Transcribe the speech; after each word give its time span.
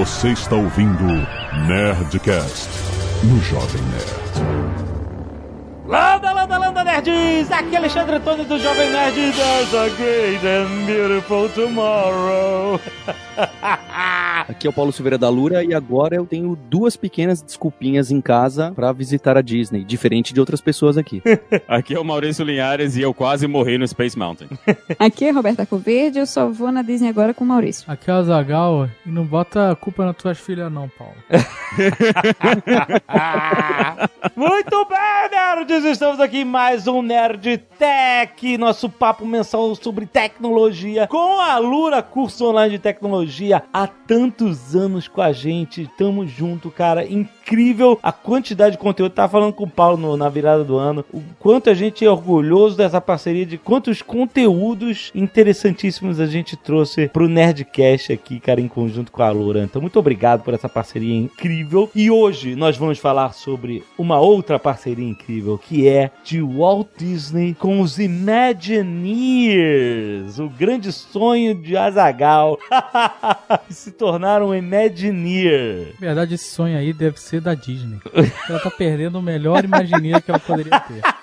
Você 0.00 0.28
está 0.28 0.56
ouvindo 0.56 1.04
Nerdcast 1.66 2.70
no 3.22 3.38
Jovem 3.42 3.82
Nerd. 3.82 4.80
Landa, 5.86 6.32
landa, 6.32 6.56
landa, 6.56 6.84
nerds! 6.84 7.52
Aqui 7.52 7.74
é 7.74 7.76
Alexandre 7.76 8.16
Antônio 8.16 8.46
do 8.46 8.58
Jovem 8.58 8.88
Nerd. 8.88 9.14
There's 9.14 9.74
a 9.74 9.90
great 9.98 10.40
and 10.46 10.86
beautiful 10.86 11.50
tomorrow. 11.50 12.80
Aqui 14.48 14.66
é 14.66 14.70
o 14.70 14.72
Paulo 14.72 14.92
Silveira 14.92 15.18
da 15.18 15.28
Lura 15.28 15.62
e 15.64 15.74
agora 15.74 16.16
eu 16.16 16.26
tenho 16.26 16.56
duas 16.56 16.96
pequenas 16.96 17.42
desculpinhas 17.42 18.10
em 18.10 18.20
casa 18.20 18.72
pra 18.74 18.92
visitar 18.92 19.36
a 19.36 19.42
Disney, 19.42 19.84
diferente 19.84 20.32
de 20.32 20.40
outras 20.40 20.60
pessoas 20.60 20.98
aqui. 20.98 21.22
Aqui 21.68 21.94
é 21.94 22.00
o 22.00 22.04
Maurício 22.04 22.44
Linhares 22.44 22.96
e 22.96 23.02
eu 23.02 23.14
quase 23.14 23.46
morri 23.46 23.78
no 23.78 23.86
Space 23.86 24.18
Mountain. 24.18 24.48
Aqui 24.98 25.26
é 25.26 25.30
Roberta 25.30 25.64
Coverde, 25.64 26.18
eu 26.18 26.26
só 26.26 26.48
vou 26.48 26.72
na 26.72 26.82
Disney 26.82 27.08
agora 27.08 27.32
com 27.32 27.44
o 27.44 27.46
Maurício. 27.46 27.84
Aqui 27.90 28.10
é 28.10 28.14
o 28.14 28.24
Zagal 28.24 28.88
e 29.06 29.10
não 29.10 29.24
bota 29.24 29.70
a 29.70 29.76
culpa 29.76 30.04
nas 30.04 30.16
tuas 30.16 30.38
filhas 30.38 30.72
não, 30.72 30.88
Paulo. 30.88 31.14
Muito 34.36 34.86
bem, 34.86 35.30
nerds! 35.30 35.84
Estamos 35.84 36.20
aqui 36.20 36.38
em 36.38 36.44
mais 36.44 36.86
um 36.86 37.02
Nerd 37.02 37.58
Tech, 37.78 38.58
nosso 38.58 38.88
papo 38.88 39.24
mensal 39.24 39.74
sobre 39.74 40.06
tecnologia, 40.06 41.06
com 41.06 41.40
a 41.40 41.58
Lura, 41.58 42.02
curso 42.02 42.46
online 42.46 42.72
de 42.72 42.78
tecnologia, 42.78 43.62
há 43.72 43.86
tantos 44.30 44.76
anos 44.76 45.08
com 45.08 45.20
a 45.20 45.32
gente. 45.32 45.90
Tamo 45.98 46.26
junto, 46.26 46.70
cara. 46.70 47.04
Incrível 47.54 47.98
a 48.00 48.12
quantidade 48.12 48.76
de 48.76 48.78
conteúdo. 48.78 49.10
Tava 49.12 49.32
falando 49.32 49.52
com 49.52 49.64
o 49.64 49.68
Paulo 49.70 49.96
no- 49.96 50.16
na 50.16 50.28
virada 50.28 50.62
do 50.62 50.76
ano, 50.78 51.04
o 51.12 51.20
quanto 51.40 51.68
a 51.68 51.74
gente 51.74 52.04
é 52.04 52.08
orgulhoso 52.10 52.76
dessa 52.76 53.00
parceria, 53.00 53.44
de 53.44 53.58
quantos 53.58 54.02
conteúdos 54.02 55.10
interessantíssimos 55.16 56.20
a 56.20 56.26
gente 56.26 56.56
trouxe 56.56 57.08
pro 57.08 57.28
Nerdcast 57.28 58.12
aqui, 58.12 58.38
cara, 58.38 58.60
em 58.60 58.68
conjunto 58.68 59.10
com 59.10 59.20
a 59.24 59.30
Lura. 59.30 59.64
Então, 59.64 59.82
muito 59.82 59.98
obrigado 59.98 60.44
por 60.44 60.54
essa 60.54 60.68
parceria 60.68 61.16
incrível. 61.16 61.90
E 61.92 62.08
hoje 62.08 62.54
nós 62.54 62.76
vamos 62.76 63.00
falar 63.00 63.32
sobre 63.32 63.82
uma 63.98 64.20
outra 64.20 64.56
parceria 64.56 65.08
incrível, 65.08 65.58
que 65.58 65.88
é 65.88 66.12
de 66.22 66.40
Walt 66.40 66.86
Disney 66.96 67.54
com 67.58 67.80
os 67.80 67.98
Imagineers, 67.98 68.78
o 70.38 70.48
grande 70.48 70.92
sonho 70.92 71.52
de 71.54 71.76
Azagal 71.76 72.56
se 73.68 73.90
tornar 73.90 74.40
um 74.40 74.54
Imagineer. 74.54 75.94
Na 76.00 76.06
verdade, 76.06 76.34
esse 76.36 76.54
sonho 76.54 76.78
aí 76.78 76.92
deve 76.92 77.18
ser 77.20 77.39
da 77.40 77.54
Disney. 77.54 77.98
Ela 78.48 78.60
tá 78.60 78.70
perdendo 78.70 79.18
o 79.18 79.22
melhor 79.22 79.64
imagineiro 79.64 80.22
que 80.22 80.30
ela 80.30 80.40
poderia 80.40 80.80
ter. 80.80 81.02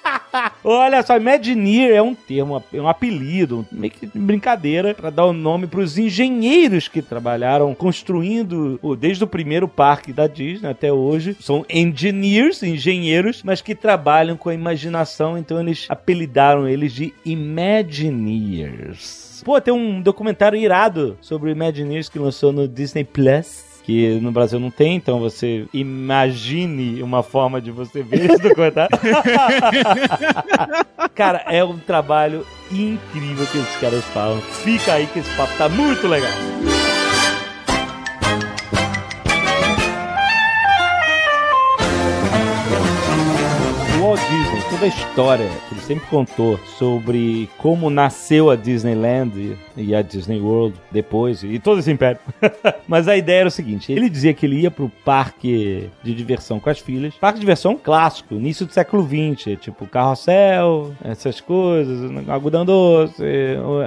Olha 0.63 1.01
só, 1.03 1.17
Imagineer 1.17 1.95
é 1.95 2.01
um 2.01 2.13
termo, 2.13 2.63
é 2.73 2.81
um 2.81 2.87
apelido, 2.87 3.65
meio 3.71 3.91
que 3.91 4.05
de 4.05 4.19
brincadeira, 4.19 4.93
para 4.93 5.09
dar 5.09 5.25
o 5.25 5.33
nome 5.33 5.67
para 5.67 5.79
os 5.79 5.97
engenheiros 5.97 6.87
que 6.87 7.01
trabalharam 7.01 7.73
construindo, 7.73 8.79
desde 8.99 9.23
o 9.23 9.27
primeiro 9.27 9.67
parque 9.67 10.13
da 10.13 10.27
Disney 10.27 10.69
até 10.69 10.91
hoje. 10.91 11.35
São 11.39 11.65
engineers, 11.69 12.61
engenheiros, 12.63 13.41
mas 13.43 13.61
que 13.61 13.75
trabalham 13.75 14.37
com 14.37 14.49
a 14.49 14.53
imaginação, 14.53 15.37
então 15.37 15.59
eles 15.59 15.85
apelidaram 15.89 16.67
eles 16.67 16.93
de 16.93 17.13
Imagineers. 17.25 19.41
Pô, 19.43 19.59
tem 19.61 19.73
um 19.73 20.02
documentário 20.02 20.59
irado 20.59 21.17
sobre 21.21 21.52
Imagineers 21.52 22.09
que 22.09 22.19
lançou 22.19 22.52
no 22.52 22.67
Disney 22.67 23.03
Plus. 23.03 23.66
Que 23.88 24.19
no 24.19 24.33
Brasil 24.33 24.59
não 24.59 24.69
tem, 24.69 24.97
então 24.97 25.17
você 25.17 25.66
imagine 25.73 27.02
uma 27.02 27.23
forma 27.23 27.61
de 27.61 27.71
você 27.71 28.03
ver 28.03 28.30
esse 28.30 28.43
documentário. 28.43 28.89
Cara, 31.16 31.45
é 31.47 31.63
um 31.63 31.80
trabalho 31.80 32.45
incrível 32.69 33.47
que 33.47 33.58
esses 33.58 33.77
caras 33.77 34.03
falam. 34.08 34.41
Fica 34.41 34.91
aí 34.91 35.08
que 35.08 35.19
esse 35.19 35.33
papo 35.38 35.53
tá 35.58 35.69
muito 35.69 36.05
legal. 36.05 36.30
Walt 44.02 44.19
Disney, 44.19 44.69
toda 44.69 44.83
a 44.83 44.87
história 44.89 45.49
que 45.69 45.75
ele 45.75 45.81
sempre 45.81 46.08
contou 46.08 46.59
sobre 46.77 47.49
como 47.58 47.89
nasceu 47.89 48.49
a 48.49 48.58
Disneyland 48.58 49.58
e 49.77 49.95
a 49.95 50.02
Disney 50.02 50.39
World 50.39 50.76
depois, 50.92 51.43
e 51.43 51.60
todo 51.60 51.80
esse 51.80 51.92
império. 51.92 52.20
Mas 52.88 53.08
a 53.08 53.15
ideia 53.15 53.42
era 53.42 53.48
o 53.48 53.52
seguinte: 53.52 53.92
ele 53.92 54.10
dizia 54.10 54.33
que 54.33 54.45
ele 54.45 54.61
ia 54.61 54.71
pro 54.71 54.92
parque 55.05 55.89
de 56.04 56.14
diversão 56.14 56.60
com 56.60 56.70
as 56.70 56.80
filhas. 56.80 57.14
Parque 57.15 57.36
de 57.36 57.42
diversão 57.42 57.77
clássico, 57.77 58.33
início 58.33 58.66
do 58.66 58.73
século 58.73 59.08
XX, 59.08 59.60
tipo 59.60 59.86
carrossel, 59.87 60.93
essas 61.04 61.39
coisas, 61.39 62.11
algodão 62.27 62.66
doce, 62.66 63.23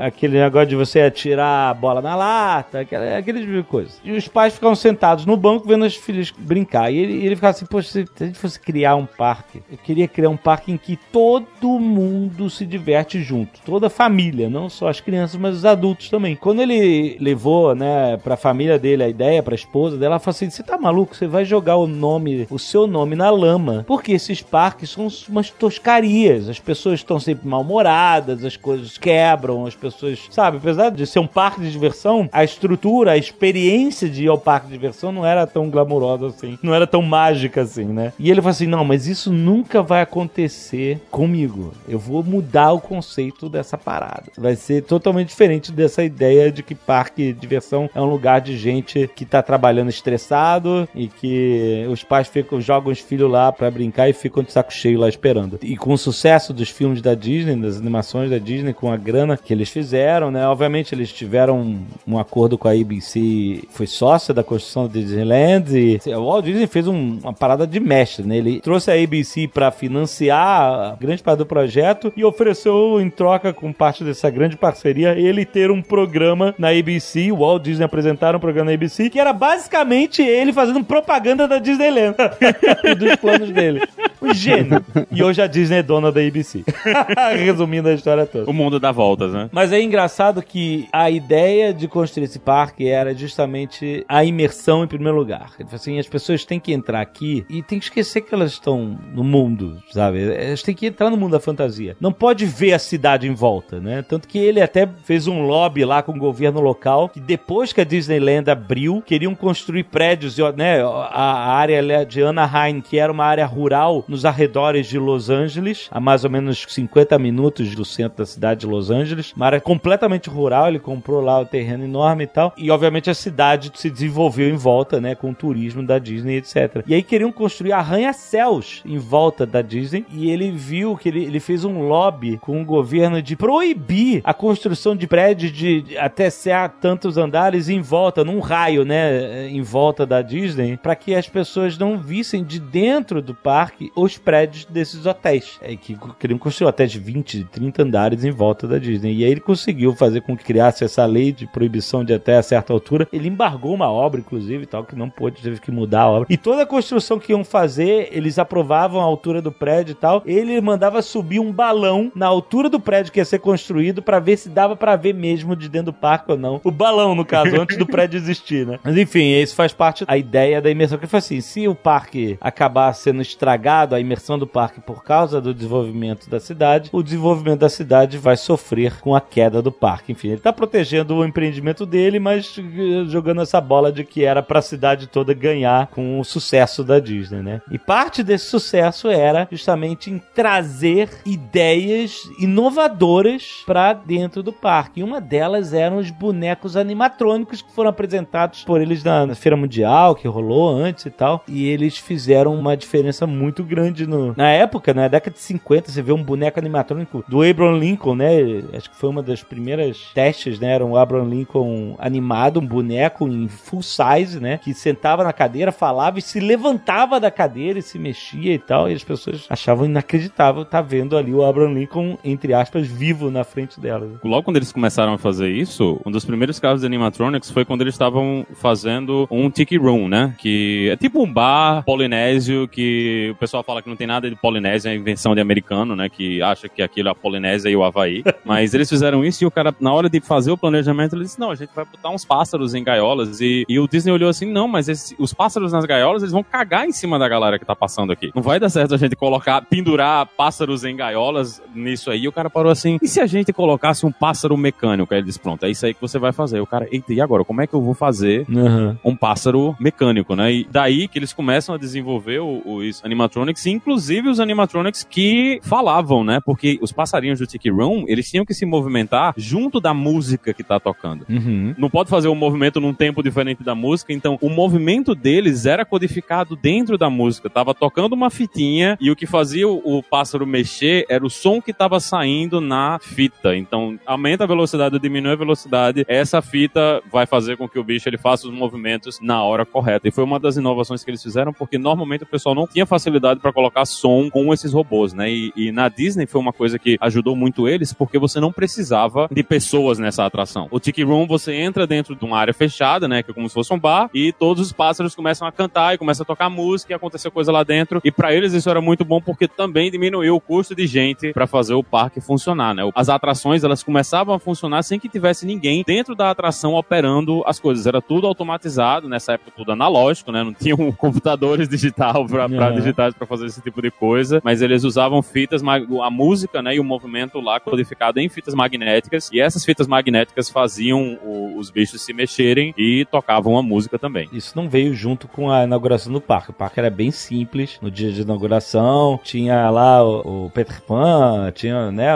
aquele 0.03 0.41
negócio 0.41 0.69
de 0.69 0.77
você 0.77 1.01
atirar 1.01 1.71
a 1.71 1.75
bola 1.75 2.01
na 2.01 2.15
lata, 2.15 2.81
aquele, 2.81 3.15
aquele 3.15 3.41
tipo 3.41 3.53
de 3.53 3.63
coisa. 3.63 3.93
E 4.05 4.13
os 4.13 4.29
pais 4.29 4.55
ficavam 4.55 4.77
sentados 4.77 5.27
no 5.27 5.37
banco 5.37 5.67
vendo 5.67 5.85
as 5.85 5.97
filhas 5.97 6.31
brincar. 6.31 6.93
E 6.93 6.99
ele, 6.99 7.25
ele 7.25 7.35
ficava 7.35 7.51
assim: 7.51 7.67
Poxa, 7.67 7.89
se 7.91 8.07
a 8.21 8.25
gente 8.27 8.39
fosse 8.39 8.59
criar 8.59 8.97
um 8.97 9.07
parque, 9.07 9.63
eu 9.71 9.79
queria 9.79 10.07
criar 10.07 10.31
um 10.31 10.37
parque 10.37 10.73
em 10.73 10.77
que 10.77 10.97
todo 11.13 11.79
mundo 11.79 12.49
se 12.49 12.65
diverte 12.65 13.23
junto, 13.23 13.61
toda 13.65 13.89
a 13.89 13.91
família, 13.91 14.49
não 14.49 14.69
só 14.69 14.89
as 14.89 15.01
crianças, 15.01 15.41
mas 15.41 15.57
os 15.57 15.65
adultos 15.65 15.80
também. 16.11 16.37
Quando 16.37 16.61
ele 16.61 17.17
levou, 17.21 17.75
né, 17.75 18.17
pra 18.19 18.37
família 18.37 18.79
dele 18.79 19.03
a 19.03 19.09
ideia, 19.09 19.43
pra 19.43 19.55
esposa 19.55 19.97
dela, 19.97 20.15
ela 20.15 20.19
falou 20.19 20.35
assim: 20.35 20.51
Você 20.51 20.63
tá 20.63 20.79
maluco? 20.79 21.15
Você 21.15 21.27
vai 21.27 21.45
jogar 21.45 21.77
o 21.77 21.87
nome, 21.87 22.47
o 22.51 22.59
seu 22.59 22.87
nome 22.87 23.15
na 23.15 23.31
lama, 23.31 23.85
porque 23.87 24.13
esses 24.13 24.43
parques 24.43 24.91
são 24.91 25.09
umas 25.29 25.51
toscarias. 25.51 26.49
As 26.49 26.59
pessoas 26.59 27.01
estão 27.01 27.19
sempre 27.19 27.49
mal-humoradas, 27.49 28.45
as 28.45 28.57
coisas 28.57 28.99
quebram, 28.99 29.67
as 29.67 29.75
pessoas, 29.75 30.19
sabe, 30.31 30.59
apesar 30.59 30.91
de 30.91 31.07
ser 31.07 31.19
um 31.19 31.27
parque 31.27 31.61
de 31.61 31.71
diversão, 31.71 32.29
a 32.33 32.45
estrutura, 32.45 33.13
a 33.13 33.17
experiência 33.17 34.09
de 34.09 34.25
ir 34.25 34.29
ao 34.29 34.39
parque 34.39 34.67
de 34.67 34.73
diversão 34.73 35.13
não 35.13 35.25
era 35.25 35.47
tão 35.47 35.71
glamurosa 35.71 36.29
assim, 36.29 36.59
não 36.63 36.75
era 36.75 36.87
tão 36.87 37.03
mágica 37.03 37.63
assim, 37.63 37.85
né? 37.85 38.13
E 38.19 38.31
ele 38.31 38.41
falou 38.41 38.51
assim: 38.51 38.67
Não, 38.67 38.85
mas 38.85 39.07
isso 39.07 39.33
nunca 39.33 39.83
vai 39.83 40.03
acontecer 40.03 41.01
comigo. 41.11 41.73
Eu 41.89 41.99
vou 41.99 42.23
mudar 42.23 42.73
o 42.73 42.81
conceito 42.81 43.49
dessa 43.49 43.79
parada. 43.79 44.25
Vai 44.37 44.57
ser 44.57 44.83
totalmente 44.83 45.29
diferente 45.29 45.70
dessa 45.73 46.03
ideia 46.03 46.51
de 46.51 46.63
que 46.63 46.75
parque 46.75 47.33
de 47.33 47.41
diversão 47.41 47.89
é 47.95 48.01
um 48.01 48.05
lugar 48.09 48.41
de 48.41 48.57
gente 48.57 49.09
que 49.15 49.25
tá 49.25 49.43
trabalhando 49.43 49.89
estressado 49.89 50.89
e 50.95 51.07
que 51.09 51.87
os 51.91 52.03
pais 52.05 52.29
ficam, 52.29 52.61
jogam 52.61 52.93
os 52.93 52.99
filhos 53.01 53.31
lá 53.31 53.51
pra 53.53 53.71
brincar 53.71 54.09
e 54.09 54.13
ficam 54.13 54.43
de 54.43 54.53
saco 54.53 54.73
cheio 54.73 54.99
lá 54.99 55.09
esperando. 55.09 55.59
E 55.63 55.77
com 55.77 55.93
o 55.93 55.99
sucesso 55.99 56.53
dos 56.53 56.69
filmes 56.71 57.01
da 57.03 57.15
Disney, 57.15 57.57
das 57.57 57.79
animações 57.79 58.31
da 58.31 58.39
Disney, 58.39 58.73
com 58.73 58.91
a 58.93 58.97
grana 58.97 59.37
que 59.37 59.53
eles 59.53 59.69
fizeram, 59.71 60.31
né? 60.31 60.47
Obviamente 60.47 60.95
eles 60.95 61.13
tiveram 61.13 61.77
um, 62.07 62.19
acordo 62.19 62.57
com 62.59 62.69
a 62.69 62.73
ABC, 62.73 63.63
foi 63.71 63.87
sócia 63.87 64.33
da 64.35 64.43
construção 64.45 64.87
da 64.87 64.93
Disneyland 64.93 65.71
e 65.77 66.01
o 66.15 66.25
Walt 66.27 66.45
Disney 66.45 66.67
fez 66.67 66.87
um- 66.87 67.19
uma 67.23 67.33
parada 67.33 67.67
de 67.67 67.81
mestre, 67.81 68.27
né? 68.27 68.37
Ele 68.39 68.61
trouxe 68.61 68.91
a 68.91 68.95
ABC 68.95 69.49
pra 69.49 69.71
financiar 69.71 70.93
a 70.93 70.97
grande 71.01 71.23
parte 71.23 71.39
do 71.39 71.47
projeto 71.47 72.13
e 72.17 72.25
ofereceu 72.25 73.01
em 73.01 73.11
troca 73.11 73.53
com 73.53 73.73
parte 73.73 74.05
dessa 74.05 74.31
grande 74.31 74.57
parceria 74.57 75.13
ele 75.19 75.45
ter 75.45 75.60
um 75.69 75.83
programa 75.83 76.55
na 76.57 76.69
ABC, 76.69 77.33
o 77.33 77.39
Walt 77.39 77.65
Disney 77.65 77.85
apresentaram 77.85 78.37
um 78.37 78.41
programa 78.41 78.71
na 78.71 78.75
ABC, 78.75 79.11
que 79.11 79.19
era 79.19 79.33
basicamente 79.33 80.23
ele 80.23 80.53
fazendo 80.53 80.85
propaganda 80.85 81.49
da 81.49 81.59
Disneyland 81.59 82.15
e 82.85 82.95
dos 82.95 83.17
planos 83.17 83.51
dele. 83.51 83.83
Um 84.21 84.35
gênio. 84.35 84.85
E 85.11 85.23
hoje 85.23 85.41
a 85.41 85.47
Disney 85.47 85.79
é 85.79 85.83
dona 85.83 86.13
da 86.13 86.21
ABC. 86.21 86.65
Resumindo 87.39 87.89
a 87.89 87.95
história 87.95 88.27
toda. 88.27 88.51
O 88.51 88.53
mundo 88.53 88.79
dá 88.79 88.93
voltas, 88.93 89.33
né? 89.33 89.49
Mas 89.53 89.73
é 89.73 89.81
engraçado 89.81 90.43
que 90.43 90.89
a 90.93 91.11
ideia 91.11 91.73
de 91.73 91.89
construir 91.89 92.25
esse 92.25 92.39
parque 92.39 92.89
era 92.89 93.15
justamente 93.15 94.05
a 94.09 94.25
imersão 94.25 94.85
em 94.85 94.87
primeiro 94.87 95.17
lugar. 95.17 95.53
Ele 95.59 95.69
falou 95.69 95.81
assim, 95.81 95.99
as 95.99 96.09
pessoas 96.09 96.45
têm 96.45 96.61
que 96.61 96.73
entrar 96.73 97.01
aqui 97.01 97.45
e 97.49 97.63
tem 97.63 97.79
que 97.79 97.85
esquecer 97.87 98.21
que 98.21 98.35
elas 98.35 98.53
estão 98.53 98.99
no 99.15 99.25
mundo, 99.25 99.79
sabe? 99.91 100.23
Elas 100.23 100.63
têm 100.63 100.75
que 100.75 100.87
entrar 100.87 101.11
no 101.11 101.17
mundo 101.17 101.33
da 101.33 101.41
fantasia. 101.41 101.97
Não 102.01 102.13
pode 102.13 102.45
ver 102.45 102.75
a 102.75 102.79
cidade 102.79 103.27
em 103.27 103.35
volta, 103.35 103.81
né? 103.81 104.03
Tanto 104.03 104.29
que 104.29 104.39
ele 104.39 104.61
até 104.61 104.89
fez 105.05 105.27
um 105.27 105.43
lobby 105.43 105.85
lá 105.85 106.03
com 106.03 106.13
o 106.13 106.19
governo 106.19 106.61
local 106.61 107.09
que 107.09 107.21
depois 107.21 107.73
que 107.73 107.81
a 107.81 107.85
Disneyland 107.85 108.51
abriu, 108.51 109.03
queriam 109.03 109.35
construir 109.35 109.85
prédios, 109.85 110.37
né? 110.57 110.83
A 110.83 111.31
a 111.31 111.53
área 111.53 112.05
de 112.05 112.23
Anaheim, 112.23 112.81
que 112.81 112.99
era 112.99 113.13
uma 113.13 113.25
área 113.25 113.47
rural 113.47 114.05
nos 114.11 114.25
arredores 114.25 114.89
de 114.89 114.99
Los 114.99 115.31
Angeles, 115.31 115.89
a 115.91 116.01
mais 116.01 116.25
ou 116.25 116.31
menos 116.31 116.67
50 116.69 117.17
minutos 117.19 117.75
do 117.75 117.85
centro 117.85 118.19
da 118.19 118.27
cidade 118.27 118.61
de 118.61 118.67
Los 118.67 118.91
Angeles, 118.91 119.33
uma 119.37 119.47
área 119.47 119.61
completamente 119.61 120.29
rural, 120.29 120.69
ele 120.69 120.81
comprou 120.81 121.21
lá 121.21 121.41
o 121.41 121.47
terreno 121.47 121.85
enorme 121.85 122.25
e 122.25 122.27
tal, 122.27 122.53
e 122.57 122.71
obviamente 122.71 123.09
a 123.09 123.15
cidade 123.15 123.71
se 123.75 123.89
desenvolveu 123.89 124.51
em 124.51 124.57
volta, 124.57 125.01
né, 125.01 125.15
com 125.15 125.31
o 125.31 125.35
turismo 125.35 125.87
da 125.87 125.99
Disney, 125.99 126.37
etc. 126.37 126.83
E 126.87 126.95
aí 126.95 127.03
queriam 127.03 127.31
construir 127.31 127.73
arranha-céus 127.73 128.83
em 128.85 128.99
volta 128.99 129.47
da 129.47 129.63
Disney, 129.63 130.05
e 130.13 130.29
ele 130.29 130.51
viu 130.51 130.97
que 130.97 131.09
ele, 131.09 131.25
ele 131.25 131.39
fez 131.39 131.65
um 131.65 131.81
lobby 131.87 132.37
com 132.39 132.61
o 132.61 132.65
governo 132.65 133.23
de 133.23 133.37
proibir 133.37 134.23
a 134.25 134.35
construção 134.35 134.97
de 134.97 135.07
prédios 135.07 135.53
de 135.53 135.85
até 135.99 136.29
ser 136.29 136.51
tantos 136.81 137.17
andares 137.17 137.69
em 137.69 137.81
volta, 137.81 138.25
num 138.25 138.41
raio, 138.41 138.85
né, 138.85 139.49
em 139.49 139.63
volta 139.63 140.05
da 140.05 140.21
Disney, 140.21 140.77
para 140.77 140.97
que 140.97 141.15
as 141.15 141.29
pessoas 141.29 141.79
não 141.79 141.97
vissem 141.97 142.43
de 142.43 142.59
dentro 142.59 143.23
do 143.23 143.35
parque 143.35 143.93
os 144.03 144.19
prédios 144.19 144.65
desses 144.65 145.07
hotéis. 145.07 145.59
É 145.63 145.75
que 145.77 145.97
queriam 146.19 146.39
construir 146.39 146.69
hotéis 146.69 146.93
de 146.93 146.99
20, 146.99 147.45
30 147.45 147.83
andares 147.83 148.25
em 148.25 148.31
volta 148.31 148.67
da 148.67 148.79
Disney. 148.79 149.15
E 149.15 149.25
aí 149.25 149.31
ele 149.31 149.41
conseguiu 149.41 149.95
fazer 149.95 150.21
com 150.23 150.37
que 150.37 150.45
criasse 150.45 150.85
essa 150.85 151.05
lei 151.07 151.33
de 151.33 151.47
proibição 151.47 152.05
de 152.05 152.13
até 152.13 152.37
a 152.37 152.43
certa 152.43 152.73
altura. 152.73 153.09
Ele 153.13 153.29
embargou 153.29 153.75
uma 153.75 153.91
obra, 153.91 154.21
inclusive, 154.21 154.65
e 154.65 154.67
tal, 154.67 154.85
que 154.85 154.97
não 154.97 155.11
pôde, 155.11 155.43
teve 155.43 155.61
que 155.61 155.71
mudar 155.71 156.03
a 156.03 156.11
obra. 156.11 156.27
E 156.31 156.37
toda 156.37 156.63
a 156.63 156.67
construção 156.67 157.19
que 157.19 157.33
iam 157.33 157.45
fazer, 157.45 158.09
eles 158.13 158.39
aprovavam 158.39 159.01
a 159.01 159.05
altura 159.05 159.43
do 159.43 159.53
prédio 159.53 159.93
e 159.93 159.95
tal. 159.95 160.23
Ele 160.27 160.61
mandava 160.61 161.03
subir 161.03 161.41
um 161.41 161.53
balão 161.53 162.11
na 162.15 162.27
altura 162.27 162.69
do 162.69 162.81
prédio 162.81 163.13
que 163.13 163.21
ia 163.21 163.25
ser 163.25 163.39
construído 163.39 164.03
para 164.03 164.19
ver 164.19 164.37
se 164.37 164.49
dava 164.49 164.77
para 164.77 164.97
ver 164.97 165.15
mesmo 165.15 165.57
de 165.57 165.69
dentro 165.69 165.93
do 165.93 165.93
parque 165.93 166.31
ou 166.31 166.39
não. 166.39 166.61
O 166.65 166.71
balão, 166.71 167.15
no 167.15 167.25
caso, 167.25 167.61
antes 167.61 167.77
do 167.77 167.87
prédio 167.87 168.19
existir, 168.19 168.67
né? 168.67 168.79
Mas 168.83 168.97
enfim, 168.97 169.33
isso 169.41 169.55
faz 169.55 169.73
parte 169.73 170.05
da 170.05 170.17
ideia 170.17 170.61
da 170.61 170.71
imersão. 170.71 170.99
Que 170.99 171.07
foi 171.07 171.19
assim: 171.19 171.41
se 171.41 171.67
o 171.69 171.75
parque 171.75 172.39
acabar 172.41 172.93
sendo 172.93 173.23
estragado, 173.23 173.90
a 173.95 174.01
imersão 174.01 174.39
do 174.39 174.47
parque 174.47 174.81
por 174.81 175.05
causa 175.05 175.41
do 175.41 175.55
desenvolvimento 175.55 176.29
da 176.29 176.41
cidade, 176.41 176.91
o 176.93 177.03
desenvolvimento 177.03 177.61
da 177.61 177.69
cidade 177.69 178.19
vai 178.19 178.37
sofrer 178.37 179.01
com 179.01 179.15
a 179.15 179.21
queda 179.21 179.63
do 179.63 179.73
parque. 179.73 180.13
Enfim, 180.13 180.29
ele 180.29 180.41
tá 180.41 180.53
protegendo 180.53 181.17
o 181.17 181.25
empreendimento 181.25 181.85
dele, 181.87 182.19
mas 182.19 182.57
eh, 182.59 183.05
jogando 183.07 183.43
essa 183.43 183.61
bola 183.61 183.93
de 183.93 184.05
que 184.05 184.25
era 184.25 184.43
pra 184.43 184.63
cidade 184.63 185.07
toda 185.07 185.35
ganhar 185.35 185.89
com 185.89 186.19
o 186.19 186.25
sucesso 186.25 186.85
da 186.85 186.99
Disney, 186.99 187.43
né? 187.43 187.63
E 187.71 187.79
parte 187.79 188.23
desse 188.23 188.47
sucesso 188.47 189.09
era 189.09 189.49
justamente 189.51 190.11
em 190.11 190.21
trazer 190.35 191.09
ideias 191.25 192.23
inovadoras 192.39 193.63
para 193.67 193.93
dentro 193.93 194.43
do 194.43 194.53
parque. 194.53 195.01
E 195.01 195.03
uma 195.03 195.21
delas 195.21 195.73
eram 195.73 195.99
os 195.99 196.11
bonecos 196.11 196.77
animatrônicos 196.77 197.63
que 197.63 197.73
foram 197.73 197.91
apresentados 197.91 198.65
por 198.65 198.81
eles 198.81 199.05
na 199.05 199.35
Feira 199.35 199.57
Mundial, 199.57 200.15
que 200.15 200.29
rolou 200.29 200.69
antes 200.69 201.07
e 201.07 201.11
tal. 201.11 201.45
E 201.49 201.67
eles 201.67 201.97
fizeram 201.97 202.55
uma 202.55 202.77
diferença 202.77 203.27
muito 203.27 203.63
grande 203.65 203.80
no, 204.07 204.35
na 204.37 204.51
época, 204.51 204.93
na 204.93 205.09
década 205.09 205.35
de 205.35 205.43
50, 205.43 205.91
você 205.91 206.03
vê 206.03 206.13
um 206.13 206.23
boneco 206.23 206.59
animatrônico 206.59 207.25
do 207.29 207.43
Abraham 207.43 207.79
Lincoln, 207.79 208.15
né? 208.15 208.63
Acho 208.75 208.91
que 208.91 208.97
foi 208.97 209.09
uma 209.09 209.23
das 209.23 209.43
primeiras 209.43 210.11
testes, 210.15 210.59
né? 210.59 210.75
Era 210.75 210.85
um 210.85 210.97
Abraham 210.97 211.29
Lincoln 211.29 211.97
animado, 211.99 212.61
um 212.61 212.67
boneco 212.67 213.27
em 213.29 213.49
full 213.49 213.83
size, 213.83 214.41
né? 214.41 214.59
Que 214.59 214.75
sentava 214.75 215.25
na 215.25 215.33
cadeira, 215.33 215.73
falava 215.73 216.19
e 216.19 216.23
se 216.23 216.41
levantava 216.41 217.21
da 217.21 217.31
cadeira 217.31 217.79
e 217.79 217.83
se 217.83 217.99
mexia 217.99 218.55
e 218.55 218.59
tal. 218.59 218.91
E 218.91 218.95
as 218.95 219.05
pessoas 219.05 219.47
achavam 219.49 219.87
inacreditável 219.87 220.63
estar 220.63 220.83
tá 220.83 220.83
vendo 220.83 221.17
ali 221.17 221.33
o 221.33 221.45
Abraham 221.45 221.75
Lincoln, 221.75 222.19
entre 222.25 222.55
aspas, 222.55 222.87
vivo 222.87 223.31
na 223.31 223.45
frente 223.45 223.81
delas. 223.81 224.11
Logo 224.25 224.43
quando 224.43 224.57
eles 224.57 224.73
começaram 224.73 225.15
a 225.15 225.19
fazer 225.19 225.51
isso, 225.51 226.01
um 226.05 226.11
dos 226.11 226.25
primeiros 226.25 226.59
casos 226.59 226.81
de 226.81 226.87
animatronics 226.87 227.51
foi 227.51 227.65
quando 227.65 227.83
eles 227.83 227.95
estavam 227.95 228.47
fazendo 228.55 229.27
um 229.31 229.51
tiki 229.51 229.77
room, 229.77 230.09
né? 230.09 230.35
Que 230.39 230.89
é 230.91 230.97
tipo 230.97 231.23
um 231.23 231.33
bar 231.33 231.85
polinésio 231.85 232.69
que 232.69 233.31
o 233.33 233.37
pessoal 233.37 233.60
fala 233.63 233.83
que 233.83 233.89
não 233.89 233.97
tem 233.97 234.07
nada 234.07 234.29
de 234.29 234.37
Polinésia, 234.37 234.91
é 234.91 234.95
invenção 234.95 235.35
de 235.35 235.41
americano, 235.41 235.95
né? 235.97 236.09
Que 236.09 236.41
acha 236.43 236.69
que 236.69 236.83
aquilo 236.83 237.09
é 237.09 237.13
a 237.13 237.15
Polinésia 237.15 237.69
e 237.69 237.77
o 237.77 237.83
Havaí. 237.85 238.23
Mas 238.45 238.75
eles 238.75 238.89
fizeram 238.89 239.25
isso 239.25 239.45
e 239.45 239.47
o 239.47 239.51
cara, 239.51 239.75
na 239.81 239.93
hora 239.93 240.09
de 240.09 240.21
fazer 240.21 240.51
o 240.51 240.57
planejamento, 240.59 241.15
ele 241.15 241.25
disse: 241.25 241.39
não, 241.41 241.51
a 241.51 241.55
gente 241.55 241.71
vai 241.75 241.85
botar 241.85 242.11
uns 242.11 242.25
pássaros 242.25 242.75
em 242.75 242.83
gaiolas. 242.85 243.41
E, 243.41 243.65
e 243.69 243.79
o 243.79 243.87
Disney 243.89 244.13
olhou 244.13 244.29
assim: 244.29 244.47
não, 244.47 244.67
mas 244.69 244.89
esse, 244.89 245.15
os 245.19 245.33
pássaros 245.33 245.73
nas 245.73 245.85
gaiolas, 245.85 246.23
eles 246.23 246.33
vão 246.33 246.43
cagar 246.43 246.87
em 246.87 246.93
cima 246.93 247.19
da 247.19 247.29
galera 247.29 247.59
que 247.59 247.65
tá 247.65 247.75
passando 247.77 248.13
aqui. 248.13 248.31
Não 248.35 248.43
vai 248.43 248.59
dar 248.61 248.69
certo 248.69 248.95
a 248.95 248.99
gente 248.99 249.17
colocar, 249.17 249.63
pendurar 249.63 250.27
pássaros 250.27 250.85
em 250.85 250.95
gaiolas 250.97 251.63
nisso 251.75 252.11
aí. 252.11 252.23
E 252.23 252.29
o 252.29 252.33
cara 252.33 252.49
parou 252.51 252.71
assim: 252.73 252.99
e 253.03 253.09
se 253.09 253.21
a 253.21 253.27
gente 253.27 253.53
colocasse 253.53 254.05
um 254.07 254.13
pássaro 254.13 254.57
mecânico? 254.57 255.13
Aí 255.15 255.21
ele 255.21 255.27
disse: 255.27 255.39
pronto, 255.41 255.65
é 255.65 255.71
isso 255.71 255.85
aí 255.87 255.95
que 255.95 256.01
você 256.01 256.19
vai 256.19 256.33
fazer. 256.33 256.61
O 256.61 256.67
cara, 256.67 256.87
eita, 256.91 257.13
e 257.13 257.21
agora? 257.21 257.45
Como 257.45 257.61
é 257.61 257.67
que 257.67 257.75
eu 257.75 257.81
vou 257.81 257.95
fazer 257.95 258.45
Uhum. 258.49 258.97
um 259.05 259.17
pássaro 259.17 259.75
mecânico, 259.81 260.35
né? 260.37 260.53
E 260.53 260.67
daí 260.71 261.09
que 261.09 261.19
eles 261.19 261.33
começam 261.33 261.75
a 261.75 261.79
desenvolver 261.79 262.41
os 262.41 263.03
animatronics, 263.05 263.50
inclusive 263.67 264.29
os 264.29 264.41
animatronics 264.41 265.07
que 265.09 265.61
falavam, 265.63 266.25
né? 266.25 266.41
Porque 266.45 266.79
os 266.81 266.93
passarinhos 266.93 267.39
do 267.39 267.47
Tiki 267.47 267.71
Room, 267.71 268.05
eles 268.07 268.31
tinham 268.31 268.45
que 268.45 268.55
se 268.55 268.67
movimentar 268.67 269.35
junto 269.37 269.81
da 269.81 269.95
música 269.95 270.53
que 270.53 270.63
tá 270.63 270.79
tocando. 270.79 271.25
Uhum. 271.29 271.75
Não 271.77 271.91
pode 271.91 272.11
fazer 272.11 272.29
um 272.29 272.35
movimento 272.35 272.81
num 272.81 272.95
tempo 272.95 273.23
diferente 273.23 273.63
da 273.63 273.75
música, 273.75 274.13
então 274.13 274.39
o 274.41 274.49
movimento 274.49 275.15
deles 275.15 275.67
era 275.67 275.85
codificado 275.85 276.57
dentro 276.57 276.97
da 276.97 277.11
música. 277.11 277.51
Tava 277.51 277.75
tocando 277.75 278.13
uma 278.13 278.31
fitinha 278.31 278.97
e 279.01 279.11
o 279.11 279.17
que 279.17 279.27
fazia 279.27 279.69
o, 279.69 279.99
o 279.99 280.03
pássaro 280.03 280.47
mexer 280.47 281.05
era 281.09 281.25
o 281.25 281.31
som 281.31 281.61
que 281.61 281.73
tava 281.73 282.01
saindo 282.01 282.61
na 282.61 282.99
fita. 283.01 283.57
Então 283.57 283.99
aumenta 284.07 284.45
a 284.45 284.47
velocidade 284.47 284.95
ou 284.95 285.01
diminui 285.01 285.33
a 285.33 285.37
velocidade, 285.37 286.05
essa 286.09 286.43
fita 286.43 287.03
vai 287.11 287.27
fazer 287.27 287.57
com 287.57 287.69
que 287.69 287.79
o 287.79 287.85
bicho 287.85 288.09
ele 288.09 288.19
faça 288.19 288.47
os 288.47 288.55
movimentos 288.55 289.19
na 289.21 289.43
hora 289.43 289.65
correta. 289.65 290.09
E 290.09 290.11
foi 290.11 290.25
uma 290.25 290.39
das 290.39 290.57
inovações 290.57 291.05
que 291.05 291.11
eles 291.11 291.23
fizeram, 291.23 291.53
porque 291.53 291.79
normalmente 291.79 292.25
o 292.25 292.27
pessoal 292.27 292.55
não 292.55 292.67
tinha 292.67 292.87
facilidade 292.87 293.40
para 293.41 293.53
colocar 293.53 293.85
som 293.85 294.29
com 294.31 294.53
esses 294.53 294.73
robôs, 294.73 295.13
né? 295.13 295.31
E, 295.31 295.53
e 295.57 295.73
na 295.73 295.89
Disney 295.89 296.27
foi 296.27 296.41
uma 296.41 296.53
coisa 296.53 296.79
que 296.79 296.97
ajudou 297.01 297.35
muito 297.35 297.67
eles, 297.69 297.93
porque 297.93 298.19
você 298.19 298.39
não 298.41 298.53
precisava 298.53 299.29
de 299.31 299.43
pessoas 299.43 299.99
nessa 299.99 300.25
atração. 300.25 300.69
O 300.71 300.79
Tiki 300.81 301.03
Room, 301.03 301.27
você 301.27 301.55
entra 301.55 301.87
dentro 301.87 302.15
de 302.15 302.25
uma 302.25 302.39
área 302.39 302.55
fechada, 302.55 303.09
né? 303.09 303.23
Que 303.23 303.31
é 303.31 303.35
como 303.35 303.49
se 303.49 303.55
fosse 303.55 303.73
um 303.73 303.79
bar, 303.79 304.09
e 304.15 304.33
todos 304.33 304.67
os 304.67 304.73
pássaros 304.73 305.15
começam 305.15 305.47
a 305.47 305.53
cantar 305.53 305.95
e 305.95 305.99
começam 305.99 306.23
a 306.25 306.27
tocar 306.27 306.49
música 306.51 306.93
e 306.93 306.95
acontecer 306.95 307.31
coisa 307.31 307.51
lá 307.53 307.63
dentro. 307.63 308.01
E 308.05 308.11
para 308.11 308.35
eles 308.35 308.53
isso 308.53 308.69
era 308.71 308.81
muito 308.81 309.05
bom, 309.05 309.21
porque 309.21 309.49
também 309.49 309.91
diminuiu 309.91 310.37
o 310.37 310.41
custo 310.41 310.75
de 310.75 310.87
gente 310.87 311.33
para 311.33 311.47
fazer 311.47 311.75
o 311.75 311.83
parque 311.83 312.21
funcionar, 312.21 312.75
né? 312.75 312.83
As 312.95 313.09
atrações, 313.09 313.65
elas 313.65 313.83
começavam 313.83 314.35
a 314.35 314.39
funcionar 314.39 314.83
sem 314.83 314.99
que 314.99 315.09
tivesse 315.09 315.47
ninguém 315.47 315.83
dentro 315.87 316.15
da 316.15 316.31
atração 316.31 316.75
operando 316.75 317.43
as 317.47 317.59
coisas. 317.59 317.87
Era 317.87 318.01
tudo 318.01 318.27
automatizado, 318.27 319.09
nessa 319.09 319.33
época 319.33 319.53
tudo 319.57 319.73
analógico, 319.73 320.31
né? 320.33 320.43
Não 320.43 320.53
tinham 320.53 320.91
computadores 320.93 321.69
digital 321.69 322.27
para 322.27 322.47
Uhum. 322.51 322.75
digitais 322.75 323.15
para 323.15 323.27
fazer 323.31 323.47
esse 323.47 323.63
tipo 323.63 323.81
de 323.81 323.91
coisa, 323.91 324.41
mas 324.45 324.61
eles 324.61 324.85
usavam 324.85 325.23
fitas, 325.23 325.63
a 325.65 326.11
música, 326.11 326.61
né, 326.61 326.75
e 326.75 326.81
o 326.81 326.85
movimento 326.85 327.41
lá 327.41 327.59
codificado 327.61 328.19
em 328.21 328.29
fitas 328.29 328.55
magnéticas, 328.55 329.31
e 329.33 329.41
essas 329.41 329.65
fitas 329.65 329.87
magnéticas 329.87 330.51
faziam 330.51 331.19
o- 331.25 331.57
os 331.57 331.71
bichos 331.71 332.03
se 332.03 332.13
mexerem 332.13 332.75
e 332.77 333.07
tocavam 333.11 333.57
a 333.57 333.63
música 333.63 333.99
também. 333.99 334.29
Isso 334.33 334.53
não 334.57 334.69
veio 334.69 334.93
junto 334.95 335.29
com 335.29 335.51
a 335.51 335.65
inauguração 335.65 336.13
do 336.13 336.21
parque. 336.21 336.51
O 336.51 336.55
parque 336.55 336.81
era 336.81 336.91
bem 336.91 337.11
simples. 337.11 337.79
No 337.81 337.91
dia 337.91 338.11
de 338.13 338.23
inauguração, 338.23 339.19
tinha 339.23 339.71
lá 339.71 340.05
o, 340.05 340.47
o 340.47 340.51
Peter 340.51 340.83
Pan, 340.83 341.51
tinha, 341.55 341.91
né, 341.91 342.09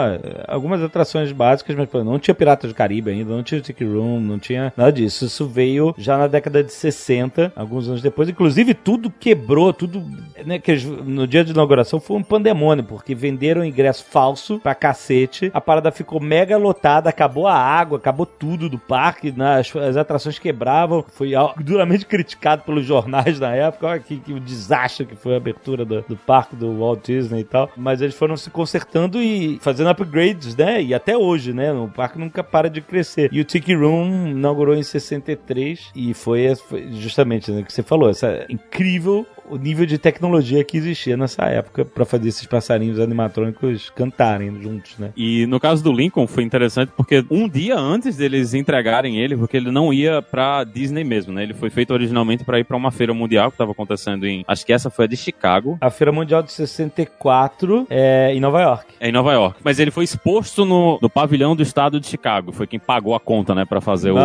algumas 0.47 0.81
atrações 0.81 1.31
básicas, 1.31 1.75
mas 1.75 1.89
não 2.05 2.19
tinha 2.19 2.35
Piratas 2.35 2.69
do 2.71 2.75
Caribe 2.75 3.11
ainda, 3.11 3.33
não 3.33 3.43
tinha 3.43 3.61
Tiki 3.61 3.83
Room, 3.85 4.19
não 4.19 4.37
tinha 4.37 4.73
nada 4.75 4.91
disso. 4.91 5.25
Isso 5.25 5.47
veio 5.47 5.93
já 5.97 6.17
na 6.17 6.27
década 6.27 6.63
de 6.63 6.73
60, 6.73 7.53
alguns 7.55 7.87
anos 7.87 8.01
depois. 8.01 8.27
Inclusive, 8.27 8.73
tudo 8.73 9.09
quebrou, 9.09 9.71
tudo, 9.71 10.03
né, 10.45 10.59
que 10.59 10.71
eles- 10.71 10.85
no 11.05 11.27
dia 11.27 11.43
de 11.43 11.51
inauguração 11.51 11.99
foi 11.99 12.17
um 12.17 12.23
pandemônio, 12.23 12.83
porque 12.83 13.13
venderam 13.13 13.63
ingresso 13.63 14.05
falso 14.05 14.59
pra 14.59 14.75
cacete. 14.75 15.51
A 15.53 15.61
parada 15.61 15.91
ficou 15.91 16.19
mega 16.19 16.57
lotada, 16.57 17.09
acabou 17.09 17.47
a 17.47 17.55
água, 17.55 17.97
acabou 17.97 18.25
tudo 18.25 18.69
do 18.69 18.77
parque, 18.77 19.31
né, 19.31 19.59
as, 19.59 19.75
as 19.75 19.97
atrações 19.97 20.39
quebravam. 20.39 21.05
Foi 21.07 21.31
duramente 21.59 22.05
criticado 22.05 22.63
pelos 22.63 22.85
jornais 22.85 23.39
na 23.39 23.53
época. 23.55 23.87
Olha 23.87 23.99
que, 23.99 24.17
que 24.17 24.33
o 24.33 24.39
desastre 24.39 25.05
que 25.05 25.15
foi 25.15 25.33
a 25.33 25.37
abertura 25.37 25.85
do, 25.85 26.01
do 26.01 26.17
parque 26.17 26.55
do 26.55 26.79
Walt 26.79 27.05
Disney 27.05 27.41
e 27.41 27.43
tal. 27.43 27.69
Mas 27.77 28.01
eles 28.01 28.15
foram 28.15 28.35
se 28.35 28.49
consertando 28.49 29.21
e 29.21 29.59
fazendo 29.61 29.89
upgrades, 29.89 30.55
né? 30.55 30.81
E 30.81 30.93
até 30.93 31.17
hoje, 31.17 31.53
né? 31.53 31.71
O 31.71 31.87
parque 31.87 32.17
nunca 32.17 32.43
para 32.43 32.69
de 32.69 32.81
crescer. 32.81 33.29
E 33.31 33.39
o 33.39 33.43
Tiki 33.43 33.73
Room 33.73 34.27
inaugurou 34.27 34.75
em 34.75 34.83
63 34.83 35.91
e 35.95 36.13
foi, 36.13 36.55
foi 36.55 36.91
justamente 36.93 37.51
né, 37.51 37.61
o 37.61 37.65
que 37.65 37.73
você 37.73 37.83
falou, 37.83 38.09
essa 38.09 38.45
incrível 38.49 39.25
o 39.49 39.57
nível 39.57 39.85
de 39.85 39.97
tecnologia 39.97 40.63
que 40.63 40.77
existia 40.77 41.15
nessa 41.17 41.43
época 41.45 41.85
pra 41.85 42.05
fazer 42.05 42.29
esses 42.29 42.45
passarinhos 42.45 42.99
animatrônicos 42.99 43.89
cantarem 43.89 44.61
juntos, 44.61 44.97
né? 44.97 45.11
E 45.15 45.45
no 45.47 45.59
caso 45.59 45.83
do 45.83 45.91
Lincoln 45.91 46.27
foi 46.27 46.43
interessante 46.43 46.91
porque 46.95 47.23
um 47.29 47.47
dia 47.47 47.77
antes 47.77 48.17
deles 48.17 48.53
entregarem 48.53 49.17
ele, 49.17 49.35
porque 49.37 49.57
ele 49.57 49.71
não 49.71 49.93
ia 49.93 50.21
pra 50.21 50.63
Disney 50.63 51.03
mesmo, 51.03 51.33
né? 51.33 51.43
Ele 51.43 51.53
foi 51.53 51.69
feito 51.69 51.91
originalmente 51.93 52.43
pra 52.43 52.59
ir 52.59 52.63
pra 52.63 52.77
uma 52.77 52.91
feira 52.91 53.13
mundial 53.13 53.49
que 53.49 53.55
estava 53.55 53.71
acontecendo 53.71 54.25
em, 54.25 54.43
acho 54.47 54.65
que 54.65 54.73
essa 54.73 54.89
foi 54.89 55.05
a 55.05 55.07
de 55.07 55.17
Chicago, 55.17 55.77
A 55.81 55.89
Feira 55.89 56.11
Mundial 56.11 56.41
de 56.43 56.51
64 56.51 57.87
é 57.89 58.33
em 58.33 58.39
Nova 58.39 58.61
York. 58.61 58.85
É 58.99 59.09
em 59.09 59.11
Nova 59.11 59.31
York. 59.33 59.59
Mas 59.63 59.79
ele 59.79 59.91
foi 59.91 60.03
exposto 60.03 60.65
no, 60.65 60.97
no 61.01 61.09
pavilhão 61.09 61.55
do 61.55 61.63
estado 61.63 61.99
de 61.99 62.07
Chicago. 62.07 62.51
Foi 62.51 62.67
quem 62.67 62.79
pagou 62.79 63.15
a 63.15 63.19
conta, 63.19 63.53
né, 63.53 63.65
pra 63.65 63.81
fazer 63.81 64.11
o- 64.11 64.15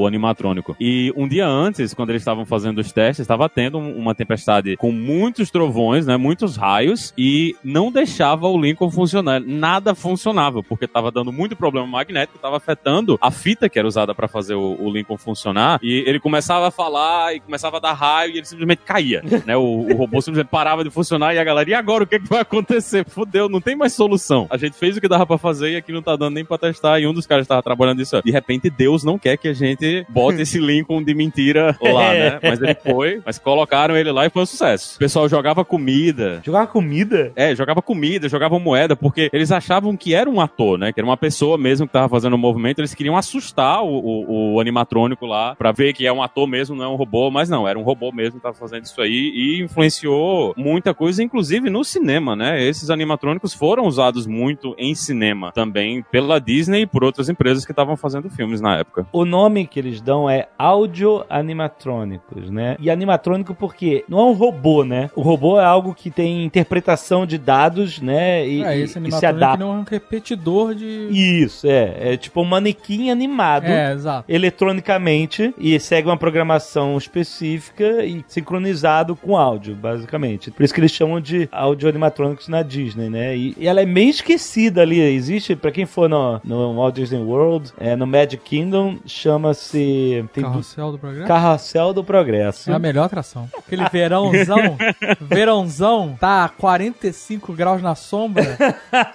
o, 0.00 0.06
animatrônico. 0.06 0.76
E 0.80 1.12
um 1.16 1.26
dia 1.28 1.46
antes, 1.46 1.92
quando 1.94 2.10
eles 2.10 2.22
estavam 2.22 2.44
fazendo 2.44 2.78
os 2.78 2.92
testes, 2.92 3.20
estava 3.20 3.48
tendo 3.48 3.78
um- 3.78 3.96
uma 3.98 4.14
tempestade 4.14 4.67
cidade 4.68 4.76
com 4.76 4.92
muitos 4.92 5.50
trovões, 5.50 6.06
né? 6.06 6.16
Muitos 6.16 6.56
raios 6.56 7.14
e 7.16 7.56
não 7.64 7.90
deixava 7.90 8.46
o 8.48 8.60
Lincoln 8.60 8.90
funcionar. 8.90 9.40
Nada 9.40 9.94
funcionava, 9.94 10.62
porque 10.62 10.86
tava 10.86 11.10
dando 11.10 11.32
muito 11.32 11.56
problema 11.56 11.86
magnético, 11.86 12.38
tava 12.38 12.56
afetando 12.56 13.18
a 13.20 13.30
fita 13.30 13.68
que 13.68 13.78
era 13.78 13.86
usada 13.86 14.14
para 14.14 14.28
fazer 14.28 14.54
o, 14.54 14.76
o, 14.80 14.90
Lincoln 14.90 15.16
funcionar. 15.16 15.78
E 15.82 16.04
ele 16.06 16.20
começava 16.20 16.68
a 16.68 16.70
falar 16.70 17.34
e 17.34 17.40
começava 17.40 17.76
a 17.76 17.80
dar 17.80 17.92
raio 17.92 18.32
e 18.32 18.38
ele 18.38 18.46
simplesmente 18.46 18.82
caía, 18.84 19.22
né? 19.46 19.56
O, 19.56 19.86
o 19.90 19.96
robô 19.96 20.20
simplesmente 20.20 20.50
parava 20.50 20.84
de 20.84 20.90
funcionar 20.90 21.34
e 21.34 21.38
a 21.38 21.44
galera, 21.44 21.70
e 21.70 21.74
agora 21.74 22.04
o 22.04 22.06
que, 22.06 22.16
é 22.16 22.18
que 22.18 22.28
vai 22.28 22.40
acontecer? 22.40 23.04
Fudeu, 23.08 23.48
não 23.48 23.60
tem 23.60 23.76
mais 23.76 23.92
solução. 23.92 24.46
A 24.50 24.56
gente 24.56 24.76
fez 24.76 24.96
o 24.96 25.00
que 25.00 25.08
dava 25.08 25.26
para 25.26 25.38
fazer 25.38 25.70
e 25.70 25.76
aqui 25.76 25.92
não 25.92 26.02
tá 26.02 26.16
dando 26.16 26.34
nem 26.34 26.44
pra 26.44 26.58
testar. 26.58 27.00
E 27.00 27.06
um 27.06 27.14
dos 27.14 27.26
caras 27.26 27.46
tava 27.46 27.62
trabalhando 27.62 28.02
isso. 28.02 28.20
De 28.22 28.30
repente, 28.30 28.70
Deus 28.70 29.04
não 29.04 29.18
quer 29.18 29.36
que 29.36 29.48
a 29.48 29.52
gente 29.52 30.04
bote 30.08 30.40
esse 30.42 30.58
Lincoln 30.58 31.02
de 31.02 31.14
mentira 31.14 31.76
lá, 31.80 32.12
né? 32.12 32.40
Mas 32.42 32.60
ele 32.60 32.74
foi, 32.74 33.20
mas 33.24 33.38
colocaram 33.38 33.96
ele 33.96 34.10
lá 34.10 34.26
e 34.26 34.30
foi 34.30 34.42
um 34.42 34.46
sucesso. 34.58 34.96
O 34.96 34.98
pessoal 34.98 35.28
jogava 35.28 35.64
comida. 35.64 36.40
Jogava 36.44 36.66
comida? 36.66 37.32
É, 37.36 37.54
jogava 37.54 37.80
comida, 37.80 38.28
jogava 38.28 38.58
moeda, 38.58 38.96
porque 38.96 39.30
eles 39.32 39.52
achavam 39.52 39.96
que 39.96 40.14
era 40.14 40.28
um 40.28 40.40
ator, 40.40 40.78
né? 40.78 40.92
Que 40.92 41.00
era 41.00 41.06
uma 41.06 41.16
pessoa 41.16 41.56
mesmo 41.56 41.86
que 41.86 41.92
tava 41.92 42.08
fazendo 42.08 42.34
o 42.34 42.38
movimento. 42.38 42.80
Eles 42.80 42.94
queriam 42.94 43.16
assustar 43.16 43.82
o, 43.82 43.88
o, 43.88 44.54
o 44.54 44.60
animatrônico 44.60 45.24
lá 45.26 45.54
pra 45.54 45.72
ver 45.72 45.92
que 45.92 46.06
é 46.06 46.12
um 46.12 46.22
ator 46.22 46.46
mesmo, 46.46 46.76
não 46.76 46.84
é 46.84 46.88
um 46.88 46.96
robô. 46.96 47.30
Mas 47.30 47.48
não, 47.48 47.66
era 47.66 47.78
um 47.78 47.82
robô 47.82 48.10
mesmo 48.12 48.38
que 48.38 48.42
tava 48.42 48.54
fazendo 48.54 48.84
isso 48.84 49.00
aí 49.00 49.32
e 49.34 49.62
influenciou 49.62 50.54
muita 50.56 50.92
coisa, 50.92 51.22
inclusive 51.22 51.70
no 51.70 51.84
cinema, 51.84 52.34
né? 52.34 52.62
Esses 52.62 52.90
animatrônicos 52.90 53.54
foram 53.54 53.86
usados 53.86 54.26
muito 54.26 54.74
em 54.76 54.94
cinema 54.94 55.52
também 55.52 56.04
pela 56.10 56.40
Disney 56.40 56.82
e 56.82 56.86
por 56.86 57.04
outras 57.04 57.28
empresas 57.28 57.64
que 57.64 57.72
estavam 57.72 57.96
fazendo 57.96 58.28
filmes 58.28 58.60
na 58.60 58.78
época. 58.78 59.06
O 59.12 59.24
nome 59.24 59.66
que 59.66 59.78
eles 59.78 60.00
dão 60.00 60.28
é 60.28 60.48
áudio 60.58 61.24
animatrônicos, 61.28 62.50
né? 62.50 62.76
E 62.80 62.90
animatrônico 62.90 63.54
porque 63.54 64.04
não 64.08 64.20
é 64.20 64.24
um 64.24 64.32
robô, 64.32 64.47
né? 64.84 65.10
O 65.14 65.22
robô 65.22 65.60
é 65.60 65.64
algo 65.64 65.94
que 65.94 66.10
tem 66.10 66.44
interpretação 66.44 67.26
de 67.26 67.38
dados, 67.38 68.00
né? 68.00 68.46
E, 68.46 68.62
é, 68.62 68.78
esse 68.78 68.98
e 68.98 69.12
se 69.12 69.26
adapta. 69.26 69.64
não 69.64 69.74
é 69.74 69.78
um 69.78 69.84
repetidor 69.84 70.74
de. 70.74 71.08
Isso, 71.10 71.66
é. 71.66 72.12
É 72.12 72.16
tipo 72.16 72.40
um 72.40 72.44
manequim 72.44 73.10
animado. 73.10 73.66
É, 73.66 73.92
exato. 73.92 74.24
Eletronicamente 74.30 75.54
e 75.58 75.78
segue 75.78 76.08
uma 76.08 76.16
programação 76.16 76.96
específica 76.96 78.04
e 78.04 78.24
sincronizado 78.28 79.16
com 79.16 79.36
áudio, 79.36 79.74
basicamente. 79.74 80.50
Por 80.50 80.62
isso 80.62 80.74
que 80.74 80.80
eles 80.80 80.92
chamam 80.92 81.20
de 81.20 81.48
áudio 81.52 81.88
animatrônicos 81.88 82.48
na 82.48 82.62
Disney, 82.62 83.08
né? 83.08 83.36
E, 83.36 83.54
e 83.58 83.66
ela 83.66 83.80
é 83.80 83.86
meio 83.86 84.10
esquecida 84.10 84.82
ali. 84.82 85.00
Existe, 85.00 85.56
para 85.56 85.70
quem 85.70 85.86
for 85.86 86.08
no, 86.08 86.40
no 86.44 86.74
Walt 86.74 86.94
Disney 86.94 87.22
World, 87.22 87.72
é, 87.78 87.96
no 87.96 88.06
Magic 88.06 88.42
Kingdom, 88.42 88.98
chama-se. 89.06 90.24
Carrossel 90.34 90.92
do 90.92 90.98
Progresso? 90.98 91.28
Carrossel 91.28 91.94
do 91.94 92.04
Progresso. 92.04 92.70
É 92.70 92.74
a 92.74 92.78
melhor 92.78 93.04
atração. 93.04 93.48
Aquele 93.56 93.88
verãozão, 94.44 94.78
verãozão, 95.20 96.16
tá 96.18 96.48
45 96.48 97.52
graus 97.52 97.82
na 97.82 97.94
sombra. 97.94 98.56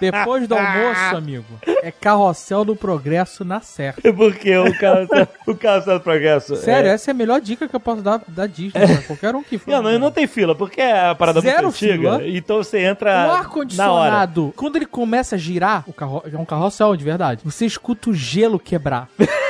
Depois 0.00 0.46
do 0.46 0.54
almoço, 0.54 1.16
amigo, 1.16 1.44
é 1.82 1.90
Carrossel 1.90 2.64
do 2.64 2.76
Progresso 2.76 3.44
na 3.44 3.60
Serra. 3.60 3.96
É 4.02 4.12
porque 4.12 4.56
o 4.56 4.76
Carrossel, 4.78 5.28
o 5.46 5.54
carrossel 5.54 5.98
do 5.98 6.02
Progresso. 6.02 6.56
Sério, 6.56 6.90
é... 6.90 6.94
essa 6.94 7.10
é 7.10 7.12
a 7.12 7.14
melhor 7.14 7.40
dica 7.40 7.68
que 7.68 7.74
eu 7.74 7.80
posso 7.80 8.02
dar 8.02 8.20
da 8.28 8.46
Disney, 8.46 8.82
é. 8.82 8.96
qualquer 8.98 9.34
um 9.34 9.42
que 9.42 9.58
for. 9.58 9.70
Não, 9.70 9.82
não, 9.82 9.98
não 9.98 10.10
tem 10.10 10.26
fila, 10.26 10.54
porque 10.54 10.80
é 10.80 11.08
a 11.08 11.14
parada 11.14 11.40
Zero 11.40 11.64
muito 11.64 11.74
antiga. 11.74 12.18
Fila. 12.18 12.28
Então 12.28 12.56
você 12.58 12.80
entra. 12.80 13.28
O 13.28 13.32
ar-condicionado, 13.32 14.52
quando 14.56 14.76
ele 14.76 14.86
começa 14.86 15.36
a 15.36 15.38
girar, 15.38 15.84
o 15.86 15.92
carro, 15.92 16.22
é 16.30 16.36
um 16.36 16.44
carrossel 16.44 16.96
de 16.96 17.04
verdade, 17.04 17.42
você 17.44 17.66
escuta 17.66 18.10
o 18.10 18.14
gelo 18.14 18.58
quebrar. 18.58 19.08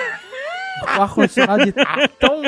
o 0.83 1.03
ar-condicionado 1.03 1.65
de 1.65 1.73
tão, 1.73 2.43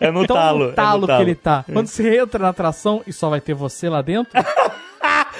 é 0.00 0.10
no 0.10 0.26
tão 0.26 0.36
talo, 0.36 0.72
talo, 0.72 0.98
é 0.98 1.00
no 1.00 1.16
que 1.16 1.22
ele 1.22 1.34
tá. 1.34 1.64
Quando 1.72 1.86
você 1.88 2.18
entra 2.18 2.38
na 2.40 2.48
atração 2.50 3.02
e 3.06 3.12
só 3.12 3.28
vai 3.28 3.40
ter 3.40 3.54
você 3.54 3.88
lá 3.88 4.02
dentro. 4.02 4.32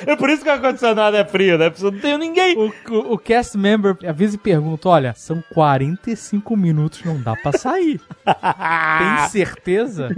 É 0.07 0.15
por 0.15 0.29
isso 0.29 0.43
que 0.43 0.49
o 0.49 0.53
ar-condicionado 0.53 1.17
é 1.17 1.25
frio, 1.25 1.57
né? 1.57 1.71
Porque 1.71 1.83
não 1.83 1.99
tem 1.99 2.19
ninguém. 2.19 2.57
O, 2.57 2.73
o, 2.91 3.15
o, 3.15 3.19
cast 3.19 3.57
member 3.57 3.97
avisa 4.07 4.35
e 4.35 4.39
pergunta: 4.39 4.89
olha, 4.89 5.15
são 5.17 5.43
45 5.55 6.57
minutos, 6.57 7.03
não 7.03 7.21
dá 7.21 7.35
pra 7.35 7.53
sair. 7.53 8.01
tem 8.25 9.29
certeza? 9.31 10.11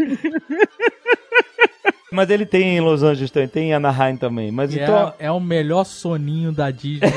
Mas 2.19 2.31
ele 2.31 2.45
tem 2.45 2.77
em 2.77 2.81
Los 2.81 3.05
Angeles 3.05 3.31
também, 3.31 3.49
tem 3.49 3.71
em 3.71 3.75
Anaheim 3.75 4.17
também. 4.17 4.51
Mas 4.51 4.75
e 4.75 4.81
então... 4.81 5.15
é, 5.21 5.27
é 5.27 5.31
o 5.31 5.39
melhor 5.39 5.85
soninho 5.85 6.51
da 6.51 6.69
Disney. 6.69 7.13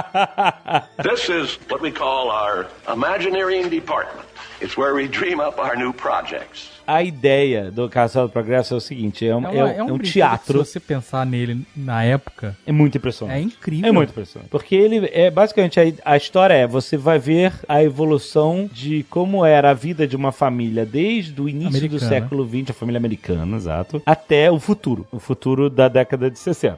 This 1.02 1.28
is 1.28 1.58
what 1.68 1.82
we 1.82 1.90
call 1.90 2.30
our 2.30 2.66
Imagineering 2.90 3.68
Department. 3.68 4.26
It's 4.62 4.74
where 4.74 4.94
we 4.94 5.06
dream 5.06 5.38
up 5.38 5.58
our 5.58 5.76
new 5.76 5.92
projects. 5.92 6.79
A 6.90 7.04
ideia 7.04 7.70
do 7.70 7.88
Castelo 7.88 8.26
do 8.26 8.32
Progresso 8.32 8.74
é 8.74 8.76
o 8.76 8.80
seguinte: 8.80 9.24
é 9.24 9.36
um, 9.36 9.46
é, 9.46 9.62
uma, 9.62 9.70
é 9.70 9.82
um, 9.84 9.94
um 9.94 9.98
teatro. 9.98 10.64
Se 10.64 10.72
você 10.72 10.80
pensar 10.80 11.24
nele 11.24 11.64
na 11.76 12.02
época, 12.02 12.56
é 12.66 12.72
muito 12.72 12.98
impressionante. 12.98 13.38
É 13.38 13.40
incrível. 13.40 13.88
É 13.88 13.92
muito 13.92 14.10
impressionante. 14.10 14.50
Porque 14.50 14.74
ele 14.74 15.08
é 15.12 15.30
basicamente 15.30 15.78
a, 15.78 15.84
a 16.04 16.16
história 16.16 16.54
é: 16.54 16.66
você 16.66 16.96
vai 16.96 17.20
ver 17.20 17.52
a 17.68 17.80
evolução 17.80 18.68
de 18.72 19.04
como 19.04 19.46
era 19.46 19.70
a 19.70 19.74
vida 19.74 20.04
de 20.04 20.16
uma 20.16 20.32
família 20.32 20.84
desde 20.84 21.40
o 21.40 21.48
início 21.48 21.68
americana. 21.68 22.00
do 22.00 22.08
século 22.08 22.48
XX, 22.48 22.70
a 22.70 22.74
família 22.74 22.98
americana, 22.98 23.56
exato, 23.56 24.02
até 24.04 24.50
o 24.50 24.58
futuro. 24.58 25.06
O 25.12 25.20
futuro 25.20 25.70
da 25.70 25.86
década 25.86 26.28
de 26.28 26.40
60. 26.40 26.76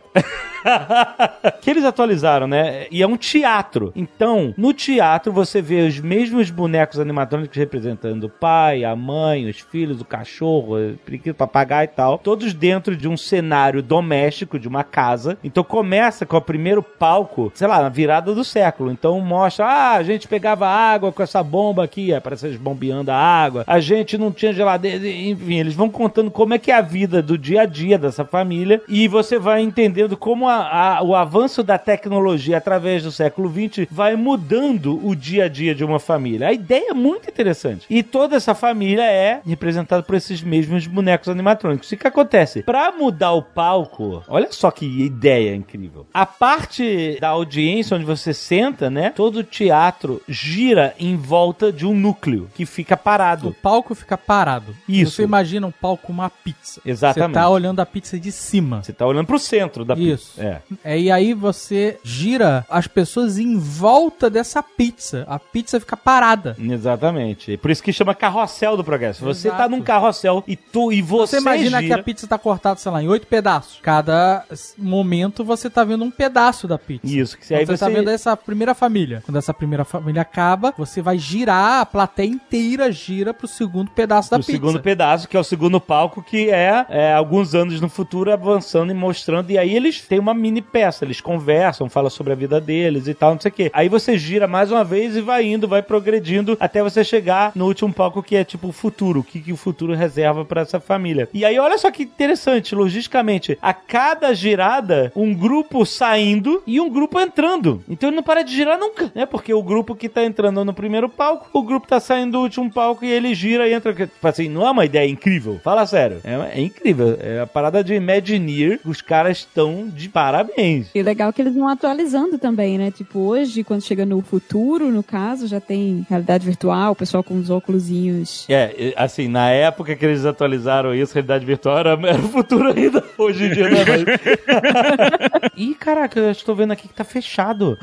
que 1.60 1.70
eles 1.70 1.84
atualizaram, 1.84 2.46
né? 2.46 2.86
E 2.90 3.02
é 3.02 3.06
um 3.06 3.16
teatro. 3.16 3.92
Então, 3.94 4.54
no 4.56 4.72
teatro 4.72 5.32
você 5.32 5.60
vê 5.60 5.86
os 5.86 5.98
mesmos 5.98 6.50
bonecos 6.50 7.00
animatrônicos 7.00 7.56
representando 7.56 8.24
o 8.24 8.28
pai, 8.28 8.84
a 8.84 8.94
mãe, 8.94 9.48
os 9.48 9.60
filhos, 9.60 10.01
o 10.02 10.04
cachorro, 10.04 10.76
o 10.76 10.96
periquito, 10.98 11.34
papagaio 11.34 11.84
e 11.84 11.88
tal, 11.88 12.18
todos 12.18 12.52
dentro 12.52 12.96
de 12.96 13.08
um 13.08 13.16
cenário 13.16 13.82
doméstico 13.82 14.58
de 14.58 14.68
uma 14.68 14.84
casa. 14.84 15.38
Então 15.42 15.64
começa 15.64 16.26
com 16.26 16.36
o 16.36 16.40
primeiro 16.40 16.82
palco, 16.82 17.50
sei 17.54 17.66
lá, 17.66 17.82
na 17.82 17.88
virada 17.88 18.34
do 18.34 18.44
século. 18.44 18.90
Então 18.90 19.20
mostra, 19.20 19.66
ah, 19.66 19.92
a 19.94 20.02
gente 20.02 20.28
pegava 20.28 20.66
água 20.66 21.12
com 21.12 21.22
essa 21.22 21.42
bomba 21.42 21.84
aqui, 21.84 22.14
aparece 22.14 22.46
eles 22.46 22.58
bombeando 22.58 23.10
a 23.10 23.16
água. 23.16 23.64
A 23.66 23.80
gente 23.80 24.16
não 24.16 24.32
tinha 24.32 24.52
geladeira, 24.52 25.06
enfim, 25.08 25.58
eles 25.58 25.74
vão 25.74 25.88
contando 25.90 26.30
como 26.30 26.54
é 26.54 26.58
que 26.58 26.70
é 26.70 26.74
a 26.74 26.80
vida 26.80 27.22
do 27.22 27.36
dia 27.36 27.62
a 27.62 27.66
dia 27.66 27.98
dessa 27.98 28.24
família 28.24 28.80
e 28.88 29.08
você 29.08 29.38
vai 29.38 29.60
entendendo 29.62 30.16
como 30.16 30.48
a, 30.48 30.96
a, 30.96 31.02
o 31.02 31.14
avanço 31.14 31.62
da 31.62 31.78
tecnologia 31.78 32.56
através 32.56 33.02
do 33.02 33.12
século 33.12 33.50
XX 33.50 33.86
vai 33.90 34.16
mudando 34.16 35.04
o 35.06 35.14
dia 35.14 35.44
a 35.44 35.48
dia 35.48 35.74
de 35.74 35.84
uma 35.84 35.98
família. 35.98 36.48
A 36.48 36.52
ideia 36.52 36.90
é 36.90 36.94
muito 36.94 37.28
interessante. 37.28 37.86
E 37.90 38.02
toda 38.02 38.36
essa 38.36 38.54
família 38.54 39.04
é 39.04 39.40
representada 39.46 39.91
representado 39.92 40.04
por 40.04 40.14
esses 40.14 40.42
mesmos 40.42 40.86
bonecos 40.86 41.28
animatrônicos. 41.28 41.90
E 41.92 41.94
o 41.94 41.98
que 41.98 42.06
acontece? 42.06 42.62
Para 42.62 42.90
mudar 42.92 43.32
o 43.32 43.42
palco, 43.42 44.22
olha 44.28 44.48
só 44.50 44.70
que 44.70 44.86
ideia 44.86 45.54
incrível. 45.54 46.06
A 46.12 46.24
parte 46.24 47.18
da 47.20 47.28
audiência 47.28 47.96
onde 47.96 48.06
você 48.06 48.32
senta, 48.32 48.88
né? 48.88 49.10
Todo 49.10 49.40
o 49.40 49.44
teatro 49.44 50.22
gira 50.28 50.94
em 50.98 51.16
volta 51.16 51.72
de 51.72 51.86
um 51.86 51.94
núcleo 51.94 52.48
que 52.54 52.64
fica 52.64 52.96
parado. 52.96 53.48
O 53.48 53.54
palco 53.54 53.94
fica 53.94 54.16
parado. 54.16 54.74
Isso. 54.88 55.16
Você 55.16 55.22
imagina 55.22 55.66
um 55.66 55.70
palco 55.70 56.06
com 56.06 56.12
uma 56.12 56.30
pizza. 56.30 56.80
Exatamente. 56.84 57.34
Você 57.34 57.40
tá 57.40 57.48
olhando 57.48 57.80
a 57.80 57.86
pizza 57.86 58.18
de 58.18 58.32
cima. 58.32 58.82
Você 58.82 58.92
tá 58.92 59.06
olhando 59.06 59.26
pro 59.26 59.38
centro 59.38 59.84
da 59.84 59.94
Isso. 59.94 60.32
pizza. 60.36 60.62
É. 60.84 60.94
é. 60.94 61.00
E 61.00 61.10
aí 61.10 61.34
você 61.34 61.98
gira 62.02 62.64
as 62.68 62.86
pessoas 62.86 63.38
em 63.38 63.58
volta 63.58 64.30
dessa 64.30 64.62
pizza. 64.62 65.24
A 65.28 65.38
pizza 65.38 65.78
fica 65.78 65.96
parada. 65.96 66.56
Exatamente. 66.58 67.56
Por 67.56 67.70
isso 67.70 67.82
que 67.82 67.92
chama 67.92 68.14
carrossel 68.14 68.76
do 68.76 68.84
progresso. 68.84 69.24
Você 69.24 69.48
Exato. 69.48 69.62
tá 69.62 69.68
num 69.72 69.82
carrossel 69.82 70.44
e 70.46 70.56
tu 70.56 70.92
e 70.92 71.02
você. 71.02 71.36
Você 71.36 71.42
imagina 71.42 71.80
gira... 71.80 71.94
que 71.94 72.00
a 72.00 72.02
pizza 72.02 72.26
tá 72.26 72.38
cortada, 72.38 72.78
sei 72.78 72.92
lá, 72.92 73.02
em 73.02 73.08
oito 73.08 73.26
pedaços. 73.26 73.78
Cada 73.82 74.44
momento 74.78 75.44
você 75.44 75.68
tá 75.68 75.84
vendo 75.84 76.04
um 76.04 76.10
pedaço 76.10 76.68
da 76.68 76.78
pizza. 76.78 77.06
Isso, 77.06 77.38
que 77.38 77.44
então 77.44 77.58
aí 77.58 77.66
você, 77.66 77.76
você 77.76 77.84
tá 77.84 77.88
vendo 77.88 78.10
essa 78.10 78.36
primeira 78.36 78.74
família. 78.74 79.22
Quando 79.24 79.36
essa 79.36 79.54
primeira 79.54 79.84
família 79.84 80.22
acaba, 80.22 80.74
você 80.76 81.02
vai 81.02 81.18
girar, 81.18 81.80
a 81.80 81.86
plateia 81.86 82.28
inteira 82.28 82.90
gira 82.92 83.32
pro 83.34 83.48
segundo 83.48 83.90
pedaço 83.90 84.30
da 84.30 84.38
pro 84.38 84.46
pizza. 84.46 84.58
segundo 84.58 84.80
pedaço, 84.80 85.28
que 85.28 85.36
é 85.36 85.40
o 85.40 85.44
segundo 85.44 85.80
palco, 85.80 86.22
que 86.22 86.50
é, 86.50 86.86
é, 86.88 87.12
alguns 87.12 87.54
anos 87.54 87.80
no 87.80 87.88
futuro 87.88 88.32
avançando 88.32 88.90
e 88.90 88.94
mostrando. 88.94 89.50
E 89.50 89.58
aí 89.58 89.74
eles 89.74 90.00
têm 90.00 90.18
uma 90.18 90.34
mini 90.34 90.60
peça, 90.60 91.04
eles 91.04 91.20
conversam, 91.20 91.88
falam 91.88 92.10
sobre 92.10 92.32
a 92.32 92.36
vida 92.36 92.60
deles 92.60 93.08
e 93.08 93.14
tal, 93.14 93.34
não 93.34 93.40
sei 93.40 93.50
o 93.50 93.54
quê. 93.54 93.70
Aí 93.72 93.88
você 93.88 94.16
gira 94.18 94.46
mais 94.46 94.70
uma 94.70 94.84
vez 94.84 95.16
e 95.16 95.20
vai 95.20 95.46
indo, 95.46 95.66
vai 95.68 95.82
progredindo 95.82 96.56
até 96.60 96.82
você 96.82 97.02
chegar 97.02 97.52
no 97.54 97.66
último 97.66 97.92
palco 97.92 98.22
que 98.22 98.36
é 98.36 98.44
tipo 98.44 98.68
o 98.68 98.72
futuro. 98.72 99.20
O 99.20 99.24
que, 99.24 99.40
que 99.40 99.52
o 99.52 99.56
futuro 99.62 99.94
reserva 99.94 100.44
para 100.44 100.62
essa 100.62 100.80
família. 100.80 101.28
E 101.32 101.44
aí, 101.44 101.58
olha 101.58 101.78
só 101.78 101.90
que 101.90 102.02
interessante, 102.02 102.74
logisticamente, 102.74 103.58
a 103.62 103.72
cada 103.72 104.34
girada, 104.34 105.12
um 105.14 105.34
grupo 105.34 105.86
saindo 105.86 106.62
e 106.66 106.80
um 106.80 106.90
grupo 106.90 107.20
entrando. 107.20 107.82
Então 107.88 108.08
ele 108.08 108.16
não 108.16 108.22
para 108.22 108.42
de 108.42 108.54
girar 108.54 108.78
nunca, 108.78 109.10
né? 109.14 109.26
Porque 109.26 109.54
o 109.54 109.62
grupo 109.62 109.94
que 109.94 110.08
tá 110.08 110.24
entrando 110.24 110.64
no 110.64 110.74
primeiro 110.74 111.08
palco, 111.08 111.48
o 111.52 111.62
grupo 111.62 111.86
tá 111.86 112.00
saindo 112.00 112.32
do 112.32 112.40
último 112.40 112.70
palco 112.70 113.04
e 113.04 113.10
ele 113.10 113.34
gira 113.34 113.68
e 113.68 113.72
entra. 113.72 113.92
Tipo 113.94 114.26
assim, 114.26 114.48
não 114.48 114.66
é 114.66 114.70
uma 114.70 114.84
ideia 114.84 115.08
incrível? 115.08 115.60
Fala 115.62 115.86
sério. 115.86 116.20
É, 116.24 116.58
é 116.58 116.60
incrível. 116.60 117.16
É 117.20 117.40
a 117.40 117.46
parada 117.46 117.84
de 117.84 117.94
Imagineer, 117.94 118.80
os 118.84 119.00
caras 119.00 119.38
estão 119.38 119.88
de 119.88 120.08
parabéns. 120.08 120.88
E 120.94 121.02
legal 121.02 121.32
que 121.32 121.42
eles 121.42 121.54
vão 121.54 121.68
atualizando 121.68 122.38
também, 122.38 122.78
né? 122.78 122.90
Tipo, 122.90 123.20
hoje, 123.20 123.62
quando 123.62 123.82
chega 123.82 124.04
no 124.04 124.20
futuro, 124.22 124.90
no 124.90 125.02
caso, 125.02 125.46
já 125.46 125.60
tem 125.60 126.06
realidade 126.08 126.44
virtual, 126.44 126.92
o 126.92 126.96
pessoal 126.96 127.22
com 127.22 127.38
os 127.38 127.50
óculosinhos. 127.50 128.46
É, 128.48 128.94
assim, 128.96 129.28
na 129.28 129.51
época 129.52 129.94
que 129.94 130.04
eles 130.04 130.24
atualizaram 130.24 130.94
isso, 130.94 131.14
realidade 131.14 131.44
virtual 131.44 131.78
era, 131.78 131.90
era 131.90 132.18
o 132.18 132.28
futuro 132.28 132.68
ainda. 132.68 133.02
Hoje 133.16 133.44
em 133.46 133.50
dia 133.50 133.68
não 133.68 133.78
é 133.78 133.84
mais. 133.84 134.02
Ih, 135.56 135.74
caraca, 135.74 136.18
eu 136.18 136.30
estou 136.30 136.54
vendo 136.54 136.72
aqui 136.72 136.88
que 136.88 136.94
tá 136.94 137.04
fechado. 137.04 137.78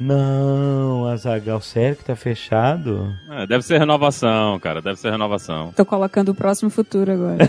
Não, 0.00 1.06
Azagal, 1.06 1.60
sério 1.60 1.96
que 1.96 2.04
tá 2.04 2.16
fechado? 2.16 3.14
É, 3.30 3.46
deve 3.46 3.62
ser 3.62 3.78
renovação, 3.78 4.58
cara. 4.58 4.80
Deve 4.80 4.98
ser 4.98 5.10
renovação. 5.10 5.72
Tô 5.76 5.84
colocando 5.84 6.30
o 6.30 6.34
próximo 6.34 6.70
futuro 6.70 7.12
agora. 7.12 7.48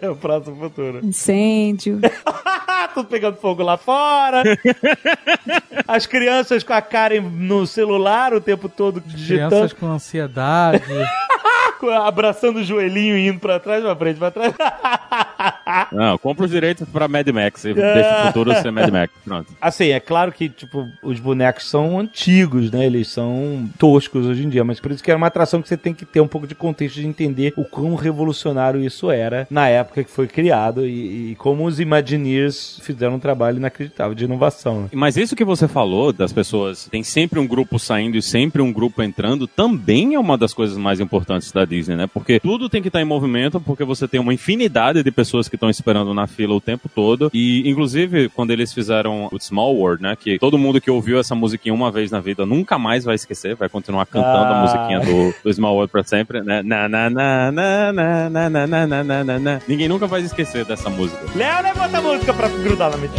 é 0.00 0.08
o 0.10 0.16
próximo 0.16 0.56
futuro. 0.56 1.04
Incêndio. 1.04 2.00
Tudo 2.94 3.08
pegando 3.08 3.36
fogo 3.36 3.62
lá 3.62 3.76
fora. 3.76 4.42
As 5.86 6.06
crianças 6.06 6.62
com 6.62 6.72
a 6.72 6.82
cara 6.82 7.20
no 7.20 7.66
celular 7.66 8.32
o 8.32 8.40
tempo 8.40 8.68
todo 8.68 9.00
digitando. 9.00 9.50
Crianças 9.50 9.72
com 9.72 9.86
ansiedade. 9.86 10.82
Abraçando 12.04 12.58
o 12.58 12.64
joelhinho 12.64 13.16
e 13.16 13.28
indo 13.28 13.38
pra 13.38 13.58
trás, 13.60 13.82
pra 13.82 13.96
frente, 13.96 14.18
pra 14.18 14.30
trás. 14.30 14.54
Não, 15.92 16.18
compra 16.18 16.44
os 16.44 16.50
direitos 16.50 16.88
pra 16.88 17.08
Mad 17.08 17.28
Max 17.28 17.64
e 17.64 17.74
deixa 17.74 18.22
o 18.22 18.26
futuro 18.26 18.54
ser 18.54 18.70
Mad 18.70 18.90
Max. 18.90 19.12
Pronto. 19.24 19.52
Assim, 19.60 19.88
é 19.88 20.00
claro 20.00 20.32
que, 20.32 20.48
tipo, 20.48 20.88
os 21.02 21.20
bonecos 21.20 21.68
são 21.68 21.98
antigos, 21.98 22.70
né? 22.70 22.86
Eles 22.86 23.08
são 23.08 23.68
toscos 23.78 24.26
hoje 24.26 24.44
em 24.44 24.48
dia, 24.48 24.64
mas 24.64 24.80
por 24.80 24.90
isso 24.90 25.02
que 25.02 25.10
era 25.10 25.18
uma 25.18 25.26
atração 25.26 25.62
que 25.62 25.68
você 25.68 25.76
tem 25.76 25.94
que 25.94 26.04
ter 26.04 26.20
um 26.20 26.28
pouco 26.28 26.46
de 26.46 26.54
contexto 26.54 26.96
de 26.96 27.06
entender 27.06 27.52
o 27.56 27.64
quão 27.64 27.94
revolucionário 27.94 28.82
isso 28.82 29.10
era 29.10 29.46
na 29.50 29.68
época 29.68 30.04
que 30.04 30.10
foi 30.10 30.26
criado 30.26 30.86
e, 30.86 31.32
e 31.32 31.34
como 31.36 31.64
os 31.64 31.80
Imagineers 31.80 32.80
fizeram 32.82 33.14
um 33.14 33.18
trabalho 33.20 33.58
inacreditável 33.58 34.14
de 34.14 34.24
inovação. 34.24 34.82
Né? 34.82 34.88
Mas 34.92 35.16
isso 35.16 35.36
que 35.36 35.44
você 35.44 35.68
falou 35.68 36.12
das 36.12 36.32
pessoas, 36.32 36.88
tem 36.90 37.02
sempre 37.02 37.38
um 37.38 37.46
grupo 37.46 37.78
saindo 37.78 38.16
e 38.16 38.22
sempre 38.22 38.62
um 38.62 38.72
grupo 38.72 39.02
entrando, 39.02 39.46
também 39.46 40.14
é 40.14 40.18
uma 40.18 40.36
das 40.36 40.52
coisas 40.54 40.76
mais 40.76 41.00
importantes 41.00 41.47
da 41.54 41.64
Disney, 41.64 41.96
né? 41.96 42.06
Porque 42.06 42.38
tudo 42.40 42.68
tem 42.68 42.80
que 42.82 42.88
estar 42.88 43.00
em 43.00 43.04
movimento, 43.04 43.60
porque 43.60 43.84
você 43.84 44.06
tem 44.08 44.20
uma 44.20 44.32
infinidade 44.34 45.02
de 45.02 45.10
pessoas 45.10 45.48
que 45.48 45.56
estão 45.56 45.68
esperando 45.70 46.12
na 46.14 46.26
fila 46.26 46.54
o 46.54 46.60
tempo 46.60 46.88
todo. 46.88 47.30
E, 47.34 47.68
inclusive, 47.68 48.28
quando 48.30 48.50
eles 48.50 48.72
fizeram 48.72 49.28
o 49.32 49.38
Small 49.40 49.74
World, 49.76 50.02
né? 50.02 50.16
Que 50.18 50.38
todo 50.38 50.58
mundo 50.58 50.80
que 50.80 50.90
ouviu 50.90 51.18
essa 51.18 51.34
musiquinha 51.34 51.74
uma 51.74 51.90
vez 51.90 52.10
na 52.10 52.20
vida 52.20 52.44
nunca 52.46 52.78
mais 52.78 53.04
vai 53.04 53.14
esquecer, 53.14 53.54
vai 53.54 53.68
continuar 53.68 54.06
cantando 54.06 54.28
Ah. 54.52 54.58
a 54.58 54.62
musiquinha 54.62 55.00
do, 55.00 55.34
do 55.42 55.52
Small 55.54 55.74
World 55.74 55.90
pra 55.92 56.02
sempre, 56.04 56.40
né? 56.42 56.62
Na, 56.62 56.88
na, 56.88 57.10
na, 57.10 57.52
na, 57.52 57.92
na, 57.92 58.30
na, 58.30 58.50
na, 58.50 58.66
na, 58.66 58.86
na, 58.86 59.04
na, 59.04 59.24
na, 59.24 59.38
na. 59.38 59.60
Ninguém 59.68 59.88
nunca 59.88 60.06
vai 60.06 60.20
esquecer 60.22 60.64
dessa 60.64 60.88
música. 60.90 61.18
Léo, 61.34 61.62
né? 61.62 61.72
Bota 61.74 61.98
a 61.98 62.02
música 62.02 62.32
pra 62.34 62.48
grudar 62.48 62.90
na 62.90 62.96
mente 62.96 63.14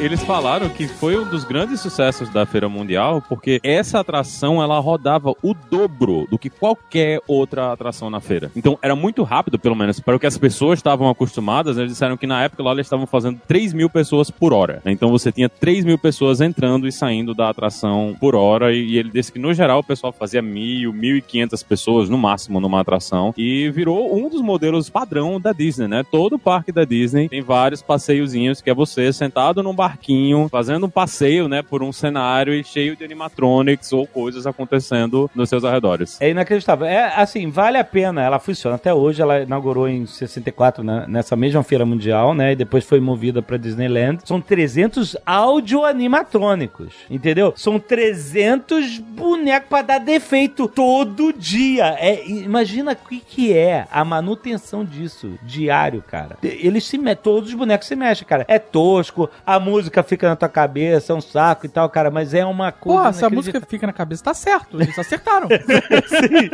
eles 0.00 0.22
falaram 0.22 0.68
que 0.68 0.86
foi 0.86 1.18
um 1.18 1.28
dos 1.28 1.44
grandes 1.44 1.80
sucessos 1.80 2.28
da 2.28 2.44
Feira 2.44 2.68
Mundial, 2.68 3.22
porque 3.28 3.60
essa 3.62 4.00
atração 4.00 4.62
ela 4.62 4.78
rodava 4.78 5.34
o 5.42 5.54
dobro 5.54 6.26
do 6.30 6.38
que 6.38 6.50
qualquer 6.50 7.20
outra 7.26 7.72
atração 7.72 8.10
na 8.10 8.20
feira. 8.20 8.50
Então 8.54 8.78
era 8.82 8.94
muito 8.94 9.22
rápido, 9.22 9.58
pelo 9.58 9.74
menos, 9.74 9.98
para 9.98 10.14
o 10.14 10.20
que 10.20 10.26
as 10.26 10.36
pessoas 10.36 10.78
estavam 10.78 11.08
acostumadas. 11.08 11.78
Eles 11.78 11.92
disseram 11.92 12.16
que 12.16 12.26
na 12.26 12.42
época 12.42 12.62
lá 12.62 12.72
eles 12.72 12.86
estavam 12.86 13.06
fazendo 13.06 13.40
3 13.48 13.72
mil 13.72 13.88
pessoas 13.88 14.30
por 14.30 14.52
hora. 14.52 14.82
Então 14.84 15.10
você 15.10 15.32
tinha 15.32 15.48
3 15.48 15.84
mil 15.84 15.98
pessoas 15.98 16.40
entrando 16.40 16.86
e 16.86 16.92
saindo 16.92 17.34
da 17.34 17.48
atração 17.48 18.14
por 18.20 18.34
hora. 18.34 18.72
E, 18.72 18.98
ele 18.98 19.10
disse 19.10 19.32
que 19.32 19.38
no 19.38 19.54
geral 19.54 19.80
o 19.80 19.84
pessoal 19.84 20.12
fazia 20.12 20.42
mil, 20.42 20.92
mil 20.92 21.16
e 21.16 21.22
quinhentas 21.22 21.62
pessoas 21.62 22.08
no 22.08 22.18
máximo 22.18 22.60
numa 22.60 22.80
atração. 22.80 23.32
E 23.36 23.70
virou 23.70 24.14
um 24.14 24.28
dos 24.28 24.42
modelos 24.42 24.90
padrão 24.90 25.40
da 25.40 25.52
Disney, 25.52 25.88
né? 25.88 26.04
Todo 26.10 26.38
parque 26.38 26.70
da 26.70 26.84
Disney 26.84 27.28
tem 27.28 27.40
vários 27.40 27.80
passeiozinhos 27.82 28.60
que 28.60 28.68
é 28.70 28.74
você 28.74 29.12
sentado 29.12 29.62
num 29.62 29.74
barquinho, 29.86 30.48
fazendo 30.50 30.86
um 30.86 30.90
passeio, 30.90 31.48
né, 31.48 31.62
por 31.62 31.82
um 31.82 31.92
cenário 31.92 32.62
cheio 32.64 32.96
de 32.96 33.04
animatronics 33.04 33.92
ou 33.92 34.06
coisas 34.06 34.46
acontecendo 34.46 35.30
nos 35.34 35.48
seus 35.48 35.64
arredores. 35.64 36.20
É 36.20 36.30
inacreditável. 36.30 36.86
É 36.86 37.14
assim, 37.14 37.48
vale 37.50 37.78
a 37.78 37.84
pena. 37.84 38.22
Ela 38.22 38.38
funciona 38.38 38.76
até 38.76 38.92
hoje. 38.92 39.22
Ela 39.22 39.42
inaugurou 39.42 39.88
em 39.88 40.06
64, 40.06 40.82
né, 40.82 41.04
nessa 41.08 41.36
mesma 41.36 41.62
feira 41.62 41.86
mundial, 41.86 42.34
né? 42.34 42.52
E 42.52 42.56
depois 42.56 42.84
foi 42.84 43.00
movida 43.00 43.40
pra 43.40 43.56
Disneyland. 43.56 44.18
São 44.24 44.40
300 44.40 45.16
audio-animatrônicos, 45.24 46.92
entendeu? 47.10 47.52
São 47.56 47.78
300 47.78 48.98
bonecos 48.98 49.68
pra 49.68 49.82
dar 49.82 49.98
defeito 49.98 50.68
todo 50.68 51.32
dia. 51.32 51.96
É, 51.98 52.26
imagina 52.28 52.92
o 52.92 53.08
que, 53.08 53.20
que 53.20 53.52
é 53.52 53.86
a 53.90 54.04
manutenção 54.04 54.84
disso 54.84 55.38
diário, 55.42 56.02
cara. 56.02 56.38
Eles 56.42 56.84
se 56.84 56.98
me... 56.98 57.14
todos 57.14 57.50
os 57.50 57.54
bonecos 57.54 57.86
se 57.86 57.96
mexem, 57.96 58.26
cara. 58.26 58.44
É 58.48 58.58
tosco, 58.58 59.30
a 59.44 59.60
música 59.60 59.75
fica 60.06 60.28
na 60.28 60.36
tua 60.36 60.48
cabeça, 60.48 61.12
é 61.12 61.16
um 61.16 61.20
saco 61.20 61.66
e 61.66 61.68
tal, 61.68 61.88
cara. 61.88 62.10
Mas 62.10 62.34
é 62.34 62.44
uma 62.44 62.72
coisa. 62.72 62.98
Porra, 62.98 63.12
se 63.12 63.24
a 63.24 63.28
inacreditável. 63.28 63.36
música 63.36 63.70
fica 63.70 63.86
na 63.86 63.92
cabeça, 63.92 64.24
tá 64.24 64.34
certo. 64.34 64.80
Eles 64.80 64.98
acertaram. 64.98 65.48
Sim. 66.08 66.50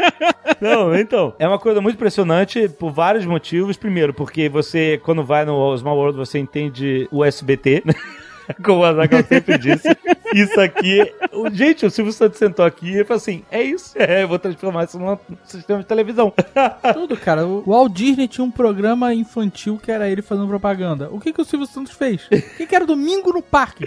Não, 0.61 0.95
então, 0.95 1.35
é 1.39 1.47
uma 1.47 1.59
coisa 1.59 1.81
muito 1.81 1.97
impressionante 1.97 2.69
por 2.69 2.91
vários 2.91 3.25
motivos. 3.27 3.77
Primeiro, 3.77 4.15
porque 4.15 4.49
você, 4.49 5.01
quando 5.05 5.25
vai 5.25 5.45
no 5.45 5.77
Small 5.77 5.97
World, 5.97 6.19
você 6.19 6.39
entende 6.39 7.09
o 7.11 7.25
SBT. 7.25 7.83
Como 8.65 8.81
o 8.81 8.85
Azaghal 8.85 9.23
sempre 9.25 9.59
disse. 9.59 9.89
Isso 10.35 10.61
aqui. 10.61 11.13
o- 11.33 11.51
Gente, 11.51 11.85
o 11.87 11.91
Silvio 11.91 12.13
Santos 12.13 12.39
sentou 12.39 12.65
aqui 12.65 12.99
e 12.99 13.05
falou 13.05 13.19
assim: 13.19 13.45
é 13.51 13.63
isso. 13.63 13.93
É, 13.97 14.23
eu 14.23 14.29
vou 14.29 14.39
transformar 14.39 14.85
isso 14.85 14.99
num 14.99 15.19
sistema 15.45 15.81
de 15.81 15.87
televisão. 15.87 16.33
Tudo, 16.95 17.17
cara. 17.17 17.47
O 17.47 17.63
Walt 17.67 17.93
Disney 17.93 18.27
tinha 18.29 18.45
um 18.45 18.51
programa 18.51 19.13
infantil 19.15 19.79
que 19.83 19.91
era 19.93 20.09
ele 20.09 20.23
fazendo 20.23 20.49
propaganda. 20.49 21.09
O 21.11 21.21
que, 21.21 21.33
que 21.33 21.41
o 21.41 21.45
Silvio 21.45 21.67
Santos 21.67 21.93
fez? 21.93 22.27
O 22.27 22.57
que, 22.57 22.67
que 22.67 22.75
era 22.75 22.87
domingo 22.87 23.33
no 23.33 23.43
parque? 23.43 23.87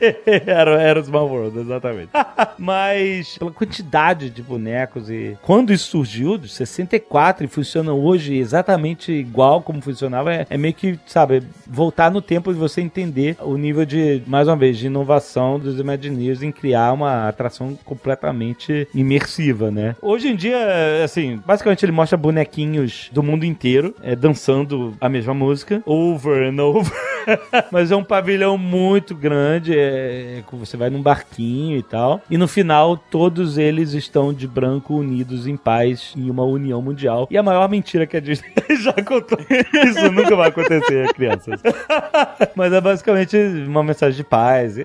era, 0.46 0.82
era 0.82 1.00
o 1.00 1.04
Small 1.04 1.28
World, 1.28 1.58
exatamente. 1.60 2.10
Mas 2.58 3.38
pela 3.38 3.50
quantidade 3.50 4.30
de 4.30 4.42
bonecos 4.42 5.10
e 5.10 5.36
quando 5.42 5.72
isso 5.72 5.90
surgiu, 5.90 6.38
de 6.38 6.48
64 6.48 7.44
e 7.44 7.48
funciona 7.48 7.92
hoje 7.92 8.36
exatamente 8.36 9.12
igual 9.12 9.62
como 9.62 9.80
funcionava, 9.80 10.32
é, 10.32 10.46
é 10.50 10.56
meio 10.56 10.74
que, 10.74 10.98
sabe, 11.06 11.42
voltar 11.66 12.10
no 12.10 12.20
tempo 12.20 12.50
e 12.50 12.54
você 12.54 12.80
entender 12.80 13.36
o 13.40 13.56
nível 13.56 13.84
de, 13.84 14.22
mais 14.26 14.48
uma 14.48 14.56
vez, 14.56 14.78
de 14.78 14.86
inovação 14.86 15.58
dos 15.58 15.78
Imagineers 15.78 16.42
em 16.42 16.52
criar 16.52 16.92
uma 16.92 17.28
atração 17.28 17.76
completamente 17.84 18.88
imersiva, 18.94 19.70
né? 19.70 19.96
Hoje 20.00 20.28
em 20.28 20.36
dia, 20.36 20.56
assim, 21.02 21.40
basicamente 21.44 21.84
ele 21.84 21.92
mostra 21.92 22.16
bonequinhos 22.16 23.10
do 23.12 23.22
mundo 23.22 23.44
inteiro 23.44 23.94
é, 24.02 24.14
dançando 24.16 24.94
a 25.00 25.08
mesma 25.08 25.34
música, 25.34 25.82
over 25.86 26.48
and 26.48 26.62
over. 26.62 26.92
Mas 27.70 27.90
é 27.90 27.96
um 27.96 28.04
pavilhão 28.04 28.56
muito 28.58 29.14
grande, 29.14 29.74
é, 29.84 30.42
que 30.48 30.56
você 30.56 30.76
vai 30.76 30.90
num 30.90 31.02
barquinho 31.02 31.76
e 31.78 31.82
tal. 31.82 32.20
E 32.30 32.36
no 32.38 32.48
final, 32.48 32.96
todos 32.96 33.58
eles 33.58 33.92
estão 33.92 34.32
de 34.32 34.46
branco 34.46 34.94
unidos 34.94 35.46
em 35.46 35.56
paz 35.56 36.12
em 36.16 36.30
uma 36.30 36.44
união 36.44 36.80
mundial. 36.82 37.26
E 37.30 37.36
a 37.38 37.42
maior 37.42 37.68
mentira 37.68 38.06
que 38.06 38.16
a 38.16 38.20
Disney 38.20 38.52
já 38.80 38.92
contou. 38.92 39.38
Isso 39.86 40.10
nunca 40.12 40.34
vai 40.36 40.48
acontecer, 40.48 41.12
crianças. 41.14 41.60
Mas 42.54 42.72
é 42.72 42.80
basicamente 42.80 43.36
uma 43.66 43.82
mensagem 43.82 44.16
de 44.16 44.24
paz. 44.24 44.78
É, 44.78 44.84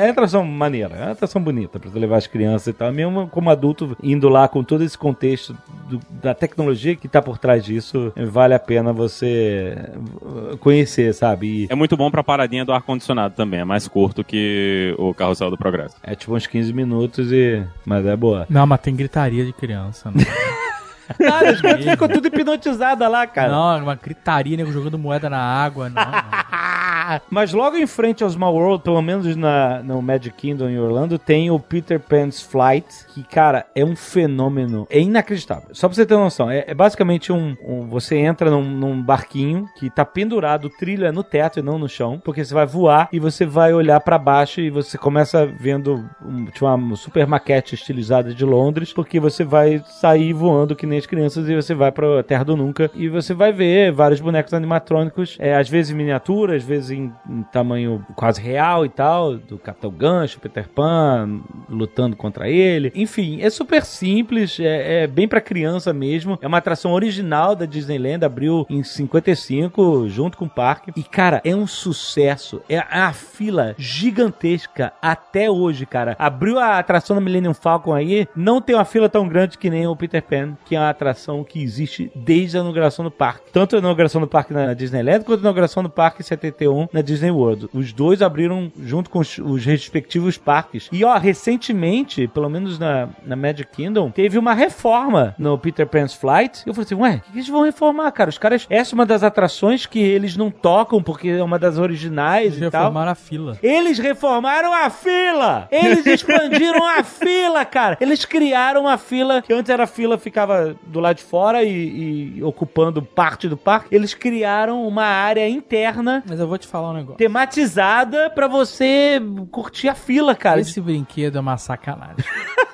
é 0.00 0.02
uma 0.04 0.10
atração 0.10 0.44
maneira, 0.44 0.94
é 0.96 1.02
uma 1.04 1.12
atração 1.12 1.42
bonita 1.42 1.78
pra 1.78 1.90
você 1.90 1.98
levar 1.98 2.16
as 2.16 2.26
crianças 2.26 2.68
e 2.68 2.72
tal. 2.72 2.92
Mesmo 2.92 3.28
como 3.28 3.50
adulto, 3.50 3.96
indo 4.02 4.28
lá 4.28 4.48
com 4.48 4.62
todo 4.64 4.82
esse 4.84 4.96
contexto 4.96 5.56
do- 5.88 6.00
da 6.22 6.34
tecnologia 6.34 6.96
que 6.96 7.08
tá 7.08 7.20
por 7.22 7.38
trás 7.38 7.64
disso, 7.64 8.12
vale 8.16 8.54
a 8.54 8.58
pena 8.58 8.92
você 8.92 9.76
uh, 10.22 10.56
conhecer, 10.58 11.12
sabe? 11.14 11.64
E 11.64 11.66
É 11.70 11.74
muito 11.74 11.96
bom 11.96 12.10
pra 12.10 12.22
paradinha 12.22 12.64
do 12.64 12.72
ar-condicionado 12.72 13.34
também, 13.34 13.60
é 13.60 13.64
mais 13.64 13.86
curto 13.88 14.22
que 14.32 14.94
o 14.98 15.12
Carrossel 15.12 15.50
do 15.50 15.58
Progresso. 15.58 15.94
é 16.02 16.14
tipo 16.14 16.34
uns 16.34 16.46
15 16.46 16.72
minutos 16.72 17.30
e. 17.30 17.62
Mas 17.84 18.06
é 18.06 18.16
boa. 18.16 18.46
Não, 18.48 18.66
mas 18.66 18.80
tem 18.80 18.96
gritaria 18.96 19.44
de 19.44 19.52
criança. 19.52 20.10
Não, 20.10 20.24
Nada, 21.18 21.50
as 21.50 21.60
crianças 21.60 21.84
ficam 21.84 22.08
tudo 22.08 22.26
hipnotizadas 22.28 23.10
lá, 23.10 23.26
cara. 23.26 23.50
não 23.50 23.82
uma 23.82 23.94
gritaria, 23.94 24.56
nego 24.56 24.72
jogando 24.72 24.98
moeda 24.98 25.28
na 25.28 25.38
água. 25.38 25.88
Não, 25.88 26.02
não. 26.04 26.12
Mas 27.30 27.52
logo 27.52 27.76
em 27.76 27.86
frente 27.86 28.22
ao 28.22 28.30
Small 28.30 28.54
World, 28.54 28.84
pelo 28.84 29.02
menos 29.02 29.34
na, 29.36 29.82
no 29.82 30.00
Magic 30.00 30.34
Kingdom 30.36 30.68
em 30.68 30.78
Orlando, 30.78 31.18
tem 31.18 31.50
o 31.50 31.58
Peter 31.58 31.98
Pan's 31.98 32.40
Flight, 32.40 32.86
que, 33.08 33.22
cara, 33.24 33.66
é 33.74 33.84
um 33.84 33.96
fenômeno. 33.96 34.86
É 34.88 35.00
inacreditável. 35.00 35.68
Só 35.72 35.88
pra 35.88 35.94
você 35.96 36.06
ter 36.06 36.14
noção, 36.16 36.50
é, 36.50 36.64
é 36.68 36.74
basicamente 36.74 37.32
um, 37.32 37.56
um- 37.66 37.86
Você 37.88 38.16
entra 38.16 38.50
num, 38.50 38.62
num 38.62 39.02
barquinho 39.02 39.66
que 39.78 39.90
tá 39.90 40.04
pendurado, 40.04 40.66
o 40.66 40.70
trilho 40.70 41.04
é 41.04 41.12
no 41.12 41.22
teto 41.24 41.58
e 41.58 41.62
não 41.62 41.78
no 41.78 41.88
chão, 41.88 42.20
porque 42.24 42.44
você 42.44 42.54
vai 42.54 42.66
voar 42.66 43.08
e 43.12 43.18
você 43.18 43.44
vai 43.44 43.72
olhar 43.74 44.00
pra 44.00 44.16
baixo 44.18 44.60
e 44.60 44.70
você 44.70 44.96
começa 44.96 45.44
vendo 45.46 46.08
um, 46.24 46.46
tipo, 46.46 46.64
uma 46.66 46.96
super 46.96 47.26
maquete 47.26 47.74
estilizada 47.74 48.32
de 48.32 48.44
Londres, 48.44 48.92
porque 48.92 49.18
você 49.18 49.44
vai 49.44 49.82
sair 49.86 50.32
voando 50.32 50.76
que 50.76 50.86
nem 50.92 50.98
as 50.98 51.06
crianças 51.06 51.48
e 51.48 51.54
você 51.54 51.74
vai 51.74 51.90
pra 51.90 52.22
Terra 52.22 52.44
do 52.44 52.56
Nunca 52.56 52.90
e 52.94 53.08
você 53.08 53.34
vai 53.34 53.52
ver 53.52 53.92
vários 53.92 54.20
bonecos 54.20 54.54
animatrônicos, 54.54 55.36
é, 55.38 55.56
às 55.56 55.68
vezes 55.68 55.92
em 55.92 55.96
miniatura, 55.96 56.56
às 56.56 56.62
vezes 56.62 56.90
em 56.90 57.02
em, 57.28 57.42
tamanho 57.50 58.04
quase 58.14 58.40
real 58.40 58.84
e 58.84 58.88
tal, 58.88 59.36
do 59.36 59.58
Capitão 59.58 59.90
Gancho, 59.90 60.40
Peter 60.40 60.68
Pan 60.68 61.40
lutando 61.68 62.16
contra 62.16 62.48
ele. 62.48 62.92
Enfim, 62.94 63.40
é 63.40 63.50
super 63.50 63.84
simples, 63.84 64.58
é, 64.60 65.02
é 65.02 65.06
bem 65.06 65.26
pra 65.26 65.40
criança 65.40 65.92
mesmo. 65.92 66.38
É 66.40 66.46
uma 66.46 66.58
atração 66.58 66.92
original 66.92 67.54
da 67.56 67.66
Disneyland, 67.66 68.24
abriu 68.24 68.66
em 68.68 68.82
55 68.82 70.08
junto 70.08 70.36
com 70.36 70.44
o 70.44 70.50
parque. 70.50 70.92
E 70.96 71.02
cara, 71.02 71.40
é 71.44 71.54
um 71.54 71.66
sucesso. 71.66 72.62
É 72.68 72.78
a 72.78 73.12
fila 73.12 73.74
gigantesca 73.78 74.92
até 75.00 75.50
hoje, 75.50 75.86
cara. 75.86 76.16
Abriu 76.18 76.58
a 76.58 76.78
atração 76.78 77.16
da 77.16 77.22
Millennium 77.22 77.54
Falcon 77.54 77.94
aí, 77.94 78.26
não 78.36 78.60
tem 78.60 78.74
uma 78.74 78.84
fila 78.84 79.08
tão 79.08 79.28
grande 79.28 79.58
que 79.58 79.70
nem 79.70 79.86
o 79.86 79.96
Peter 79.96 80.22
Pan, 80.22 80.56
que 80.64 80.76
é 80.76 80.78
uma 80.82 80.90
atração 80.90 81.44
que 81.44 81.62
existe 81.62 82.10
desde 82.14 82.56
a 82.56 82.60
inauguração 82.60 83.04
do 83.04 83.10
parque. 83.10 83.50
Tanto 83.52 83.76
a 83.76 83.78
inauguração 83.78 84.20
do 84.20 84.26
parque 84.26 84.52
na 84.52 84.74
Disneyland 84.74 85.24
quanto 85.24 85.40
a 85.40 85.42
inauguração 85.42 85.82
do 85.82 85.90
parque 85.90 86.22
em 86.22 86.24
71 86.24 86.88
na 86.92 87.00
Disney 87.00 87.30
World. 87.30 87.68
Os 87.72 87.92
dois 87.92 88.22
abriram 88.22 88.70
junto 88.82 89.10
com 89.10 89.18
os, 89.20 89.38
os 89.38 89.64
respectivos 89.64 90.36
parques. 90.36 90.88
E 90.92 91.04
ó, 91.04 91.16
recentemente, 91.18 92.26
pelo 92.28 92.48
menos 92.48 92.78
na, 92.78 93.08
na 93.24 93.36
Magic 93.36 93.70
Kingdom, 93.72 94.10
teve 94.10 94.38
uma 94.38 94.54
reforma 94.54 95.34
no 95.38 95.56
Peter 95.58 95.86
Pan's 95.86 96.14
Flight. 96.14 96.62
Eu 96.66 96.74
falei 96.74 96.84
assim, 96.86 96.94
ué, 96.94 97.22
o 97.28 97.32
que 97.32 97.38
eles 97.38 97.48
vão 97.48 97.62
reformar, 97.62 98.10
cara? 98.12 98.30
Os 98.30 98.38
caras, 98.38 98.66
essa 98.70 98.94
é 98.94 98.94
uma 98.94 99.06
das 99.06 99.22
atrações 99.22 99.86
que 99.86 99.98
eles 100.00 100.36
não 100.36 100.50
tocam 100.50 101.02
porque 101.02 101.28
é 101.28 101.42
uma 101.42 101.58
das 101.58 101.78
originais 101.78 102.54
Eles 102.54 102.68
e 102.68 102.70
tal. 102.70 102.82
reformaram 102.82 103.12
a 103.12 103.14
fila. 103.14 103.58
Eles 103.62 103.98
reformaram 103.98 104.72
a 104.72 104.90
fila! 104.90 105.68
Eles 105.70 106.06
expandiram 106.06 106.86
a 106.86 107.02
fila, 107.04 107.64
cara! 107.64 107.96
Eles 108.00 108.24
criaram 108.24 108.82
uma 108.82 108.98
fila 108.98 109.42
que 109.42 109.52
antes 109.52 109.70
era 109.70 109.84
a 109.84 109.86
fila, 109.86 110.18
ficava 110.18 110.71
do 110.86 111.00
lado 111.00 111.16
de 111.16 111.22
fora 111.22 111.62
e, 111.62 112.36
e 112.38 112.42
ocupando 112.42 113.02
parte 113.02 113.48
do 113.48 113.56
parque. 113.56 113.94
Eles 113.94 114.14
criaram 114.14 114.86
uma 114.86 115.04
área 115.04 115.48
interna 115.48 116.22
Mas 116.28 116.38
eu 116.40 116.46
vou 116.48 116.58
te 116.58 116.66
falar 116.66 116.90
um 116.90 116.94
negócio. 116.94 117.16
tematizada 117.18 118.30
pra 118.30 118.46
você 118.48 119.20
curtir 119.50 119.88
a 119.88 119.94
fila, 119.94 120.34
cara. 120.34 120.60
Esse 120.60 120.80
brinquedo 120.80 121.36
é 121.36 121.40
uma 121.40 121.56
sacanagem. 121.58 122.24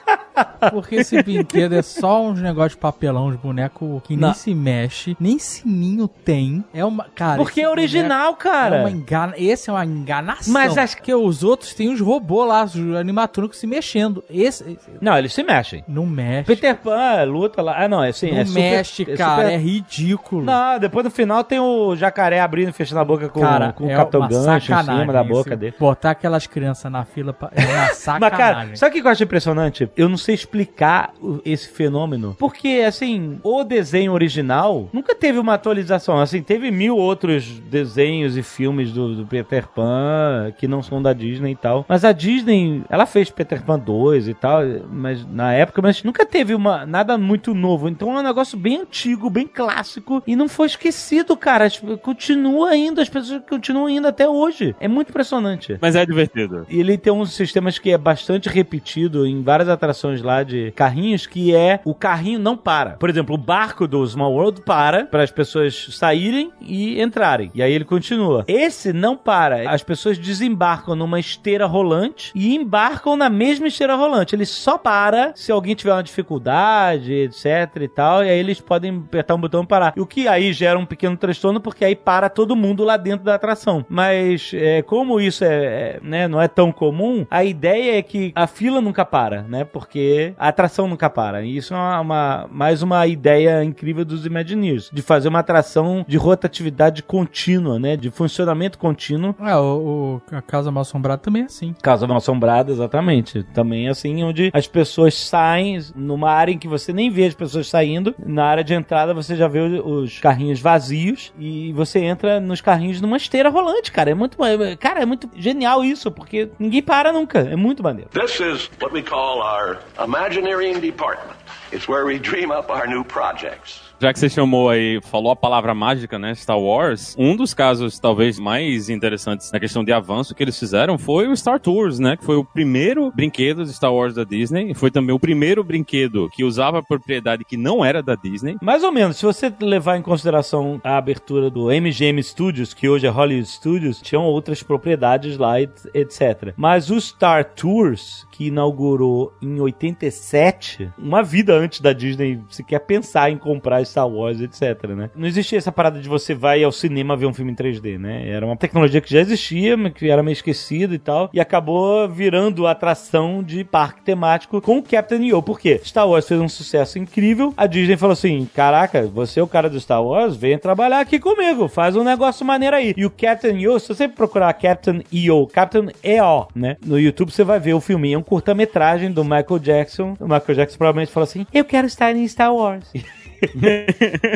Porque 0.71 0.97
esse 0.97 1.23
brinquedo 1.23 1.75
é 1.75 1.83
só 1.83 2.23
uns 2.25 2.41
negócios 2.41 2.73
de 2.73 2.79
papelão, 2.79 3.27
uns 3.29 3.37
bonecos 3.37 4.01
que 4.05 4.15
nem 4.17 4.21
Não. 4.29 4.35
se 4.35 4.55
mexe, 4.55 5.17
nem 5.21 5.39
sininho 5.39 6.09
tem. 6.09 6.65
É 6.73 6.85
uma. 6.85 7.05
Cara. 7.15 7.37
Porque 7.39 7.61
é 7.61 7.69
original, 7.69 8.33
boneco 8.33 8.49
É 8.49 8.51
cara. 8.51 8.77
uma 8.81 8.91
engana... 8.91 9.35
Esse 9.37 9.71
é 9.71 9.73
uma 9.73 9.85
enganação. 9.85 10.53
Mas 10.53 10.77
acho 10.77 11.01
que 11.03 11.15
os 11.15 11.43
outros 11.43 11.75
têm 11.75 11.93
os 11.93 12.01
robôs 12.01 12.49
lá, 12.49 12.65
os 12.65 12.77
animatrônicos 12.97 13.59
se 13.59 13.67
mexendo. 13.67 14.23
Esse. 14.31 14.63
esse- 14.73 14.91
Não, 15.01 15.17
eles 15.19 15.33
se 15.33 15.43
mexem. 15.43 15.85
Não 15.89 16.07
mexe. 16.07 16.45
Peter 16.47 16.77
Pan 16.77 17.23
luta 17.25 17.63
lá. 17.63 17.85
Ah, 17.85 17.89
não, 17.89 18.03
é 18.03 18.09
assim. 18.09 18.31
não 18.33 18.39
é 18.39 18.45
super- 18.45 18.61
mexe, 18.61 19.03
é 19.03 19.17
cara. 19.17 19.43
super- 19.43 19.53
É 19.53 19.57
ridículo. 19.57 20.45
Não, 20.45 20.79
depois 20.79 21.05
no 21.05 21.11
final 21.11 21.43
tem 21.45 21.59
o 21.59 21.95
jacaré 21.97 22.41
abrindo 22.41 22.69
e 22.71 22.73
fechando 22.73 23.01
a 23.01 23.05
boca 23.05 23.29
com, 23.29 23.41
cara, 23.41 23.73
com 23.73 23.85
o 23.87 23.91
é 23.91 23.97
Capitão 23.97 24.21
uma 24.21 24.29
Gancho 24.29 24.73
em 24.73 24.83
cima 24.85 25.13
da 25.13 25.25
boca 25.25 25.57
dele. 25.57 25.75
Botar 25.79 26.11
aquelas 26.11 26.47
crianças 26.47 26.91
na 26.91 27.05
fila 27.05 27.33
pra- 27.33 27.51
é 27.55 27.65
uma 27.65 27.89
sacanagem. 27.95 28.19
Mas, 28.29 28.39
cara, 28.39 28.77
sabe 28.77 28.99
o 28.99 29.01
que 29.03 29.07
eu 29.07 29.11
acho 29.13 29.23
impressionante? 29.25 29.91
Eu 29.97 30.09
não 30.09 30.17
sei 30.17 30.28
explicar 30.35 31.13
o- 31.21 31.41
esse 31.45 31.69
fenômeno. 31.69 32.37
Porque, 32.39 32.85
assim, 32.87 33.39
o 33.43 33.65
desenho 33.65 34.13
original 34.13 34.89
nunca 34.93 35.15
teve 35.15 35.39
uma 35.39 35.55
atualização. 35.55 36.19
Assim, 36.21 36.43
teve 36.43 36.71
mil 36.71 36.97
outros 36.97 37.45
desenhos 37.71 38.37
e 38.37 38.43
filmes 38.43 38.93
do, 38.93 39.15
do 39.15 39.27
Peter 39.27 39.67
Pan 39.69 40.53
que 40.59 40.67
não 40.69 40.83
são 40.83 41.01
da 41.03 41.13
Disney 41.13 41.53
e 41.53 41.57
tal. 41.57 41.85
Mas 41.89 42.05
a 42.05 42.13
Disney, 42.13 42.83
ela 42.89 43.07
fez 43.07 43.31
Peter 43.31 43.63
Pan 43.63 43.79
2 43.79 44.29
e 44.29 44.35
tal, 44.35 44.61
mas 44.91 45.25
na 45.31 45.53
época, 45.53 45.81
mas 45.83 46.03
nunca 46.03 46.25
teve 46.27 46.55
uma, 46.55 46.85
nada 46.87 47.17
muito 47.19 47.55
novo. 47.55 47.89
Então 47.89 48.17
é 48.17 48.21
um 48.21 48.23
negócio 48.23 48.59
bem 48.59 48.79
antigo, 48.81 49.29
bem 49.31 49.47
clássico 49.47 50.23
e 50.27 50.35
não 50.37 50.49
foi 50.49 50.67
esquecido, 50.67 51.37
cara. 51.37 51.69
Continua 52.03 52.77
indo, 52.77 53.01
as 53.01 53.09
pessoas 53.09 53.43
continuam 53.49 53.89
indo 53.89 54.09
até 54.09 54.29
hoje. 54.29 54.75
É 54.81 54.89
muito 54.89 55.11
impressionante. 55.11 55.77
Mas 55.81 55.95
é 55.95 56.05
divertido. 56.07 56.67
E 56.69 56.81
ele 56.81 56.97
tem 56.97 57.13
uns 57.13 57.33
sistemas 57.33 57.79
que 57.79 57.91
é 57.91 57.99
bastante 57.99 58.49
repetido 58.49 59.27
em 59.27 59.43
várias 59.43 59.69
atrações 59.69 60.08
lá 60.23 60.43
de 60.43 60.73
carrinhos, 60.73 61.27
que 61.27 61.55
é 61.55 61.81
o 61.85 61.95
carrinho 61.95 62.39
não 62.39 62.57
para. 62.57 62.91
Por 62.93 63.11
exemplo, 63.11 63.35
o 63.35 63.39
barco 63.39 63.87
do 63.87 64.05
Small 64.07 64.33
World 64.33 64.63
para 64.63 65.07
para 65.07 65.23
as 65.23 65.31
pessoas 65.31 65.89
saírem 65.93 66.51
e 66.61 67.01
entrarem. 67.01 67.51
E 67.55 67.63
aí 67.63 67.73
ele 67.73 67.85
continua. 67.85 68.45
Esse 68.47 68.93
não 68.93 69.17
para. 69.17 69.71
As 69.71 69.83
pessoas 69.83 70.19
desembarcam 70.19 70.95
numa 70.95 71.21
esteira 71.21 71.67
rolante 71.67 72.33
e 72.35 72.55
embarcam 72.55 73.17
na 73.17 73.29
mesma 73.29 73.69
esteira 73.69 73.95
rolante. 73.95 74.35
Ele 74.35 74.47
só 74.47 74.79
para 74.79 75.33
se 75.35 75.53
alguém 75.53 75.75
tiver 75.75 75.93
uma 75.93 76.03
dificuldade, 76.03 77.13
etc 77.13 77.83
e 77.83 77.89
tal, 77.89 78.25
e 78.25 78.31
aí 78.31 78.39
eles 78.39 78.61
podem 78.61 78.97
apertar 78.97 79.35
um 79.35 79.41
botão 79.41 79.63
e 79.63 79.67
parar. 79.67 79.95
O 79.97 80.07
que 80.07 80.29
aí 80.29 80.53
gera 80.53 80.79
um 80.79 80.87
pequeno 80.87 81.17
transtorno, 81.17 81.61
porque 81.61 81.85
aí 81.85 81.95
para 81.95 82.29
todo 82.29 82.57
mundo 82.57 82.85
lá 82.85 82.97
dentro 82.97 83.25
da 83.25 83.35
atração. 83.35 83.85
Mas 83.89 84.53
é, 84.55 84.83
como 84.83 85.21
isso 85.21 85.45
é, 85.45 85.49
é, 85.49 86.01
né, 86.03 86.29
não 86.29 86.41
é 86.41 86.49
tão 86.49 86.73
comum, 86.73 87.27
a 87.31 87.45
ideia 87.45 87.99
é 87.99 88.03
que 88.03 88.33
a 88.35 88.47
fila 88.47 88.81
nunca 88.81 89.05
para, 89.05 89.43
né? 89.43 89.65
Porque 89.65 89.98
a 90.39 90.49
atração 90.49 90.87
nunca 90.89 91.09
para. 91.11 91.43
E 91.45 91.57
isso 91.57 91.75
é 91.75 91.77
uma, 91.77 92.01
uma- 92.01 92.49
mais 92.51 92.83
uma 92.83 93.07
ideia 93.07 93.63
incrível 93.65 94.05
dos 94.05 94.27
Imagineers, 94.27 94.91
de 94.93 95.03
fazer 95.03 95.29
uma 95.29 95.39
atração 95.41 96.05
de 96.07 96.17
rotatividade 96.17 97.03
contínua, 97.03 97.79
né? 97.79 97.97
De 97.97 98.11
funcionamento 98.11 98.79
contínuo. 98.79 99.35
É, 99.41 99.57
o, 99.57 100.21
o- 100.31 100.37
a 100.37 100.43
Casa 100.43 100.71
Mal 100.71 100.83
Assombrada 100.83 101.19
também 101.23 101.43
é 101.43 101.47
assim. 101.47 101.75
Casa 101.83 102.07
Mal 102.07 102.17
Assombrada, 102.19 102.71
exatamente. 102.71 103.43
Também 103.55 103.89
assim, 103.89 104.23
onde 104.23 104.51
as 104.53 104.67
pessoas 104.67 105.15
saem 105.15 105.79
numa 105.95 106.31
área 106.31 106.53
em 106.53 106.59
que 106.59 106.69
você 106.69 106.93
nem 106.93 107.11
vê 107.11 107.27
as 107.27 107.35
pessoas 107.35 107.69
saindo. 107.69 108.15
Na 108.25 108.45
área 108.45 108.65
de 108.65 108.75
entrada 108.75 109.13
você 109.15 109.37
já 109.37 109.49
vê 109.49 109.61
o- 109.61 110.03
os 110.03 110.19
carrinhos 110.19 110.61
vazios 110.61 111.33
e 111.39 111.73
você 111.73 111.99
entra 112.01 112.41
nos 112.41 112.61
carrinhos 112.61 113.01
numa 113.01 113.17
esteira 113.17 113.49
rolante, 113.51 113.91
cara. 113.93 114.11
É 114.11 114.15
muito, 114.15 114.43
é- 114.45 114.77
cara, 114.77 115.01
é 115.03 115.07
muito 115.07 115.29
genial 115.37 115.85
isso, 115.85 116.11
porque 116.11 116.49
ninguém 116.59 116.83
para 116.83 117.13
nunca. 117.13 117.39
É 117.41 117.57
muito 117.57 117.83
maneiro. 117.83 118.11
This 118.11 118.41
is 118.41 118.71
what 118.81 118.93
we 118.95 119.03
call 119.03 119.39
our 119.41 119.79
Imagineering 120.03 120.81
Department. 120.81 121.37
It's 121.73 121.87
where 121.89 122.07
we 122.07 122.19
dream 122.19 122.51
up 122.51 122.71
our 122.73 122.87
new 122.89 123.05
projects. 123.05 123.87
Já 124.01 124.13
que 124.13 124.19
você 124.21 124.29
chamou 124.31 124.71
aí, 124.71 125.01
falou 125.03 125.33
a 125.33 125.37
palavra 125.37 125.75
mágica, 125.75 126.21
né? 126.21 126.33
Star 126.37 126.59
Wars. 126.59 127.17
Um 127.19 127.35
dos 127.35 127.53
casos, 127.53 127.99
talvez, 127.99 128.39
mais 128.39 128.89
interessantes 128.89 129.51
na 129.51 129.59
questão 129.59 129.83
de 129.83 129.93
avanço 129.93 130.37
que 130.37 130.43
eles 130.43 130.57
fizeram 130.57 130.97
foi 130.97 131.27
o 131.27 131.37
Star 131.37 131.59
Tours, 131.59 131.99
né? 131.99 132.17
Que 132.17 132.25
foi 132.25 132.37
o 132.37 132.45
primeiro 132.45 133.11
brinquedo 133.11 133.65
de 133.65 133.73
Star 133.75 133.93
Wars 133.93 134.15
da 134.15 134.23
Disney. 134.23 134.71
E 134.71 134.75
foi 134.75 134.91
também 134.93 135.13
o 135.13 135.19
primeiro 135.19 135.65
brinquedo 135.65 136.31
que 136.33 136.45
usava 136.45 136.81
propriedade 136.81 137.45
que 137.45 137.57
não 137.57 137.85
era 137.85 138.01
da 138.01 138.15
Disney. 138.15 138.57
Mais 138.63 138.85
ou 138.85 138.93
menos, 138.93 139.17
se 139.17 139.27
você 139.27 139.53
levar 139.61 139.97
em 139.99 140.03
consideração 140.03 140.81
a 140.85 140.97
abertura 140.97 141.51
do 141.51 141.67
MGM 141.73 142.23
Studios, 142.23 142.73
que 142.73 142.89
hoje 142.89 143.05
é 143.09 143.11
Hollywood 143.11 143.49
Studios, 143.49 144.01
tinham 144.01 144.23
outras 144.23 144.63
propriedades 144.63 145.37
lá, 145.37 145.61
et- 145.61 145.91
etc. 145.93 146.55
Mas 146.57 146.89
o 146.89 147.01
Star 147.01 147.45
Tours, 147.45 148.28
que 148.39 148.47
inaugurou 148.47 149.33
em 149.43 149.61
87, 149.61 150.93
uma 150.97 151.25
vida 151.25 151.53
antes 151.53 151.81
da 151.81 151.93
Disney 151.93 152.41
sequer 152.49 152.79
pensar 152.79 153.33
em 153.33 153.37
comprar 153.37 153.85
Star 153.85 154.09
Wars, 154.09 154.41
etc, 154.41 154.91
né? 154.91 155.11
Não 155.17 155.27
existia 155.27 155.59
essa 155.59 155.73
parada 155.73 156.01
de 156.01 156.09
você 156.09 156.37
vai 156.37 156.63
ao 156.63 156.71
cinema 156.71 157.17
ver 157.17 157.27
um 157.27 157.35
filme 157.35 157.51
em 157.51 157.55
3D, 157.57 157.99
né? 157.99 158.29
Era 158.29 158.47
uma 158.47 158.57
tecnologia 158.57 159.01
que 159.01 159.13
já 159.13 159.19
existia, 159.19 159.77
mas 159.77 159.93
que 159.93 160.09
era 160.09 160.23
meio 160.23 160.35
esquecida 160.35 160.95
e 160.95 161.01
tal, 161.01 161.29
e 161.35 161.41
acabou 161.41 162.09
virando 162.09 162.65
atração 162.69 163.43
de 163.43 163.65
parque 163.65 164.03
temático 164.03 164.61
com 164.61 164.79
o 164.79 164.83
Captain 164.85 165.27
EO. 165.27 165.43
Por 165.43 165.59
quê? 165.59 165.81
Star 165.83 166.09
Wars 166.09 166.29
fez 166.29 166.41
um 166.41 166.49
sucesso 166.49 166.97
incrível, 166.97 167.53
a 167.57 167.67
Disney 167.67 167.97
falou 167.97 168.13
assim, 168.13 168.49
caraca, 168.55 169.05
você 169.09 169.41
é 169.41 169.43
o 169.43 169.49
cara 169.49 169.69
do 169.69 169.81
Star 169.81 170.05
Wars, 170.05 170.37
vem 170.37 170.57
trabalhar 170.57 171.01
aqui 171.01 171.19
comigo, 171.19 171.67
faz 171.67 171.97
um 171.97 172.05
negócio 172.05 172.47
maneiro 172.47 172.77
aí. 172.77 172.95
E 172.97 173.05
o 173.05 173.11
Captain 173.11 173.61
EO, 173.61 173.81
se 173.81 173.89
você 173.89 174.07
procurar 174.07 174.53
Captain 174.53 175.03
EO, 175.13 175.45
Captain 175.49 175.89
EO, 176.05 176.47
né? 176.55 176.77
No 176.87 177.01
YouTube 177.01 177.33
você 177.33 177.43
vai 177.43 177.59
ver 177.59 177.75
o 177.75 177.81
filme, 177.81 178.17
um 178.17 178.28
curta-metragem 178.29 179.11
do 179.11 179.25
Michael 179.25 179.59
Jackson. 179.59 180.15
O 180.21 180.25
Michael 180.25 180.55
Jackson 180.55 180.77
provavelmente 180.77 181.11
falou 181.11 181.25
assim, 181.25 181.47
eu 181.53 181.65
quero 181.65 181.87
estar 181.87 182.15
em 182.15 182.29
Star 182.29 182.55
Wars. 182.55 182.85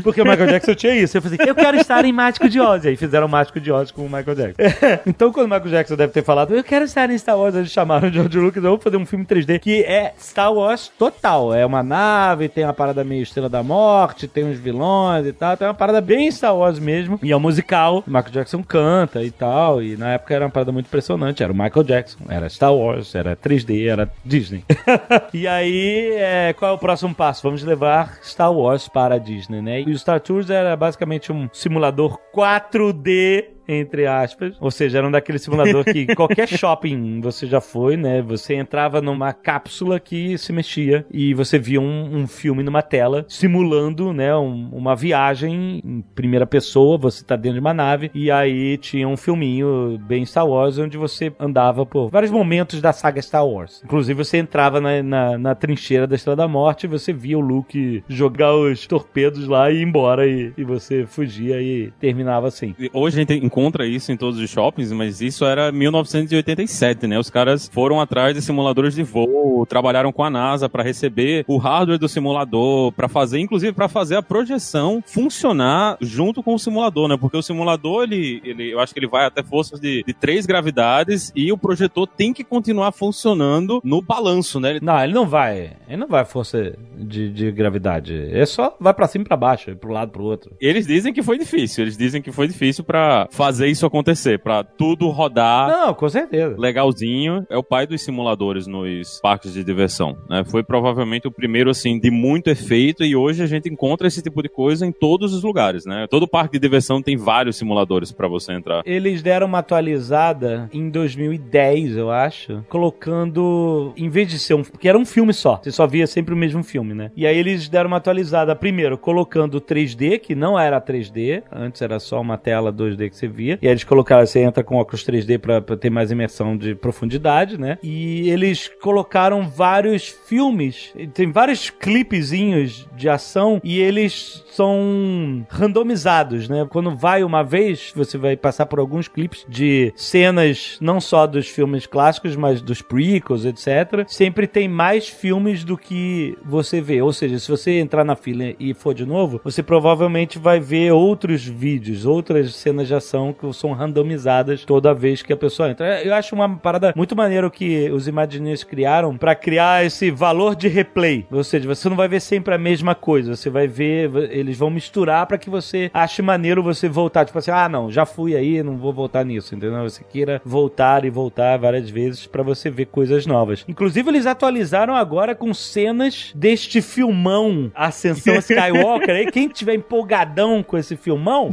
Porque 0.03 0.23
o 0.23 0.25
Michael 0.25 0.49
Jackson 0.49 0.75
tinha 0.75 0.95
isso. 0.95 1.17
Eu 1.17 1.23
falei 1.23 1.39
assim, 1.41 1.49
eu 1.49 1.55
quero 1.55 1.77
estar 1.77 2.05
em 2.05 2.13
Mágico 2.13 2.49
de 2.49 2.61
Oz. 2.61 2.85
E 2.85 2.89
aí 2.89 2.97
fizeram 2.97 3.27
o 3.27 3.31
Mágico 3.31 3.61
de 3.61 3.71
Oz 3.71 3.91
com 3.91 4.03
o 4.03 4.11
Michael 4.11 4.35
Jackson. 4.35 4.63
então, 5.07 5.33
quando 5.33 5.47
o 5.47 5.49
Michael 5.49 5.71
Jackson 5.71 5.97
deve 5.97 6.13
ter 6.13 6.23
falado, 6.23 6.55
eu 6.55 6.65
quero 6.65 6.85
estar 6.85 7.11
em 7.11 7.19
Star 7.19 7.39
Wars, 7.39 7.55
eles 7.55 7.71
chamaram 7.71 8.09
o 8.09 8.13
George 8.13 8.39
Lucas, 8.39 8.63
vamos 8.63 8.83
fazer 8.83 8.97
um 8.97 9.07
filme 9.07 9.25
3D 9.25 9.59
que 9.59 9.83
é 9.83 10.13
Star 10.19 10.53
Wars 10.53 10.91
total. 10.99 11.55
É 11.55 11.65
uma 11.65 11.83
nave, 11.83 12.49
tem 12.49 12.65
uma 12.65 12.73
parada 12.73 13.05
meio 13.05 13.23
Estrela 13.23 13.49
da 13.49 13.63
Morte, 13.63 14.29
tem 14.29 14.45
uns 14.45 14.59
vilões 14.59 15.27
e 15.27 15.33
tal. 15.33 15.57
Tem 15.57 15.67
uma 15.67 15.75
parada 15.75 16.01
bem 16.01 16.31
Star 16.31 16.57
Wars 16.57 16.79
mesmo. 16.79 17.19
E 17.23 17.33
é 17.33 17.37
um 17.37 17.41
musical. 17.41 18.05
O 18.07 18.11
Michael 18.11 18.33
Jackson 18.33 18.63
canta 18.63 19.23
e 19.23 19.31
tal. 19.31 19.83
E 19.83 19.97
na 19.97 20.13
época 20.13 20.35
era 20.35 20.45
uma 20.45 20.51
parada 20.51 20.73
muito 20.73 20.87
impressionante. 20.87 21.43
Era 21.43 21.53
o 21.53 21.57
Michael 21.57 21.85
Jackson, 21.85 22.19
era 22.29 22.49
Star 22.49 22.75
Wars, 22.75 23.15
era 23.15 23.37
3D, 23.37 23.89
era 23.89 24.11
Disney. 24.25 24.65
e 25.33 25.47
aí, 25.47 26.13
é, 26.17 26.53
qual 26.53 26.73
é 26.73 26.75
o 26.75 26.79
próximo 26.79 27.15
passo? 27.15 27.43
Vamos 27.43 27.63
levar 27.63 28.19
Star 28.23 28.53
Wars 28.53 28.89
para 28.93 29.17
a 29.17 29.19
Disney, 29.19 29.63
né? 29.63 29.81
E 29.81 29.91
o 29.91 29.99
Star 29.99 30.21
Tours 30.21 30.51
era 30.51 30.77
basicamente 30.77 31.33
um 31.33 31.49
simulador 31.53 32.19
4D 32.35 33.47
entre 33.81 34.07
aspas. 34.07 34.55
Ou 34.61 34.71
seja, 34.71 34.99
era 34.99 35.07
um 35.07 35.11
daquele 35.11 35.39
simulador 35.39 35.85
que 35.85 36.07
qualquer 36.15 36.49
shopping 36.49 37.21
você 37.21 37.47
já 37.47 37.61
foi, 37.61 37.97
né? 37.97 38.23
Você 38.23 38.55
entrava 38.55 39.01
numa 39.01 39.33
cápsula 39.33 39.99
que 40.01 40.37
se 40.39 40.53
mexia 40.53 41.05
e 41.13 41.35
você 41.35 41.59
via 41.59 41.81
um, 41.81 42.17
um 42.23 42.27
filme 42.27 42.63
numa 42.63 42.83
tela 42.83 43.25
simulando, 43.29 44.13
né, 44.13 44.35
um- 44.37 44.69
uma 44.73 44.95
viagem 44.97 45.81
em 45.85 46.03
primeira 46.15 46.47
pessoa, 46.47 46.97
você 46.99 47.25
tá 47.25 47.37
dentro 47.37 47.55
de 47.55 47.61
uma 47.61 47.75
nave 47.75 48.11
e 48.15 48.31
aí 48.31 48.77
tinha 48.79 49.07
um 49.09 49.17
filminho 49.17 49.99
bem 50.07 50.25
Star 50.25 50.47
Wars 50.47 50.79
onde 50.79 50.97
você 50.97 51.33
andava 51.39 51.85
por 51.87 52.11
vários 52.11 52.31
momentos 52.31 52.81
da 52.81 52.93
saga 52.93 53.21
Star 53.23 53.47
Wars. 53.47 53.83
Inclusive 53.85 54.25
você 54.25 54.39
entrava 54.39 54.81
na, 54.81 55.03
na, 55.03 55.39
na 55.39 55.55
trincheira 55.55 56.07
da 56.07 56.15
Estrela 56.17 56.37
da 56.37 56.49
Morte 56.49 56.85
e 56.85 56.89
você 56.89 57.13
via 57.13 57.39
o 57.39 57.41
Luke 57.41 58.03
jogar 58.09 58.55
os 58.55 58.87
torpedos 58.87 59.47
lá 59.47 59.71
e 59.71 59.77
ir 59.79 59.83
embora 59.83 60.27
e, 60.27 60.53
e 60.57 60.65
você 60.65 61.07
fugia 61.07 61.61
e 61.61 61.93
terminava 62.01 62.49
assim. 62.49 62.75
Hoje 62.93 63.17
a 63.17 63.21
gente 63.25 63.35
encontra 63.45 63.62
isso 63.87 64.13
em 64.13 64.17
todos 64.17 64.39
os 64.39 64.51
shoppings, 64.51 64.93
mas 64.93 65.21
isso 65.21 65.45
era 65.45 65.71
1987, 65.71 67.07
né? 67.07 67.19
Os 67.19 67.31
caras 67.31 67.69
foram 67.73 68.01
atrás 68.01 68.35
de 68.35 68.43
simuladores 68.43 68.95
de 68.95 69.03
voo, 69.03 69.67
trabalharam 69.67 70.13
com 70.13 70.25
a 70.25 70.31
NASA 70.31 70.69
para 70.69 70.83
receber 70.83 71.45
o 71.47 71.57
hardware 71.57 71.99
do 71.99 72.09
simulador, 72.09 72.93
para 72.93 73.09
fazer, 73.09 73.39
inclusive 73.39 73.73
para 73.73 73.89
fazer 73.89 74.17
a 74.17 74.23
projeção 74.23 75.03
funcionar 75.07 75.97
junto 76.01 76.43
com 76.43 76.55
o 76.55 76.59
simulador, 76.59 77.09
né? 77.09 77.17
Porque 77.17 77.37
o 77.37 77.43
simulador, 77.43 78.05
ele, 78.05 78.41
ele 78.45 78.73
eu 78.73 78.81
acho 78.81 78.93
que 78.93 79.01
ele 79.01 79.09
vai 79.09 79.27
até 79.27 79.43
forças 79.43 79.81
de, 79.81 80.03
de 80.07 80.13
três 80.13 80.47
gravidades 80.47 81.33
e 81.35 81.53
o 81.53 81.59
projetor 81.59 82.07
tem 82.07 82.33
que 82.33 82.45
continuar 82.45 82.93
funcionando 82.93 83.81
no 83.85 84.01
balanço, 84.03 84.61
né? 84.61 84.71
Ele 84.71 84.81
Não, 84.83 85.03
ele 85.03 85.13
não 85.13 85.27
vai. 85.27 85.77
Ele 85.89 85.97
não 85.97 86.09
vai 86.09 86.25
força 86.25 86.75
de, 86.97 87.31
de 87.31 87.51
gravidade. 87.51 88.13
Ele 88.13 88.47
só 88.47 88.77
vai 88.81 88.95
pra 88.95 89.09
cima 89.09 89.25
e 89.25 89.29
pra 89.29 89.37
baixo, 89.37 89.75
pro 89.77 89.93
lado 89.93 90.11
pro 90.11 90.25
outro. 90.25 90.57
Eles 90.61 90.87
dizem 90.87 91.13
que 91.13 91.23
foi 91.23 91.39
difícil, 91.39 91.85
eles 91.85 91.97
dizem 91.97 92.23
que 92.23 92.33
foi 92.33 92.47
difícil 92.49 92.85
pra 92.85 93.29
fazer 93.43 93.67
isso 93.67 93.85
acontecer, 93.85 94.39
pra 94.39 94.63
tudo 94.63 95.09
rodar 95.09 95.69
Não, 95.69 95.93
com 95.95 96.09
certeza. 96.09 96.55
legalzinho. 96.57 97.45
É 97.51 97.57
o 97.57 97.63
pai 97.63 97.89
dos 97.89 98.01
simuladores 98.03 98.69
nos 98.69 99.19
parques 99.21 99.53
de 99.53 99.65
diversão, 99.65 100.17
né? 100.31 100.45
Foi 100.45 100.63
provavelmente 100.63 101.27
o 101.27 101.31
primeiro 101.33 101.69
assim 101.69 101.99
de 101.99 102.09
muito 102.09 102.49
efeito 102.49 103.03
e 103.03 103.17
hoje 103.17 103.43
a 103.43 103.47
gente 103.47 103.69
encontra 103.69 104.07
esse 104.07 104.23
tipo 104.23 104.41
de 104.43 104.49
coisa 104.49 104.87
em 104.87 104.93
todos 104.93 105.35
os 105.35 105.43
lugares, 105.43 105.85
né? 105.85 106.07
Todo 106.09 106.29
parque 106.29 106.53
de 106.53 106.61
diversão 106.61 107.03
tem 107.03 107.17
vários 107.17 107.57
simuladores 107.57 108.13
pra 108.13 108.29
você 108.29 108.53
entrar. 108.53 108.83
Eles 108.87 109.23
deram 109.23 109.49
uma 109.49 109.59
atualizada 109.59 110.69
em 110.73 110.89
2010, 110.89 111.97
eu 111.97 112.11
acho, 112.13 112.65
colocando, 112.69 113.93
em 113.97 114.09
vez 114.09 114.29
de 114.29 114.39
ser 114.39 114.55
um, 114.55 114.63
porque 114.63 114.89
era 114.89 114.97
um 114.99 115.05
filme 115.05 115.33
só, 115.33 115.57
você 115.63 115.73
só 115.73 115.85
via 115.87 116.07
sempre 116.07 116.33
o 116.33 116.37
mesmo 116.37 116.63
filme, 116.63 116.95
né? 116.95 117.11
E 117.17 117.27
aí 117.27 117.37
eles 117.37 117.69
deram 117.69 117.89
uma 117.89 117.97
atualizada, 117.97 118.55
primeiro, 118.55 118.97
colocando 118.97 119.61
3D, 119.61 120.21
que 120.21 120.35
não 120.37 120.59
era 120.59 120.81
3D, 120.81 121.43
antes 121.51 121.83
era 121.83 121.99
só 121.99 122.21
uma 122.21 122.39
tela 122.39 122.73
2D 122.73 123.11
que 123.11 123.17
você 123.17 123.32
via, 123.33 123.59
e 123.61 123.67
aí 123.67 123.73
eles 123.73 123.85
colocaram, 123.85 124.25
você 124.25 124.41
entra 124.41 124.63
com 124.63 124.77
óculos 124.77 125.05
3D 125.05 125.39
pra, 125.39 125.61
pra 125.61 125.77
ter 125.77 125.91
mais 125.91 126.11
imersão 126.11 126.57
de 126.57 126.75
profundidade, 126.75 127.59
né? 127.59 127.79
E 127.83 128.31
eles 128.31 128.71
colocaram 128.81 129.49
vários 129.49 130.09
filmes, 130.09 130.93
tem 131.15 131.31
vários 131.31 131.71
clipezinhos 131.71 132.87
de 132.97 133.09
ação, 133.09 133.61
e 133.65 133.81
eles 133.81 134.45
são 134.51 135.45
randomizados, 135.49 136.49
né? 136.49 136.67
Quando 136.69 136.95
vai 136.95 137.25
uma 137.25 137.43
vez, 137.43 137.93
você 137.95 138.19
vai 138.19 138.37
passar 138.37 138.67
por 138.67 138.79
alguns 138.79 139.09
clipes 139.09 139.45
de 139.49 139.93
cenas 139.97 140.79
não 140.81 141.01
só 141.01 141.27
dos 141.27 141.49
filmes 141.49 141.87
clássicos, 141.87 142.37
mas 142.37 142.61
dos 142.61 142.83
prequels, 142.83 143.45
etc. 143.45 144.05
Sempre 144.07 144.47
tem 144.47 144.69
mais 144.69 145.09
filmes 145.09 145.65
do 145.65 145.77
que 145.77 146.37
você 146.45 146.81
vê. 146.81 147.01
Ou 147.01 147.13
seja, 147.13 147.39
se 147.39 147.51
você 147.51 147.79
entrar 147.79 148.05
na 148.05 148.17
fila 148.17 148.55
e 148.59 148.75
for 148.75 148.95
de 148.95 149.07
novo, 149.07 149.41
você 149.45 149.63
provavelmente 149.63 150.39
vai 150.39 150.61
ver 150.61 150.93
outros 150.93 151.45
vídeos, 151.45 152.05
outras 152.05 152.55
cenas 152.55 152.89
de 152.89 152.95
ação 152.95 153.22
que 153.31 153.53
são 153.53 153.73
randomizadas 153.73 154.65
toda 154.65 154.95
vez 154.95 155.21
que 155.21 155.35
a 155.35 155.37
pessoa 155.37 155.71
entra. 155.71 156.03
Eu 156.03 156.15
acho 156.15 156.35
uma 156.35 156.49
parada 156.57 156.95
muito 156.97 157.15
maneiro 157.15 157.51
que 157.51 157.91
os 157.91 158.09
Imagineers 158.09 158.65
criaram 158.65 159.19
pra 159.19 159.35
criar 159.35 159.85
esse 159.85 160.11
valor 160.11 160.57
de 160.57 160.69
replay. 160.69 161.27
Ou 161.31 161.45
seja, 161.45 161.69
você 161.69 161.91
não 161.91 161.97
vai 161.97 162.09
ver 162.09 162.21
sempre 162.21 162.55
a 162.55 162.59
mesma 162.59 162.95
coisa, 162.95 163.37
você 163.37 163.51
vai 163.51 163.69
ver, 163.69 164.11
eles 164.31 164.57
vão 164.57 164.71
misturar 164.71 165.27
pra 165.27 165.37
que 165.37 165.51
você 165.51 165.91
ache 165.93 166.23
maneiro 166.23 166.63
você 166.63 166.89
voltar. 166.89 167.27
Tipo 167.27 167.39
assim, 167.39 167.51
ah, 167.51 167.69
não, 167.69 167.91
já 167.91 168.07
fui 168.07 168.35
aí, 168.35 168.63
não 168.63 168.79
vou 168.79 168.93
voltar 168.93 169.25
nisso, 169.25 169.55
entendeu? 169.55 169.83
Você 169.83 170.03
queira 170.03 170.41
voltar 170.45 171.05
e 171.05 171.11
voltar 171.11 171.59
várias 171.59 171.91
vezes 171.91 172.27
pra 172.27 172.43
você 172.43 172.71
ver 172.71 172.87
coisas 172.87 173.27
novas. 173.27 173.65
Inclusive, 173.69 174.09
eles 174.09 174.25
atualizaram 174.25 174.95
agora 174.95 175.35
com 175.35 175.53
cenas 175.53 176.33
deste 176.35 176.81
filmão 176.81 177.71
Ascensão 177.75 178.37
Skywalker. 178.37 179.15
Aí, 179.15 179.31
quem 179.31 179.49
tiver 179.49 179.75
empolgadão 179.75 180.63
com 180.63 180.79
esse 180.79 180.97
filmão 180.97 181.51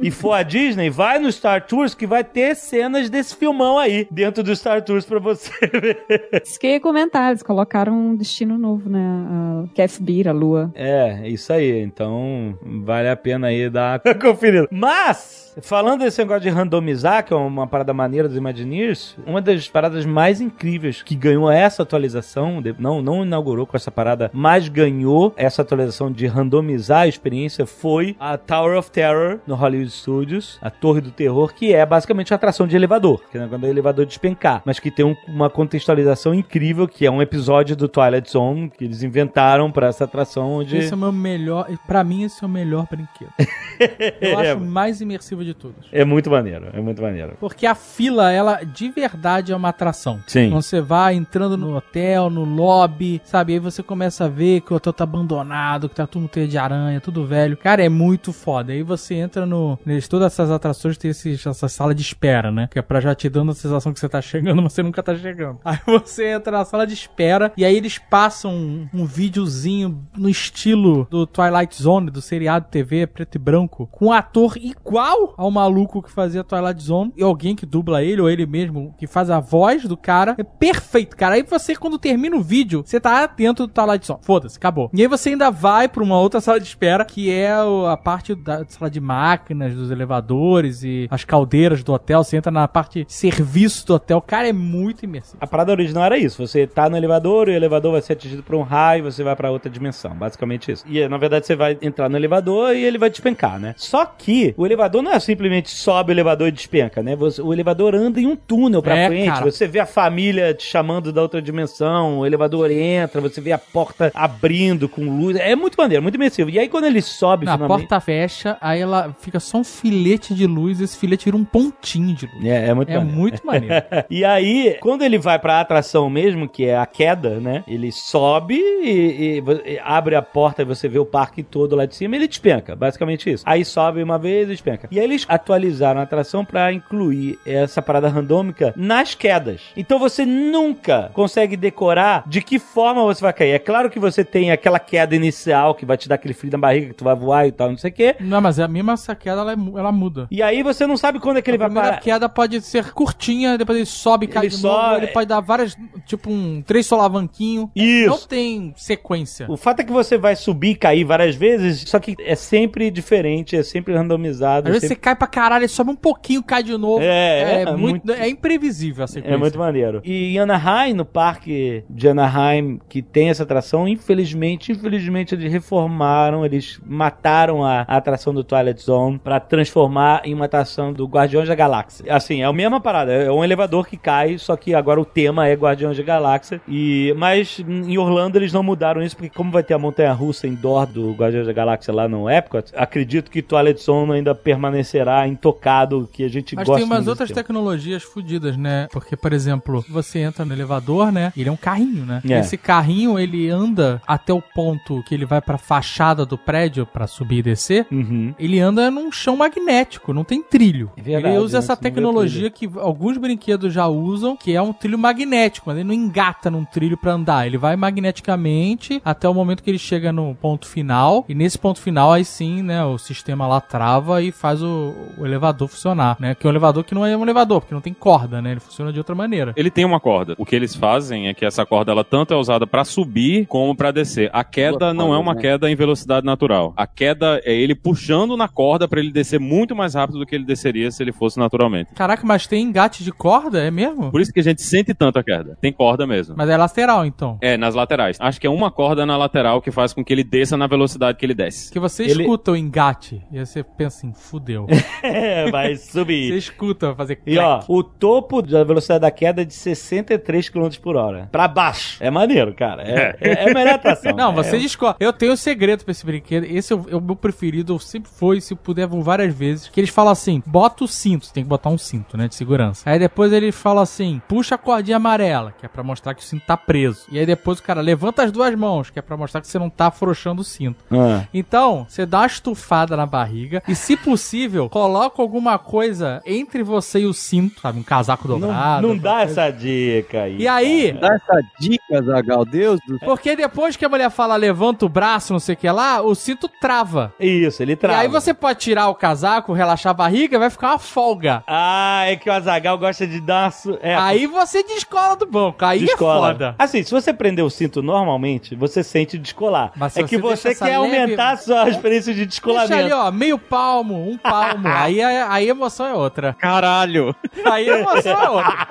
e 0.00 0.10
for 0.10 0.32
a 0.32 0.42
Disney, 0.42 0.90
vai 0.92 1.18
no 1.18 1.32
Star 1.32 1.66
Tours 1.66 1.94
que 1.94 2.06
vai 2.06 2.22
ter 2.22 2.54
cenas 2.54 3.08
desse 3.08 3.34
filmão 3.34 3.78
aí 3.78 4.06
dentro 4.10 4.42
do 4.42 4.54
Star 4.54 4.82
Tours 4.82 5.04
pra 5.04 5.18
você 5.18 5.50
ver. 5.72 6.42
Isso 6.44 6.60
que 6.60 6.66
eu 6.66 6.70
ia 6.72 6.80
comentar, 6.80 7.30
eles 7.30 7.42
colocaram 7.42 7.92
um 7.92 8.14
destino 8.14 8.58
novo, 8.58 8.88
né? 8.88 9.00
A 9.00 9.74
Kefbir, 9.74 10.28
a 10.28 10.32
lua. 10.32 10.70
É, 10.74 11.26
isso 11.28 11.52
aí. 11.52 11.80
Então, 11.82 12.56
vale 12.62 13.08
a 13.08 13.16
pena 13.16 13.48
aí 13.48 13.68
dar 13.70 14.00
uma 14.04 14.14
conferida. 14.14 14.68
Mas, 14.70 15.54
falando 15.62 16.00
desse 16.00 16.20
negócio 16.20 16.42
de 16.42 16.50
randomizar, 16.50 17.24
que 17.24 17.32
é 17.32 17.36
uma 17.36 17.66
parada 17.66 17.94
maneira 17.94 18.28
dos 18.28 18.36
Imagineers, 18.36 19.16
uma 19.26 19.40
das 19.40 19.68
paradas 19.68 20.04
mais 20.04 20.40
incríveis 20.40 21.02
que 21.02 21.14
ganhou 21.14 21.50
essa 21.50 21.82
atualização, 21.82 22.62
não, 22.78 23.00
não 23.00 23.24
inaugurou 23.24 23.66
com 23.66 23.76
essa 23.76 23.90
parada, 23.90 24.30
mas 24.32 24.68
ganhou 24.68 25.32
essa 25.36 25.62
atualização 25.62 26.12
de 26.12 26.26
randomizar 26.26 27.00
a 27.00 27.08
experiência 27.08 27.64
foi 27.64 28.16
a 28.20 28.36
Tower 28.36 28.78
of 28.78 28.90
Terror 28.90 29.38
no 29.46 29.54
Hollywood 29.54 29.90
Studios, 29.90 30.58
a 30.60 30.70
Torre 30.82 31.00
do 31.00 31.12
Terror, 31.12 31.54
que 31.54 31.72
é 31.72 31.86
basicamente 31.86 32.32
uma 32.32 32.34
atração 32.34 32.66
de 32.66 32.74
elevador, 32.74 33.22
que 33.30 33.38
é 33.38 33.46
quando 33.46 33.62
o 33.62 33.66
elevador 33.68 34.04
despencar, 34.04 34.60
mas 34.64 34.80
que 34.80 34.90
tem 34.90 35.04
um- 35.04 35.14
uma 35.28 35.48
contextualização 35.48 36.34
incrível, 36.34 36.88
que 36.88 37.06
é 37.06 37.10
um 37.10 37.22
episódio 37.22 37.76
do 37.76 37.86
Twilight 37.86 38.28
Zone 38.32 38.68
que 38.68 38.84
eles 38.84 39.04
inventaram 39.04 39.70
pra 39.70 39.86
essa 39.86 40.02
atração 40.04 40.50
onde 40.54 40.76
Esse 40.76 40.92
é 40.92 40.96
o 40.96 40.98
meu 40.98 41.12
melhor. 41.12 41.68
Pra 41.86 42.02
mim, 42.02 42.24
esse 42.24 42.42
é 42.42 42.46
o 42.46 42.50
melhor 42.50 42.86
brinquedo. 42.90 43.30
Eu 44.20 44.38
acho 44.38 44.56
o 44.58 44.60
mais 44.60 45.00
imersivo 45.00 45.44
de 45.44 45.54
todos. 45.54 45.86
É 45.92 46.04
muito 46.04 46.28
maneiro, 46.28 46.66
é 46.72 46.80
muito 46.80 47.00
maneiro. 47.00 47.36
Porque 47.38 47.64
a 47.64 47.74
fila, 47.76 48.32
ela 48.32 48.64
de 48.64 48.88
verdade 48.90 49.52
é 49.52 49.56
uma 49.56 49.68
atração. 49.68 50.20
Sim. 50.26 50.50
Quando 50.50 50.62
você 50.62 50.80
vai 50.80 51.14
entrando 51.14 51.56
no 51.56 51.76
hotel, 51.76 52.28
no 52.28 52.44
lobby, 52.44 53.20
sabe? 53.24 53.52
Aí 53.54 53.58
você 53.60 53.82
começa 53.84 54.24
a 54.24 54.28
ver 54.28 54.62
que 54.62 54.72
o 54.72 54.76
hotel 54.76 54.92
tá 54.92 55.04
abandonado, 55.04 55.88
que 55.88 55.94
tá 55.94 56.06
tudo 56.08 56.26
teia 56.26 56.48
de 56.48 56.58
aranha, 56.58 57.00
tudo 57.00 57.24
velho. 57.24 57.56
Cara, 57.56 57.84
é 57.84 57.88
muito 57.88 58.32
foda. 58.32 58.72
Aí 58.72 58.82
você 58.82 59.14
entra 59.14 59.46
no. 59.46 59.78
Neles, 59.86 60.08
todas 60.08 60.32
essas 60.32 60.50
atrações 60.50 60.71
tem 60.98 61.10
esse, 61.10 61.32
essa 61.32 61.68
sala 61.68 61.94
de 61.94 62.02
espera, 62.02 62.50
né? 62.50 62.68
Que 62.70 62.78
é 62.78 62.82
pra 62.82 63.00
já 63.00 63.14
te 63.14 63.28
dando 63.28 63.52
a 63.52 63.54
sensação 63.54 63.92
que 63.92 64.00
você 64.00 64.08
tá 64.08 64.20
chegando, 64.20 64.60
mas 64.62 64.72
você 64.72 64.82
nunca 64.82 65.02
tá 65.02 65.14
chegando. 65.14 65.58
Aí 65.64 65.78
você 65.86 66.28
entra 66.28 66.58
na 66.58 66.64
sala 66.64 66.86
de 66.86 66.94
espera 66.94 67.52
e 67.56 67.64
aí 67.64 67.76
eles 67.76 67.98
passam 67.98 68.52
um, 68.52 68.88
um 68.92 69.04
videozinho 69.04 70.06
no 70.16 70.28
estilo 70.28 71.06
do 71.10 71.26
Twilight 71.26 71.82
Zone, 71.82 72.10
do 72.10 72.20
seriado 72.20 72.66
TV 72.70 73.06
preto 73.06 73.36
e 73.36 73.38
branco, 73.38 73.88
com 73.90 74.06
um 74.06 74.12
ator 74.12 74.56
igual 74.56 75.34
ao 75.36 75.50
maluco 75.50 76.02
que 76.02 76.10
fazia 76.10 76.44
Twilight 76.44 76.82
Zone 76.82 77.12
e 77.16 77.22
alguém 77.22 77.54
que 77.54 77.66
dubla 77.66 78.02
ele 78.02 78.20
ou 78.20 78.28
ele 78.28 78.46
mesmo 78.46 78.94
que 78.98 79.06
faz 79.06 79.30
a 79.30 79.40
voz 79.40 79.84
do 79.84 79.96
cara. 79.96 80.34
É 80.38 80.44
perfeito, 80.44 81.16
cara. 81.16 81.34
Aí 81.34 81.42
você, 81.42 81.74
quando 81.74 81.98
termina 81.98 82.36
o 82.36 82.42
vídeo, 82.42 82.82
você 82.84 83.00
tá 83.00 83.24
atento 83.24 83.66
do 83.66 83.72
Twilight 83.72 84.06
Zone. 84.06 84.20
Foda-se, 84.22 84.56
acabou. 84.56 84.90
E 84.92 85.02
aí 85.02 85.08
você 85.08 85.30
ainda 85.30 85.50
vai 85.50 85.88
pra 85.88 86.02
uma 86.02 86.18
outra 86.18 86.40
sala 86.40 86.60
de 86.60 86.66
espera, 86.66 87.04
que 87.04 87.30
é 87.30 87.52
a 87.52 87.96
parte 87.96 88.34
da 88.34 88.64
sala 88.66 88.90
de 88.90 89.00
máquinas, 89.00 89.74
dos 89.74 89.90
elevadores 89.90 90.61
e 90.82 91.06
as 91.10 91.24
caldeiras 91.24 91.82
do 91.82 91.92
hotel. 91.92 92.22
Você 92.22 92.36
entra 92.36 92.50
na 92.52 92.66
parte 92.68 93.04
de 93.04 93.12
serviço 93.12 93.86
do 93.86 93.94
hotel. 93.94 94.20
Cara, 94.20 94.48
é 94.48 94.52
muito 94.52 95.04
imersivo. 95.04 95.38
A 95.40 95.46
parada 95.46 95.72
original 95.72 96.04
era 96.04 96.18
isso: 96.18 96.46
você 96.46 96.66
tá 96.66 96.88
no 96.88 96.96
elevador 96.96 97.48
e 97.48 97.52
o 97.52 97.54
elevador 97.56 97.92
vai 97.92 98.02
ser 98.02 98.12
atingido 98.14 98.42
por 98.42 98.54
um 98.56 98.62
raio 98.62 99.00
e 99.00 99.12
você 99.12 99.22
vai 99.22 99.34
pra 99.36 99.50
outra 99.50 99.70
dimensão. 99.70 100.14
Basicamente 100.14 100.70
isso. 100.72 100.84
E 100.88 101.06
na 101.08 101.16
verdade 101.16 101.46
você 101.46 101.56
vai 101.56 101.76
entrar 101.82 102.08
no 102.08 102.16
elevador 102.16 102.74
e 102.74 102.84
ele 102.84 102.98
vai 102.98 103.10
despencar, 103.10 103.58
né? 103.58 103.74
Só 103.76 104.04
que 104.04 104.54
o 104.56 104.66
elevador 104.66 105.02
não 105.02 105.12
é 105.12 105.18
simplesmente 105.20 105.70
sobe 105.70 106.10
o 106.10 106.14
elevador 106.14 106.48
e 106.48 106.52
despenca, 106.52 107.02
né? 107.02 107.16
Você- 107.16 107.42
o 107.42 107.52
elevador 107.52 107.94
anda 107.94 108.20
em 108.20 108.26
um 108.26 108.36
túnel 108.36 108.82
pra 108.82 108.96
É, 108.96 109.06
frente. 109.08 109.26
cara. 109.30 109.44
Você 109.44 109.66
vê 109.66 109.80
a 109.80 109.86
família 109.86 110.54
te 110.54 110.64
chamando 110.64 111.12
da 111.12 111.22
outra 111.22 111.40
dimensão, 111.42 112.20
o 112.20 112.26
elevador 112.26 112.70
entra, 112.70 113.20
você 113.20 113.40
vê 113.40 113.52
a 113.52 113.58
porta 113.58 114.10
abrindo 114.14 114.88
com 114.88 115.02
luz. 115.04 115.36
É 115.36 115.54
muito 115.56 115.76
maneiro, 115.76 116.02
muito 116.02 116.14
imersivo. 116.14 116.50
E 116.50 116.58
aí 116.58 116.68
quando 116.68 116.84
ele 116.84 117.00
sobe 117.02 117.44
Na 117.46 117.52
finalmente. 117.54 117.80
porta 117.80 118.00
fecha, 118.00 118.56
aí 118.60 118.80
ela 118.80 119.14
fica 119.20 119.40
só 119.40 119.58
um 119.58 119.64
filete 119.64 120.34
de 120.34 120.46
luz 120.52 120.80
e 120.80 120.84
esse 120.84 120.96
filete 120.96 121.24
vira 121.24 121.36
um 121.36 121.44
pontinho 121.44 122.14
de 122.14 122.26
luz. 122.26 122.44
É, 122.44 122.68
é 122.68 122.74
muito 122.74 122.90
É 122.90 122.98
maneiro. 122.98 123.18
muito 123.18 123.46
maneiro. 123.46 123.74
E 124.10 124.24
aí, 124.24 124.76
quando 124.80 125.02
ele 125.02 125.18
vai 125.18 125.38
pra 125.38 125.60
atração 125.60 126.08
mesmo, 126.10 126.48
que 126.48 126.64
é 126.66 126.76
a 126.76 126.86
queda, 126.86 127.40
né? 127.40 127.64
Ele 127.66 127.90
sobe 127.90 128.54
e, 128.54 129.38
e 129.38 129.72
e 129.72 129.78
abre 129.82 130.14
a 130.14 130.22
porta 130.22 130.62
e 130.62 130.64
você 130.64 130.88
vê 130.88 130.98
o 130.98 131.06
parque 131.06 131.42
todo 131.42 131.74
lá 131.76 131.86
de 131.86 131.94
cima 131.94 132.14
e 132.14 132.18
ele 132.18 132.28
despenca. 132.28 132.74
Basicamente 132.76 133.30
isso. 133.30 133.44
Aí 133.46 133.64
sobe 133.64 134.02
uma 134.02 134.18
vez 134.18 134.48
e 134.48 134.52
despenca. 134.52 134.88
E 134.90 134.98
aí 134.98 135.04
eles 135.04 135.24
atualizaram 135.28 136.00
a 136.00 136.04
atração 136.04 136.44
pra 136.44 136.72
incluir 136.72 137.38
essa 137.46 137.80
parada 137.80 138.08
randômica 138.08 138.72
nas 138.76 139.14
quedas. 139.14 139.60
Então 139.76 139.98
você 139.98 140.24
nunca 140.26 141.10
consegue 141.14 141.56
decorar 141.56 142.24
de 142.26 142.42
que 142.42 142.58
forma 142.58 143.02
você 143.02 143.22
vai 143.22 143.32
cair. 143.32 143.50
É 143.52 143.58
claro 143.58 143.90
que 143.90 143.98
você 143.98 144.24
tem 144.24 144.50
aquela 144.50 144.78
queda 144.78 145.14
inicial 145.16 145.74
que 145.74 145.86
vai 145.86 145.96
te 145.96 146.08
dar 146.08 146.16
aquele 146.16 146.34
frio 146.34 146.52
na 146.52 146.58
barriga 146.58 146.88
que 146.88 146.94
tu 146.94 147.04
vai 147.04 147.14
voar 147.14 147.46
e 147.46 147.52
tal, 147.52 147.70
não 147.70 147.78
sei 147.78 147.90
o 147.90 147.94
quê. 147.94 148.16
Não, 148.20 148.40
mas 148.40 148.58
a 148.58 148.68
mesma 148.68 148.92
essa 148.92 149.14
queda 149.14 149.40
ela, 149.40 149.52
é 149.52 149.56
ela 149.78 149.92
muda. 149.92 150.26
E 150.34 150.42
aí 150.42 150.62
você 150.62 150.86
não 150.86 150.96
sabe 150.96 151.20
quando 151.20 151.36
é 151.36 151.42
que 151.42 151.50
ele 151.50 151.62
a 151.62 151.68
vai 151.68 151.82
parar. 151.82 152.00
queda 152.00 152.26
pode 152.26 152.60
ser 152.62 152.90
curtinha, 152.92 153.58
depois 153.58 153.76
ele 153.76 153.86
sobe 153.86 154.24
e 154.24 154.28
cai 154.28 154.46
Ele 154.46 154.56
de 154.56 154.62
novo. 154.62 154.74
sobe- 154.82 154.96
Ele 155.04 155.06
pode 155.08 155.26
dar 155.28 155.40
várias, 155.40 155.76
tipo 156.06 156.30
um 156.30 156.62
três 156.62 156.86
solavanquinho. 156.86 157.70
Isso. 157.76 158.08
Não 158.08 158.18
tem 158.18 158.72
sequência. 158.76 159.44
O 159.50 159.58
fato 159.58 159.80
é 159.80 159.84
que 159.84 159.92
você 159.92 160.16
vai 160.16 160.34
subir 160.34 160.70
e 160.70 160.74
cair 160.74 161.04
várias 161.04 161.34
vezes, 161.34 161.84
só 161.86 161.98
que 161.98 162.16
é 162.18 162.34
sempre 162.34 162.90
diferente, 162.90 163.54
é 163.56 163.62
sempre 163.62 163.92
randomizado. 163.94 164.68
Às 164.68 164.72
vezes 164.72 164.80
você 164.82 164.88
sempre... 164.94 165.02
cai 165.02 165.14
pra 165.16 165.26
caralho, 165.26 165.62
ele 165.64 165.68
sobe 165.68 165.90
um 165.90 165.96
pouquinho, 165.96 166.42
cai 166.42 166.62
de 166.62 166.76
novo. 166.78 167.02
É, 167.04 167.62
é, 167.62 167.76
muito, 167.76 168.06
muito- 168.06 168.12
é 168.12 168.26
imprevisível 168.28 169.04
a 169.04 169.06
sequência. 169.06 169.34
É 169.34 169.36
muito 169.36 169.58
maneiro. 169.58 170.00
E 170.02 170.34
em 170.34 170.38
Anaheim, 170.38 170.94
no 170.94 171.04
parque 171.04 171.84
de 171.90 172.08
Anaheim, 172.08 172.80
que 172.88 173.02
tem 173.02 173.28
essa 173.28 173.42
atração, 173.42 173.86
infelizmente, 173.86 174.72
infelizmente 174.72 175.34
eles 175.34 175.52
reformaram, 175.52 176.44
eles 176.46 176.80
mataram 176.86 177.62
a, 177.62 177.84
a 177.86 177.96
atração 177.98 178.32
do 178.32 178.42
Twilight 178.42 178.80
Zone 178.82 179.18
pra 179.18 179.38
transformar 179.38 180.21
em 180.24 180.34
uma 180.34 180.46
atração 180.46 180.92
do 180.92 181.06
Guardiões 181.06 181.48
da 181.48 181.54
Galáxia. 181.54 182.04
Assim, 182.14 182.42
é 182.42 182.44
a 182.44 182.52
mesma 182.52 182.80
parada, 182.80 183.12
é 183.12 183.30
um 183.30 183.44
elevador 183.44 183.86
que 183.86 183.96
cai, 183.96 184.38
só 184.38 184.56
que 184.56 184.74
agora 184.74 185.00
o 185.00 185.04
tema 185.04 185.48
é 185.48 185.54
Guardiões 185.54 185.96
da 185.96 186.02
Galáxia. 186.02 186.60
E 186.68 187.14
mas 187.16 187.58
em 187.58 187.96
Orlando 187.98 188.38
eles 188.38 188.52
não 188.52 188.62
mudaram 188.62 189.02
isso 189.02 189.16
porque 189.16 189.34
como 189.34 189.50
vai 189.50 189.62
ter 189.62 189.74
a 189.74 189.78
montanha 189.78 190.12
russa 190.12 190.46
indoor 190.46 190.86
do 190.86 191.12
Guardiões 191.12 191.46
da 191.46 191.52
Galáxia 191.52 191.92
lá 191.92 192.08
no 192.08 192.28
Epcot, 192.28 192.72
acredito 192.74 193.30
que 193.30 193.42
Twilight 193.42 193.82
Zone 193.82 194.12
ainda 194.12 194.34
permanecerá 194.34 195.26
intocado, 195.26 196.08
que 196.12 196.24
a 196.24 196.28
gente 196.28 196.54
Mas 196.54 196.66
gosta 196.66 196.84
tem 196.84 196.90
umas 196.90 197.06
outras 197.06 197.30
tecnologias 197.30 198.02
fodidas, 198.02 198.56
né? 198.56 198.88
Porque, 198.92 199.16
por 199.16 199.32
exemplo, 199.32 199.84
você 199.88 200.20
entra 200.20 200.44
no 200.44 200.52
elevador, 200.52 201.12
né? 201.12 201.32
Ele 201.36 201.48
é 201.48 201.52
um 201.52 201.56
carrinho, 201.56 202.04
né? 202.04 202.22
É. 202.28 202.40
Esse 202.40 202.56
carrinho, 202.56 203.18
ele 203.18 203.48
anda 203.48 204.00
até 204.06 204.32
o 204.32 204.42
ponto 204.42 205.02
que 205.04 205.14
ele 205.14 205.24
vai 205.24 205.40
pra 205.40 205.58
fachada 205.58 206.24
do 206.24 206.38
prédio 206.38 206.86
pra 206.86 207.06
subir 207.06 207.38
e 207.38 207.42
descer. 207.42 207.86
Uhum. 207.90 208.34
Ele 208.38 208.60
anda 208.60 208.90
num 208.90 209.10
chão 209.10 209.36
magnético, 209.36 210.11
não 210.12 210.24
tem 210.24 210.42
trilho. 210.42 210.90
É 210.96 211.02
verdade, 211.02 211.34
ele 211.34 211.44
usa 211.44 211.58
né? 211.58 211.64
essa 211.64 211.76
tecnologia 211.76 212.50
que 212.50 212.68
alguns 212.76 213.16
brinquedos 213.16 213.72
já 213.72 213.86
usam, 213.86 214.36
que 214.36 214.54
é 214.54 214.62
um 214.62 214.72
trilho 214.72 214.98
magnético, 214.98 215.68
mas 215.68 215.76
ele 215.76 215.88
não 215.88 215.94
engata 215.94 216.50
num 216.50 216.64
trilho 216.64 216.96
pra 216.96 217.12
andar. 217.12 217.46
Ele 217.46 217.58
vai 217.58 217.76
magneticamente 217.76 219.00
até 219.04 219.28
o 219.28 219.34
momento 219.34 219.62
que 219.62 219.70
ele 219.70 219.78
chega 219.78 220.12
no 220.12 220.34
ponto 220.34 220.66
final. 220.66 221.24
E 221.28 221.34
nesse 221.34 221.58
ponto 221.58 221.80
final, 221.80 222.12
aí 222.12 222.24
sim, 222.24 222.62
né, 222.62 222.84
o 222.84 222.98
sistema 222.98 223.46
lá 223.46 223.60
trava 223.60 224.22
e 224.22 224.32
faz 224.32 224.62
o, 224.62 224.94
o 225.18 225.26
elevador 225.26 225.68
funcionar, 225.68 226.16
né? 226.18 226.34
Que 226.34 226.46
é 226.46 226.48
um 226.48 226.52
elevador 226.52 226.84
que 226.84 226.94
não 226.94 227.04
é 227.04 227.16
um 227.16 227.22
elevador, 227.22 227.60
porque 227.60 227.74
não 227.74 227.80
tem 227.80 227.94
corda, 227.94 228.42
né? 228.42 228.52
Ele 228.52 228.60
funciona 228.60 228.92
de 228.92 228.98
outra 228.98 229.14
maneira. 229.14 229.52
Ele 229.56 229.70
tem 229.70 229.84
uma 229.84 230.00
corda. 230.00 230.34
O 230.38 230.44
que 230.44 230.56
eles 230.56 230.74
fazem 230.74 231.28
é 231.28 231.34
que 231.34 231.44
essa 231.44 231.64
corda 231.64 231.92
ela 231.92 232.04
tanto 232.04 232.34
é 232.34 232.36
usada 232.36 232.66
pra 232.66 232.84
subir 232.84 233.46
como 233.46 233.74
pra 233.74 233.90
descer. 233.90 234.30
A 234.32 234.44
queda 234.44 234.92
não 234.92 235.14
é 235.14 235.18
uma 235.18 235.34
né? 235.34 235.40
queda 235.40 235.70
em 235.70 235.74
velocidade 235.74 236.26
natural. 236.26 236.72
A 236.76 236.86
queda 236.86 237.40
é 237.44 237.54
ele 237.54 237.74
puxando 237.74 238.36
na 238.36 238.48
corda 238.48 238.86
pra 238.86 239.00
ele 239.00 239.10
descer 239.10 239.40
muito 239.40 239.74
mais 239.74 239.94
rápido 239.94 240.01
do 240.10 240.26
que 240.26 240.34
ele 240.34 240.44
desceria 240.44 240.90
se 240.90 241.02
ele 241.02 241.12
fosse 241.12 241.38
naturalmente. 241.38 241.92
Caraca, 241.94 242.26
mas 242.26 242.46
tem 242.46 242.62
engate 242.64 243.04
de 243.04 243.12
corda? 243.12 243.62
É 243.62 243.70
mesmo? 243.70 244.10
Por 244.10 244.20
isso 244.20 244.32
que 244.32 244.40
a 244.40 244.42
gente 244.42 244.62
sente 244.62 244.92
tanto 244.94 245.18
a 245.18 245.22
queda. 245.24 245.56
Tem 245.60 245.72
corda 245.72 246.06
mesmo. 246.06 246.34
Mas 246.36 246.48
é 246.48 246.56
lateral, 246.56 247.04
então. 247.06 247.38
É, 247.40 247.56
nas 247.56 247.74
laterais. 247.74 248.16
Acho 248.20 248.40
que 248.40 248.46
é 248.46 248.50
uma 248.50 248.70
corda 248.70 249.04
na 249.06 249.16
lateral 249.16 249.60
que 249.62 249.70
faz 249.70 249.92
com 249.92 250.04
que 250.04 250.12
ele 250.12 250.24
desça 250.24 250.56
na 250.56 250.66
velocidade 250.66 251.18
que 251.18 251.24
ele 251.26 251.34
desce. 251.34 251.70
Que 251.72 251.78
você 251.78 252.04
Ele- 252.04 252.22
escuta 252.22 252.52
o 252.52 252.56
engate 252.56 253.22
e 253.30 253.38
aí 253.38 253.46
você 253.46 253.62
pensa 253.62 253.98
assim, 253.98 254.12
fudeu. 254.14 254.66
É, 255.02 255.50
vai 255.52 255.74
subir. 255.76 256.28
você 256.32 256.36
escuta 256.38 256.94
fazer 256.94 257.20
E 257.26 257.38
ó, 257.38 257.60
o 257.68 257.82
topo 257.82 258.42
da 258.42 258.64
velocidade 258.64 259.00
da 259.00 259.10
queda 259.10 259.42
é 259.42 259.44
de 259.44 259.54
63 259.54 260.48
km 260.48 260.68
por 260.82 260.96
hora. 260.96 261.28
Pra 261.30 261.46
baixo. 261.48 261.98
É 262.02 262.10
maneiro, 262.10 262.54
cara. 262.54 262.82
É, 262.82 263.16
é, 263.20 263.44
é 263.44 263.50
a 263.50 263.54
melhor 263.54 263.74
atração. 263.74 264.12
Não, 264.16 264.32
É- 264.32 264.34
você 264.34 264.58
descobre. 264.58 264.96
Eu 265.04 265.12
tenho 265.12 265.32
um 265.32 265.36
segredo 265.36 265.84
pra 265.84 265.92
esse 265.92 266.04
brinquedo. 266.04 266.44
Esse 266.44 266.72
é 266.72 266.76
o, 266.76 266.86
é 266.90 266.96
o 266.96 267.00
meu 267.00 267.16
preferido. 267.16 267.78
Sempre 267.78 268.10
foi, 268.10 268.40
se 268.40 268.54
puder, 268.54 268.86
vou 268.86 269.02
várias 269.02 269.34
vezes. 269.34 269.68
Que 269.68 269.80
eles 269.80 269.90
falam 269.92 270.12
assim: 270.12 270.42
bota 270.46 270.84
o 270.84 270.88
cinto. 270.88 271.26
Você 271.26 271.32
tem 271.32 271.42
que 271.44 271.48
botar 271.48 271.70
um 271.70 271.78
cinto, 271.78 272.16
né? 272.16 272.28
De 272.28 272.34
segurança. 272.34 272.88
Aí 272.88 272.98
depois 272.98 273.32
ele 273.32 273.52
fala 273.52 273.82
assim: 273.82 274.20
puxa 274.28 274.54
a 274.54 274.58
cordinha 274.58 274.96
amarela, 274.96 275.52
que 275.58 275.64
é 275.66 275.68
pra 275.68 275.82
mostrar 275.82 276.14
que 276.14 276.22
o 276.22 276.24
cinto 276.24 276.44
tá 276.46 276.56
preso. 276.56 277.06
E 277.10 277.18
aí 277.18 277.26
depois 277.26 277.58
o 277.58 277.62
cara 277.62 277.80
levanta 277.80 278.22
as 278.24 278.32
duas 278.32 278.54
mãos, 278.54 278.90
que 278.90 278.98
é 278.98 279.02
pra 279.02 279.16
mostrar 279.16 279.40
que 279.40 279.46
você 279.46 279.58
não 279.58 279.70
tá 279.70 279.86
afrouxando 279.88 280.42
o 280.42 280.44
cinto. 280.44 280.84
Ah. 280.90 281.24
Então, 281.32 281.86
você 281.88 282.04
dá 282.06 282.20
uma 282.20 282.26
estufada 282.26 282.96
na 282.96 283.06
barriga 283.06 283.62
e, 283.68 283.74
se 283.74 283.96
possível, 283.96 284.68
coloca 284.68 285.20
alguma 285.20 285.58
coisa 285.58 286.22
entre 286.24 286.62
você 286.62 287.00
e 287.00 287.06
o 287.06 287.12
cinto, 287.14 287.60
sabe? 287.60 287.78
Um 287.78 287.82
casaco 287.82 288.26
Não, 288.28 288.38
dobrado. 288.40 288.82
não 288.82 288.90
alguma 288.94 289.02
dá 289.02 289.16
coisa. 289.24 289.40
essa 289.42 289.50
dica 289.50 290.22
aí. 290.22 290.36
E 290.38 290.48
aí, 290.48 290.92
Dá 290.92 291.14
essa 291.14 291.40
dica, 291.60 292.02
Zagal, 292.02 292.44
Deus 292.44 292.78
do 292.86 292.98
céu. 292.98 293.08
porque 293.08 293.34
depois 293.36 293.76
que 293.76 293.84
a 293.84 293.88
mulher 293.88 294.10
fala 294.10 294.36
levanta 294.36 294.84
o 294.86 294.88
braço, 294.88 295.32
não 295.32 295.40
sei 295.40 295.54
o 295.54 295.58
que 295.58 295.70
lá, 295.70 296.00
o 296.02 296.14
cinto 296.14 296.48
trava. 296.60 297.12
Isso, 297.18 297.62
ele 297.62 297.76
trava. 297.76 297.98
E 297.98 298.02
aí 298.02 298.08
você 298.08 298.32
pode 298.34 298.58
tirar 298.60 298.88
o 298.88 298.94
casaco, 298.94 299.52
relaxar 299.52 299.81
a 299.90 299.94
barriga, 299.94 300.38
vai 300.38 300.50
ficar 300.50 300.70
uma 300.72 300.78
folga. 300.78 301.42
Ah, 301.46 302.04
é 302.06 302.16
que 302.16 302.28
o 302.28 302.32
Azagal 302.32 302.78
gosta 302.78 303.06
de 303.06 303.20
dar. 303.20 303.52
Su... 303.52 303.78
É, 303.82 303.94
Aí 303.94 304.26
você 304.26 304.62
descola 304.62 305.16
do 305.16 305.26
banco. 305.26 305.64
Aí 305.64 305.80
descola. 305.80 306.28
é 306.28 306.32
foda. 306.32 306.54
Assim, 306.58 306.82
se 306.82 306.90
você 306.90 307.12
prender 307.12 307.44
o 307.44 307.50
cinto 307.50 307.82
normalmente, 307.82 308.54
você 308.54 308.82
sente 308.82 309.18
descolar. 309.18 309.72
Mas 309.76 309.96
é 309.96 310.02
que 310.04 310.18
você 310.18 310.54
quer 310.54 310.78
leve- 310.78 310.96
aumentar 310.98 311.32
a 311.32 311.36
sua 311.36 311.68
experiência 311.68 312.14
de 312.14 312.26
descolamento. 312.26 312.68
Deixa 312.70 312.84
ali, 312.84 312.92
ó, 312.92 313.10
meio 313.10 313.38
palmo, 313.38 314.08
um 314.10 314.16
palmo. 314.16 314.66
aí, 314.72 315.00
a, 315.02 315.32
aí 315.32 315.46
a 315.48 315.50
emoção 315.50 315.86
é 315.86 315.94
outra. 315.94 316.34
Caralho! 316.38 317.14
Aí 317.44 317.68
a 317.68 317.78
emoção 317.80 318.12
é 318.22 318.30
outra. 318.30 318.66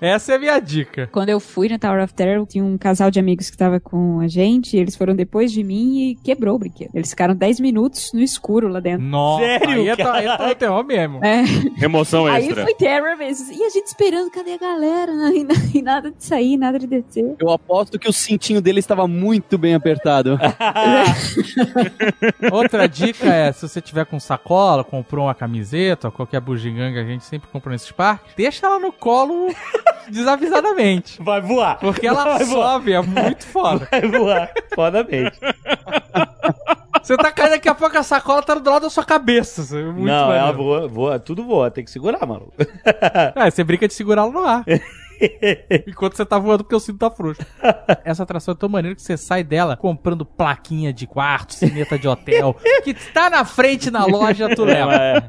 Essa 0.00 0.32
é 0.32 0.36
a 0.36 0.38
minha 0.38 0.58
dica. 0.60 1.08
Quando 1.12 1.28
eu 1.28 1.38
fui 1.40 1.68
no 1.68 1.78
Tower 1.78 2.02
of 2.02 2.14
Terror, 2.14 2.46
tinha 2.46 2.64
um 2.64 2.78
casal 2.78 3.10
de 3.10 3.18
amigos 3.20 3.50
que 3.50 3.56
tava 3.56 3.78
com 3.80 4.20
a 4.20 4.28
gente, 4.28 4.76
e 4.76 4.80
eles 4.80 4.96
foram 4.96 5.14
depois 5.14 5.52
de 5.52 5.62
mim 5.62 5.98
e 6.10 6.14
quebrou 6.16 6.56
o 6.56 6.58
brinquedo. 6.58 6.90
Eles 6.94 7.10
ficaram 7.10 7.34
10 7.34 7.60
minutos 7.60 8.10
no 8.14 8.20
escuro 8.20 8.68
lá 8.68 8.80
dentro. 8.80 9.04
Nossa, 9.06 9.44
Sério, 9.44 9.82
aí 9.82 9.89
é, 9.98 10.42
aí 10.44 10.50
é 10.50 10.54
terror 10.54 10.84
mesmo. 10.84 11.24
É, 11.24 11.42
Emoção 11.82 12.26
aí 12.26 12.46
extra. 12.46 12.64
foi 12.64 12.74
terror 12.74 13.16
mesmo. 13.16 13.52
E 13.52 13.64
a 13.64 13.70
gente 13.70 13.86
esperando, 13.86 14.30
cadê 14.30 14.54
a 14.54 14.58
galera? 14.58 15.12
E, 15.34 15.44
na- 15.44 15.54
e 15.74 15.82
nada 15.82 16.10
de 16.10 16.24
sair, 16.24 16.56
nada 16.56 16.78
de 16.78 16.86
descer. 16.86 17.36
Eu 17.38 17.50
aposto 17.50 17.98
que 17.98 18.08
o 18.08 18.12
cintinho 18.12 18.60
dele 18.60 18.80
estava 18.80 19.06
muito 19.06 19.56
bem 19.56 19.74
apertado. 19.74 20.38
Outra 22.52 22.88
dica 22.88 23.26
é, 23.26 23.52
se 23.52 23.66
você 23.68 23.80
tiver 23.80 24.04
com 24.06 24.18
sacola, 24.20 24.84
comprou 24.84 25.26
uma 25.26 25.34
camiseta, 25.34 26.08
ou 26.08 26.12
qualquer 26.12 26.40
bugiganga 26.40 26.94
que 26.94 27.00
a 27.00 27.04
gente 27.12 27.24
sempre 27.24 27.48
compra 27.50 27.72
nesses 27.72 27.90
parques, 27.92 28.32
deixa 28.36 28.66
ela 28.66 28.78
no 28.78 28.92
colo 28.92 29.54
desavisadamente. 30.10 31.22
Vai 31.22 31.40
voar. 31.40 31.78
Porque 31.78 32.06
ela 32.06 32.24
vai 32.24 32.44
voar. 32.44 32.72
sobe, 32.74 32.92
é 32.92 33.00
muito 33.02 33.46
foda. 33.46 33.88
Vai 33.90 34.02
voar. 34.02 34.50
Fodamente. 34.74 35.38
Você 37.02 37.16
tá 37.16 37.32
caindo 37.32 37.50
daqui 37.50 37.68
a 37.68 37.74
pouco 37.74 37.96
a 37.96 38.02
sacola 38.02 38.42
tá 38.42 38.54
do 38.54 38.70
lado 38.70 38.82
da 38.82 38.90
sua 38.90 39.04
cabeça. 39.04 39.62
é 39.76 39.82
Muito 39.82 40.00
não, 40.06 40.26
maneiro. 40.28 40.44
ela 40.44 40.52
voa, 40.52 40.88
voa, 40.88 41.18
tudo 41.18 41.44
voa, 41.44 41.70
tem 41.70 41.84
que 41.84 41.90
segurar, 41.90 42.26
maluco. 42.26 42.52
É, 43.36 43.50
você 43.50 43.64
brinca 43.64 43.88
de 43.88 43.94
segurá-lo 43.94 44.32
no 44.32 44.44
ar. 44.44 44.64
Enquanto 45.86 46.16
você 46.16 46.24
tá 46.24 46.38
voando 46.38 46.64
porque 46.64 46.74
o 46.74 46.80
cinto 46.80 46.98
tá 46.98 47.10
frouxo. 47.10 47.40
Essa 48.04 48.22
atração 48.22 48.52
é 48.52 48.56
tão 48.56 48.68
maneira 48.68 48.94
que 48.94 49.02
você 49.02 49.16
sai 49.16 49.42
dela 49.44 49.76
comprando 49.76 50.24
plaquinha 50.24 50.92
de 50.92 51.06
quarto, 51.06 51.54
cineta 51.54 51.98
de 51.98 52.08
hotel, 52.08 52.56
que 52.84 52.94
tá 53.12 53.28
na 53.30 53.44
frente 53.44 53.90
na 53.90 54.04
loja, 54.04 54.54
tu 54.54 54.64
leva. 54.64 54.94
É, 54.94 55.22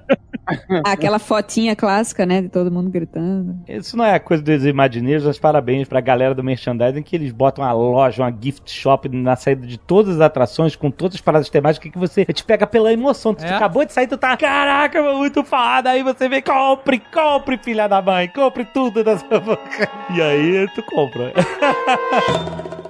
Aquela 0.84 1.20
fotinha 1.20 1.76
clássica, 1.76 2.26
né? 2.26 2.42
De 2.42 2.50
todo 2.50 2.72
mundo 2.72 2.90
gritando. 2.90 3.58
Isso 3.68 3.96
não 3.96 4.04
é 4.04 4.18
coisa 4.20 4.44
dos 4.44 4.66
Imagineers, 4.66 5.24
mas 5.24 5.38
parabéns 5.40 5.88
pra 5.88 6.02
galera 6.02 6.34
do 6.36 6.44
merchandising 6.44 7.04
que 7.04 7.16
eles 7.16 7.32
botam 7.32 7.64
uma 7.64 7.72
loja, 7.72 8.24
uma 8.24 8.32
gift 8.42 8.70
shop 8.72 9.08
na 9.10 9.36
saída 9.36 9.66
de 9.66 9.78
todas 9.78 10.16
as 10.16 10.22
atrações, 10.22 10.76
com 10.76 10.90
todas 10.92 11.16
as 11.16 11.22
paradas 11.22 11.50
temáticas 11.50 11.92
que 11.92 11.98
você 11.98 12.26
te 12.26 12.44
pega 12.44 12.66
pela 12.68 12.92
emoção. 12.92 13.34
Tu 13.34 13.46
É? 13.46 13.54
acabou 13.54 13.86
de 13.86 13.94
sair, 13.94 14.08
tu 14.08 14.18
tá, 14.18 14.36
caraca, 14.36 15.02
muito 15.14 15.44
foda. 15.44 15.92
Aí 15.92 16.04
você 16.04 16.28
vem, 16.28 16.42
compre, 16.42 17.00
compre, 17.14 17.58
filha 17.58 17.88
da 17.88 18.02
mãe, 18.02 18.28
compre 18.28 18.66
tudo 18.66 19.04
dessa 19.04 19.40
boca. 19.40 19.81
E 20.14 20.22
aí 20.22 20.68
tu 20.76 20.84
compra. 20.84 21.34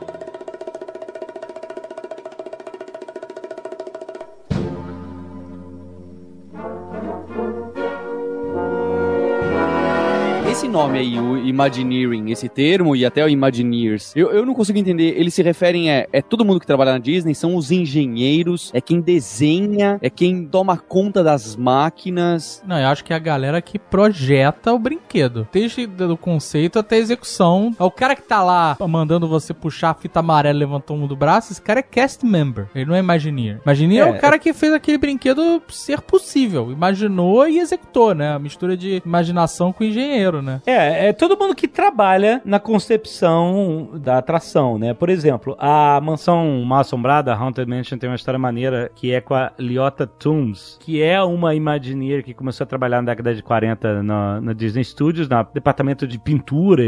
Esse 10.62 10.69
nome 10.69 11.00
aí, 11.00 11.19
o 11.19 11.38
Imagineering, 11.39 12.30
esse 12.30 12.47
termo 12.47 12.95
e 12.95 13.04
até 13.04 13.26
o 13.26 13.28
Imagineers, 13.28 14.15
eu, 14.15 14.30
eu 14.30 14.45
não 14.45 14.54
consigo 14.54 14.78
entender. 14.78 15.15
Eles 15.17 15.34
se 15.34 15.41
referem 15.41 15.89
a. 15.89 16.06
É 16.13 16.21
todo 16.21 16.45
mundo 16.45 16.60
que 16.60 16.67
trabalha 16.67 16.91
na 16.91 17.00
Disney, 17.00 17.34
são 17.34 17.56
os 17.56 17.71
engenheiros, 17.71 18.69
é 18.71 18.80
quem 18.80 19.02
desenha, 19.02 19.97
é 20.04 20.08
quem 20.08 20.45
toma 20.45 20.78
conta 20.78 21.24
das 21.24 21.56
máquinas. 21.56 22.62
Não, 22.63 22.78
eu 22.78 22.89
acho 22.89 23.04
que 23.04 23.12
é 23.12 23.15
a 23.15 23.19
galera 23.19 23.60
que 23.60 23.80
projeta 23.80 24.71
o 24.71 24.78
brinquedo. 24.78 25.47
Desde 25.52 25.89
o 26.08 26.15
conceito 26.15 26.78
até 26.78 26.97
a 26.97 27.00
execução. 27.00 27.76
É 27.80 27.84
o 27.84 27.89
cara 27.89 28.15
que 28.15 28.21
tá 28.21 28.43
lá 28.43 28.78
mandando 28.88 29.28
você 29.28 29.56
puxar 29.56 29.89
a 29.89 29.95
fita 29.95 30.19
amarela 30.19 30.58
e 30.58 30.60
levantou 30.60 30.95
um 30.95 31.08
do 31.08 31.15
braço, 31.15 31.52
esse 31.52 31.62
cara 31.62 31.80
é 31.80 31.84
cast 31.84 32.24
member. 32.24 32.67
Ele 32.76 32.86
não 32.86 32.93
é 32.93 33.00
Imagineer. 33.00 33.60
Imagineer 33.65 34.06
é, 34.06 34.10
É. 34.10 34.12
o 34.12 34.21
cara 34.21 34.38
que 34.38 34.54
fez 34.54 34.71
aquele 34.74 35.00
brinquedo 35.00 35.60
ser 35.69 36.02
possível. 36.02 36.71
Imaginou 36.71 37.47
e 37.47 37.58
executou, 37.58 38.13
né? 38.13 38.36
A 38.36 38.38
mistura 38.38 38.78
de 38.78 39.02
imaginação 39.04 39.74
com 39.74 39.84
engenheiro, 39.84 40.12
inteiro, 40.12 40.41
né? 40.51 40.61
É, 40.65 41.09
é 41.09 41.13
todo 41.13 41.37
mundo 41.37 41.55
que 41.55 41.67
trabalha 41.67 42.41
na 42.45 42.59
concepção 42.59 43.89
da 43.95 44.17
atração, 44.17 44.77
né? 44.77 44.93
Por 44.93 45.09
exemplo, 45.09 45.55
a 45.59 45.99
mansão 46.01 46.63
mal 46.65 46.79
assombrada, 46.79 47.33
Haunted 47.33 47.69
Mansion, 47.69 47.97
tem 47.97 48.09
uma 48.09 48.15
história 48.15 48.39
maneira 48.39 48.91
que 48.95 49.13
é 49.13 49.21
com 49.21 49.33
a 49.33 49.51
Liotta 49.57 50.05
Toombs, 50.05 50.77
que 50.81 51.01
é 51.01 51.21
uma 51.21 51.55
Imagineer 51.55 52.23
que 52.23 52.33
começou 52.33 52.63
a 52.63 52.67
trabalhar 52.67 53.01
na 53.01 53.11
década 53.11 53.33
de 53.33 53.43
40 53.43 54.03
na, 54.03 54.41
na 54.41 54.53
Disney 54.53 54.83
Studios, 54.83 55.27
no 55.29 55.47
departamento 55.53 56.07
de 56.07 56.17
pintura, 56.19 56.83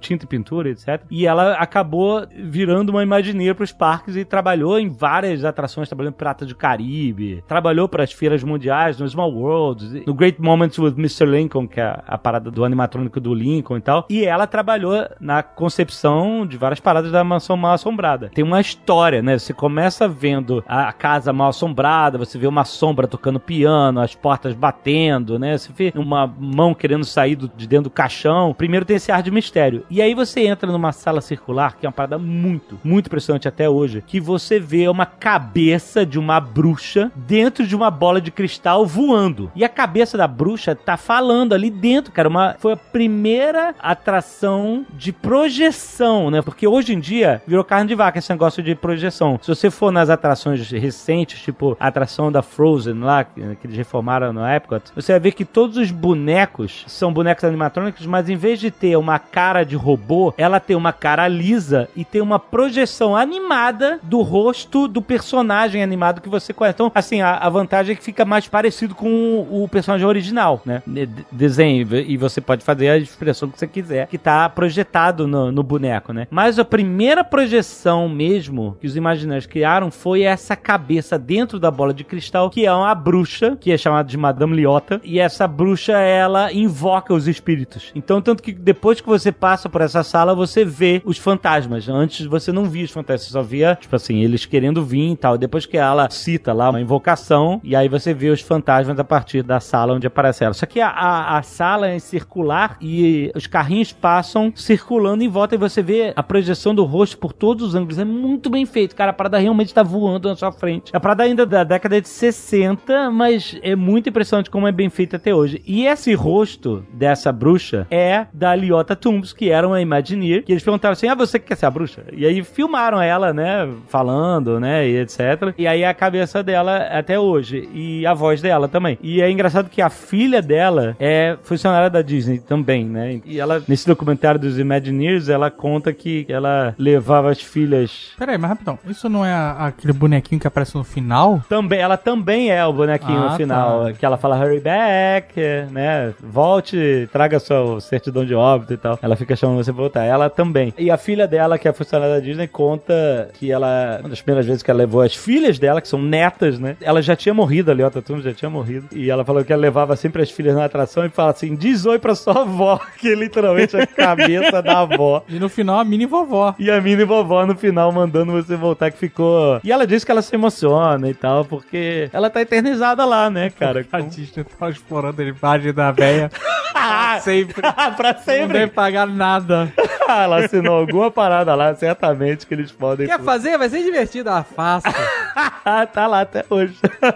tinta 0.00 0.24
e 0.24 0.28
pintura, 0.28 0.70
etc. 0.70 1.02
E 1.10 1.26
ela 1.26 1.54
acabou 1.54 2.26
virando 2.34 2.90
uma 2.90 3.02
Imagineer 3.02 3.54
para 3.54 3.64
os 3.64 3.72
parques 3.72 4.16
e 4.16 4.24
trabalhou 4.24 4.78
em 4.78 4.88
várias 4.88 5.44
atrações, 5.44 5.88
trabalhou 5.88 6.10
em 6.10 6.14
Pirata 6.14 6.44
do 6.44 6.54
Caribe, 6.54 7.42
trabalhou 7.46 7.88
para 7.88 8.02
as 8.02 8.12
feiras 8.12 8.42
mundiais, 8.42 8.98
no 8.98 9.08
Small 9.08 9.32
World, 9.32 10.04
no 10.06 10.14
Great 10.14 10.40
Moments 10.40 10.78
with 10.78 10.94
Mr. 10.96 11.26
Lincoln, 11.26 11.66
que 11.66 11.80
é 11.80 12.02
a 12.06 12.18
parada 12.18 12.50
do 12.50 12.64
animatrônico 12.64 13.05
do 13.08 13.34
Lincoln 13.34 13.76
e 13.76 13.80
tal. 13.80 14.06
E 14.08 14.24
ela 14.24 14.46
trabalhou 14.46 15.06
na 15.20 15.42
concepção 15.42 16.46
de 16.46 16.56
várias 16.56 16.80
paradas 16.80 17.10
da 17.10 17.24
mansão 17.24 17.56
mal 17.56 17.72
assombrada. 17.72 18.30
Tem 18.34 18.44
uma 18.44 18.60
história, 18.60 19.22
né? 19.22 19.38
Você 19.38 19.52
começa 19.52 20.08
vendo 20.08 20.62
a 20.66 20.92
casa 20.92 21.32
mal 21.32 21.48
assombrada, 21.48 22.18
você 22.18 22.38
vê 22.38 22.46
uma 22.46 22.64
sombra 22.64 23.06
tocando 23.06 23.40
piano, 23.40 24.00
as 24.00 24.14
portas 24.14 24.54
batendo, 24.54 25.38
né? 25.38 25.56
Você 25.56 25.72
vê 25.72 25.92
uma 25.94 26.26
mão 26.26 26.74
querendo 26.74 27.04
sair 27.04 27.36
de 27.36 27.66
dentro 27.66 27.84
do 27.84 27.90
caixão. 27.90 28.54
Primeiro 28.54 28.84
tem 28.84 28.96
esse 28.96 29.12
ar 29.12 29.22
de 29.22 29.30
mistério. 29.30 29.84
E 29.90 30.02
aí 30.02 30.14
você 30.14 30.46
entra 30.46 30.70
numa 30.70 30.92
sala 30.92 31.20
circular, 31.20 31.76
que 31.76 31.86
é 31.86 31.88
uma 31.88 31.92
parada 31.92 32.18
muito, 32.18 32.78
muito 32.82 33.06
impressionante 33.06 33.48
até 33.48 33.68
hoje, 33.68 34.02
que 34.06 34.20
você 34.20 34.58
vê 34.58 34.88
uma 34.88 35.06
cabeça 35.06 36.04
de 36.04 36.18
uma 36.18 36.40
bruxa 36.40 37.10
dentro 37.14 37.66
de 37.66 37.74
uma 37.74 37.90
bola 37.90 38.20
de 38.20 38.30
cristal 38.30 38.86
voando. 38.86 39.50
E 39.54 39.64
a 39.64 39.68
cabeça 39.68 40.16
da 40.16 40.26
bruxa 40.26 40.74
tá 40.74 40.96
falando 40.96 41.52
ali 41.52 41.70
dentro, 41.70 42.12
cara. 42.12 42.28
Uma, 42.28 42.56
foi 42.58 42.72
a 42.72 42.76
primeira 42.96 43.74
atração 43.78 44.86
de 44.94 45.12
projeção, 45.12 46.30
né? 46.30 46.40
Porque 46.40 46.66
hoje 46.66 46.94
em 46.94 46.98
dia 46.98 47.42
virou 47.46 47.62
carne 47.62 47.88
de 47.88 47.94
vaca 47.94 48.18
esse 48.18 48.30
negócio 48.30 48.62
de 48.62 48.74
projeção. 48.74 49.38
Se 49.42 49.48
você 49.48 49.70
for 49.70 49.92
nas 49.92 50.08
atrações 50.08 50.70
recentes, 50.70 51.42
tipo 51.42 51.76
a 51.78 51.88
atração 51.88 52.32
da 52.32 52.40
Frozen 52.40 53.00
lá, 53.00 53.24
que, 53.24 53.38
eles 53.64 53.76
reformaram 53.76 54.32
no 54.32 54.46
Epcot, 54.48 54.82
você 54.94 55.12
vai 55.12 55.20
ver 55.20 55.32
que 55.32 55.44
todos 55.44 55.76
os 55.76 55.90
bonecos 55.90 56.84
são 56.86 57.12
bonecos 57.12 57.44
animatrônicos, 57.44 58.06
mas 58.06 58.30
em 58.30 58.36
vez 58.36 58.58
de 58.58 58.70
ter 58.70 58.96
uma 58.96 59.18
cara 59.18 59.62
de 59.62 59.76
robô, 59.76 60.32
ela 60.38 60.58
tem 60.58 60.74
uma 60.74 60.92
cara 60.92 61.28
lisa 61.28 61.90
e 61.94 62.02
tem 62.02 62.22
uma 62.22 62.38
projeção 62.38 63.14
animada 63.14 64.00
do 64.02 64.22
rosto 64.22 64.88
do 64.88 65.02
personagem 65.02 65.82
animado 65.82 66.22
que 66.22 66.30
você 66.30 66.54
conhece. 66.54 66.76
Então, 66.76 66.90
assim, 66.94 67.20
a, 67.20 67.34
a 67.36 67.50
vantagem 67.50 67.92
é 67.92 67.96
que 67.96 68.02
fica 68.02 68.24
mais 68.24 68.48
parecido 68.48 68.94
com 68.94 69.10
o, 69.50 69.64
o 69.64 69.68
personagem 69.68 70.06
original, 70.06 70.62
né? 70.64 70.82
De- 70.86 71.26
desenho, 71.30 71.86
e 71.94 72.16
você 72.16 72.40
pode 72.40 72.64
fazer 72.64 72.75
a 72.84 72.96
expressão 72.96 73.48
que 73.48 73.58
você 73.58 73.66
quiser, 73.66 74.06
que 74.06 74.18
tá 74.18 74.48
projetado 74.48 75.26
no, 75.26 75.50
no 75.50 75.62
boneco, 75.62 76.12
né? 76.12 76.26
Mas 76.30 76.58
a 76.58 76.64
primeira 76.64 77.24
projeção 77.24 78.08
mesmo 78.08 78.76
que 78.80 78.86
os 78.86 78.96
imaginários 78.96 79.46
criaram 79.46 79.90
foi 79.90 80.22
essa 80.22 80.56
cabeça 80.56 81.18
dentro 81.18 81.58
da 81.58 81.70
bola 81.70 81.94
de 81.94 82.04
cristal, 82.04 82.50
que 82.50 82.66
é 82.66 82.72
uma 82.72 82.94
bruxa, 82.94 83.56
que 83.60 83.72
é 83.72 83.78
chamada 83.78 84.08
de 84.08 84.16
Madame 84.16 84.56
Liotta, 84.56 85.00
e 85.04 85.18
essa 85.18 85.46
bruxa, 85.46 85.92
ela 85.92 86.52
invoca 86.52 87.14
os 87.14 87.28
espíritos. 87.28 87.92
Então, 87.94 88.20
tanto 88.20 88.42
que 88.42 88.52
depois 88.52 89.00
que 89.00 89.06
você 89.06 89.30
passa 89.30 89.68
por 89.68 89.80
essa 89.80 90.02
sala, 90.02 90.34
você 90.34 90.64
vê 90.64 91.02
os 91.04 91.18
fantasmas. 91.18 91.88
Antes 91.88 92.26
você 92.26 92.52
não 92.52 92.64
via 92.64 92.84
os 92.84 92.90
fantasmas, 92.90 93.26
você 93.26 93.32
só 93.32 93.42
via, 93.42 93.76
tipo 93.80 93.94
assim, 93.94 94.22
eles 94.22 94.44
querendo 94.44 94.84
vir 94.84 95.12
e 95.12 95.16
tal. 95.16 95.38
Depois 95.38 95.66
que 95.66 95.76
ela 95.76 96.10
cita 96.10 96.52
lá 96.52 96.70
uma 96.70 96.80
invocação, 96.80 97.60
e 97.62 97.76
aí 97.76 97.88
você 97.88 98.12
vê 98.12 98.28
os 98.28 98.40
fantasmas 98.40 98.98
a 98.98 99.04
partir 99.04 99.42
da 99.42 99.60
sala 99.60 99.94
onde 99.94 100.06
aparece 100.06 100.44
ela. 100.44 100.54
Só 100.54 100.66
que 100.66 100.80
a, 100.80 100.88
a, 100.88 101.38
a 101.38 101.42
sala 101.42 101.88
é 101.88 101.98
circular 101.98 102.65
e 102.80 103.30
os 103.34 103.46
carrinhos 103.46 103.92
passam 103.92 104.52
circulando 104.54 105.22
em 105.22 105.28
volta 105.28 105.54
e 105.54 105.58
você 105.58 105.82
vê 105.82 106.12
a 106.14 106.22
projeção 106.22 106.74
do 106.74 106.84
rosto 106.84 107.18
por 107.18 107.32
todos 107.32 107.68
os 107.68 107.74
ângulos. 107.74 107.98
É 107.98 108.04
muito 108.04 108.50
bem 108.50 108.66
feito, 108.66 108.94
cara. 108.94 109.10
A 109.10 109.14
parada 109.14 109.38
realmente 109.38 109.72
tá 109.72 109.82
voando 109.82 110.28
na 110.28 110.36
sua 110.36 110.52
frente. 110.52 110.90
A 110.94 111.00
parada 111.00 111.22
ainda 111.22 111.46
da 111.46 111.64
década 111.64 112.00
de 112.00 112.08
60, 112.08 113.10
mas 113.10 113.58
é 113.62 113.76
muito 113.76 114.08
impressionante 114.08 114.50
como 114.50 114.66
é 114.66 114.72
bem 114.72 114.90
feito 114.90 115.16
até 115.16 115.34
hoje. 115.34 115.62
E 115.66 115.86
esse 115.86 116.14
rosto 116.14 116.84
dessa 116.92 117.32
bruxa 117.32 117.86
é 117.90 118.26
da 118.32 118.54
Liotta 118.54 118.96
Toombs, 118.96 119.32
que 119.32 119.50
era 119.50 119.66
uma 119.66 119.80
Imagineer, 119.80 120.44
que 120.44 120.52
eles 120.52 120.62
perguntaram 120.62 120.92
assim: 120.92 121.08
ah, 121.08 121.14
você 121.14 121.38
que 121.38 121.46
quer 121.46 121.56
ser 121.56 121.66
a 121.66 121.70
bruxa? 121.70 122.04
E 122.12 122.26
aí 122.26 122.42
filmaram 122.42 123.00
ela, 123.00 123.32
né, 123.32 123.68
falando, 123.88 124.58
né, 124.58 124.88
e 124.88 124.98
etc. 124.98 125.54
E 125.56 125.66
aí 125.66 125.84
a 125.84 125.94
cabeça 125.94 126.42
dela 126.42 126.76
até 126.76 127.18
hoje. 127.18 127.68
E 127.72 128.06
a 128.06 128.14
voz 128.14 128.40
dela 128.40 128.68
também. 128.68 128.98
E 129.02 129.20
é 129.20 129.30
engraçado 129.30 129.68
que 129.68 129.82
a 129.82 129.90
filha 129.90 130.40
dela 130.40 130.96
é 130.98 131.36
funcionária 131.42 131.90
da 131.90 132.02
Disney 132.02 132.38
também, 132.56 132.84
né? 132.84 133.20
E 133.24 133.38
ela, 133.38 133.62
nesse 133.68 133.86
documentário 133.86 134.40
dos 134.40 134.58
Imagineers, 134.58 135.28
ela 135.28 135.50
conta 135.50 135.92
que 135.92 136.24
ela 136.28 136.74
levava 136.78 137.30
as 137.30 137.40
filhas. 137.40 138.12
Pera 138.18 138.32
aí, 138.32 138.38
mas 138.38 138.50
rapidão. 138.50 138.78
Isso 138.88 139.08
não 139.08 139.24
é 139.24 139.32
a- 139.32 139.66
aquele 139.66 139.92
bonequinho 139.92 140.40
que 140.40 140.46
aparece 140.46 140.74
no 140.76 140.82
final? 140.84 141.42
Também, 141.48 141.78
ela 141.78 141.96
também 141.96 142.50
é 142.50 142.64
o 142.64 142.72
bonequinho 142.72 143.18
Ah, 143.18 143.30
no 143.30 143.36
final, 143.36 143.84
tá. 143.86 143.92
que 143.92 144.06
ela 144.06 144.16
fala 144.16 144.36
hurry 144.38 144.60
back, 144.60 145.34
né? 145.70 146.14
Volte, 146.22 147.08
traga 147.12 147.38
sua 147.38 147.80
certidão 147.80 148.24
de 148.24 148.34
óbito 148.34 148.72
e 148.72 148.76
tal. 148.76 148.98
Ela 149.02 149.16
fica 149.16 149.34
chamando 149.36 149.56
você 149.62 149.72
pra 149.72 149.80
voltar. 149.82 150.04
Ela 150.04 150.30
também. 150.30 150.72
E 150.78 150.90
a 150.90 150.96
filha 150.96 151.26
dela, 151.26 151.58
que 151.58 151.68
é 151.68 151.72
funcionária 151.72 152.14
da 152.14 152.20
Disney, 152.20 152.46
conta 152.46 153.30
que 153.34 153.50
ela, 153.50 153.98
uma 154.00 154.08
das 154.08 154.20
primeiras 154.22 154.46
vezes 154.46 154.62
que 154.62 154.70
ela 154.70 154.78
levou 154.78 155.02
as 155.02 155.14
filhas 155.14 155.58
dela, 155.58 155.80
que 155.80 155.88
são 155.88 156.00
netas, 156.00 156.58
né? 156.58 156.76
Ela 156.80 157.02
já 157.02 157.14
tinha 157.16 157.34
morrido, 157.34 157.70
a 157.70 157.74
Leota 157.74 158.00
Tunes 158.00 158.24
já 158.24 158.32
tinha 158.32 158.50
morrido. 158.50 158.86
E 158.92 159.10
ela 159.10 159.24
falou 159.24 159.44
que 159.44 159.52
ela 159.52 159.60
levava 159.62 159.96
sempre 159.96 160.22
as 160.22 160.30
filhas 160.30 160.54
na 160.54 160.64
atração 160.64 161.04
e 161.04 161.08
fala 161.08 161.30
assim: 161.30 161.54
diz 161.54 161.84
oi 161.86 161.98
pra 161.98 162.14
sua 162.14 162.44
avó, 162.46 162.80
que 162.98 163.12
é 163.12 163.14
literalmente 163.14 163.76
a 163.76 163.86
cabeça 163.86 164.62
da 164.62 164.80
avó. 164.80 165.22
E 165.28 165.38
no 165.38 165.48
final 165.48 165.78
a 165.80 165.84
mini 165.84 166.06
vovó. 166.06 166.54
E 166.58 166.70
a 166.70 166.80
mini 166.80 167.04
vovó 167.04 167.44
no 167.44 167.54
final 167.56 167.90
mandando 167.92 168.32
você 168.32 168.56
voltar 168.56 168.90
que 168.90 168.98
ficou. 168.98 169.60
E 169.62 169.70
ela 169.72 169.86
disse 169.86 170.06
que 170.06 170.12
ela 170.12 170.22
se 170.22 170.34
emociona 170.34 171.08
e 171.08 171.14
tal, 171.14 171.44
porque 171.44 172.08
ela 172.12 172.30
tá 172.30 172.40
eternizada 172.40 173.04
lá, 173.04 173.28
né, 173.28 173.50
cara? 173.50 173.84
A 173.92 174.00
Disney 174.00 174.44
tá 174.44 174.70
explorando 174.70 175.20
a 175.20 175.24
imagem 175.24 175.72
da 175.72 175.90
véia 175.90 176.30
Ah, 176.78 177.18
sempre. 177.20 177.54
pra 177.96 178.12
Não 178.12 178.22
sempre. 178.22 178.52
deve 178.58 178.72
pagar 178.72 179.06
nada. 179.06 179.72
ela 180.08 180.44
assinou 180.44 180.76
alguma 180.76 181.10
parada 181.10 181.54
lá, 181.54 181.74
certamente 181.74 182.46
que 182.46 182.54
eles 182.54 182.70
podem. 182.70 183.06
Quer 183.06 183.18
fazer? 183.20 183.56
Vai 183.58 183.68
ser 183.68 183.82
divertido. 183.82 184.28
Ah, 184.30 184.44
faça. 184.44 184.88
tá 185.92 186.06
lá 186.06 186.22
até 186.22 186.44
hoje. 186.48 186.74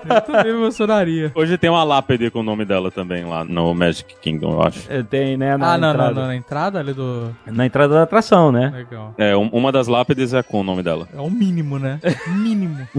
Eu 0.08 0.20
também 0.20 0.52
me 0.52 0.58
emocionaria. 0.60 1.32
Hoje 1.34 1.56
tem 1.58 1.70
uma 1.70 1.84
lápide 1.84 2.30
com 2.30 2.40
o 2.40 2.42
nome 2.42 2.64
dela 2.64 2.90
também 2.90 3.24
lá 3.24 3.44
no 3.44 3.74
Magic 3.74 4.14
Kingdom, 4.20 4.52
eu 4.52 4.62
acho. 4.62 4.80
Tem, 5.04 5.36
né? 5.36 5.56
Na 5.56 5.74
Ah, 5.74 5.78
não, 5.78 5.88
não, 5.88 5.94
entrada. 5.94 6.20
não. 6.20 6.26
Na 6.28 6.36
entrada 6.36 6.78
ali 6.80 6.92
do. 6.92 7.34
Na 7.46 7.66
entrada 7.66 7.94
da 7.94 8.02
atração, 8.02 8.50
né? 8.52 8.70
Legal. 8.74 9.14
É, 9.18 9.36
um- 9.36 9.48
uma 9.52 9.72
das 9.72 9.88
lápides 9.88 10.32
é 10.34 10.42
com 10.42 10.60
o 10.60 10.64
nome 10.64 10.82
dela. 10.82 11.08
É 11.14 11.20
o 11.20 11.30
mínimo, 11.30 11.78
né? 11.78 12.00
Mínimo. 12.28 12.86